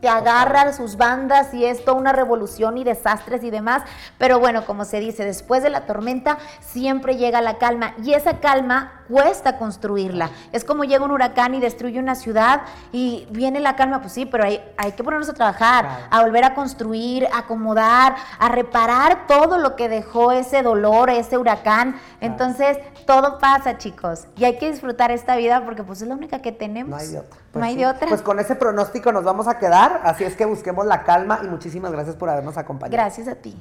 te 0.00 0.08
agarra 0.08 0.72
sus 0.72 0.96
bandas 0.96 1.52
y 1.52 1.64
es 1.64 1.84
toda 1.84 1.98
una 1.98 2.12
revolución 2.12 2.78
y 2.78 2.84
desastres 2.84 3.42
y 3.42 3.50
demás. 3.50 3.82
Pero 4.18 4.38
bueno, 4.38 4.64
como 4.64 4.84
se 4.84 5.00
dice, 5.00 5.24
después 5.24 5.62
de 5.62 5.70
la 5.70 5.86
tormenta 5.86 6.38
siempre 6.60 7.16
llega 7.16 7.40
la 7.40 7.58
calma 7.58 7.94
y 8.02 8.12
esa 8.12 8.38
calma 8.40 9.04
cuesta 9.08 9.56
construirla. 9.56 10.30
Es 10.52 10.64
como 10.64 10.84
llega 10.84 11.04
un 11.04 11.10
huracán 11.10 11.54
y 11.54 11.60
destruye 11.60 11.98
una 11.98 12.14
ciudad 12.14 12.62
y 12.92 13.26
viene 13.30 13.60
la 13.60 13.74
calma, 13.74 14.00
pues 14.00 14.12
sí, 14.12 14.26
pero 14.26 14.44
hay, 14.44 14.62
hay 14.76 14.92
que 14.92 15.02
ponernos 15.02 15.28
a 15.28 15.34
trabajar, 15.34 16.06
a 16.10 16.22
volver 16.22 16.44
a 16.44 16.54
construir, 16.54 17.26
a 17.32 17.38
acomodar, 17.38 18.16
a 18.38 18.48
reparar 18.50 19.26
todo 19.26 19.58
lo 19.58 19.76
que 19.76 19.88
dejó 19.88 20.32
ese 20.32 20.62
dolor, 20.62 21.10
ese 21.10 21.38
huracán. 21.38 21.98
Entonces, 22.20 22.78
todo 23.06 23.38
pasa, 23.38 23.78
chicos. 23.78 24.26
Y 24.36 24.44
hay 24.44 24.58
que 24.58 24.70
disfrutar 24.70 25.10
esta 25.10 25.36
vida 25.36 25.64
porque 25.64 25.82
pues 25.82 26.02
es 26.02 26.08
la 26.08 26.14
única 26.14 26.40
que 26.40 26.52
tenemos. 26.52 26.90
No 26.90 26.96
hay 26.96 27.24
otra. 27.48 27.60
no 27.60 27.60
Pues 27.60 27.64
hay 27.64 27.76
de 27.76 27.86
otra. 27.86 28.08
Pues 28.08 28.22
con 28.22 28.38
ese 28.38 28.54
pronóstico 28.54 29.12
nos 29.12 29.24
vamos 29.24 29.48
a 29.48 29.58
quedar, 29.58 30.00
así 30.04 30.24
es 30.24 30.36
que 30.36 30.44
busquemos 30.44 30.86
la 30.86 31.04
calma 31.04 31.40
y 31.42 31.46
muchísimas 31.48 31.92
gracias 31.92 32.16
por 32.16 32.28
habernos 32.28 32.56
acompañado. 32.56 32.92
Gracias 32.92 33.28
a 33.28 33.34
ti. 33.36 33.60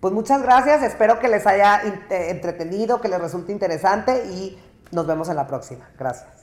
Pues 0.00 0.14
muchas 0.14 0.42
gracias, 0.42 0.82
espero 0.82 1.18
que 1.18 1.28
les 1.28 1.46
haya 1.46 1.82
entretenido, 2.10 3.00
que 3.00 3.08
les 3.08 3.20
resulte 3.20 3.52
interesante 3.52 4.24
y 4.26 4.58
nos 4.92 5.06
vemos 5.06 5.28
en 5.28 5.36
la 5.36 5.46
próxima. 5.46 5.88
Gracias. 5.98 6.39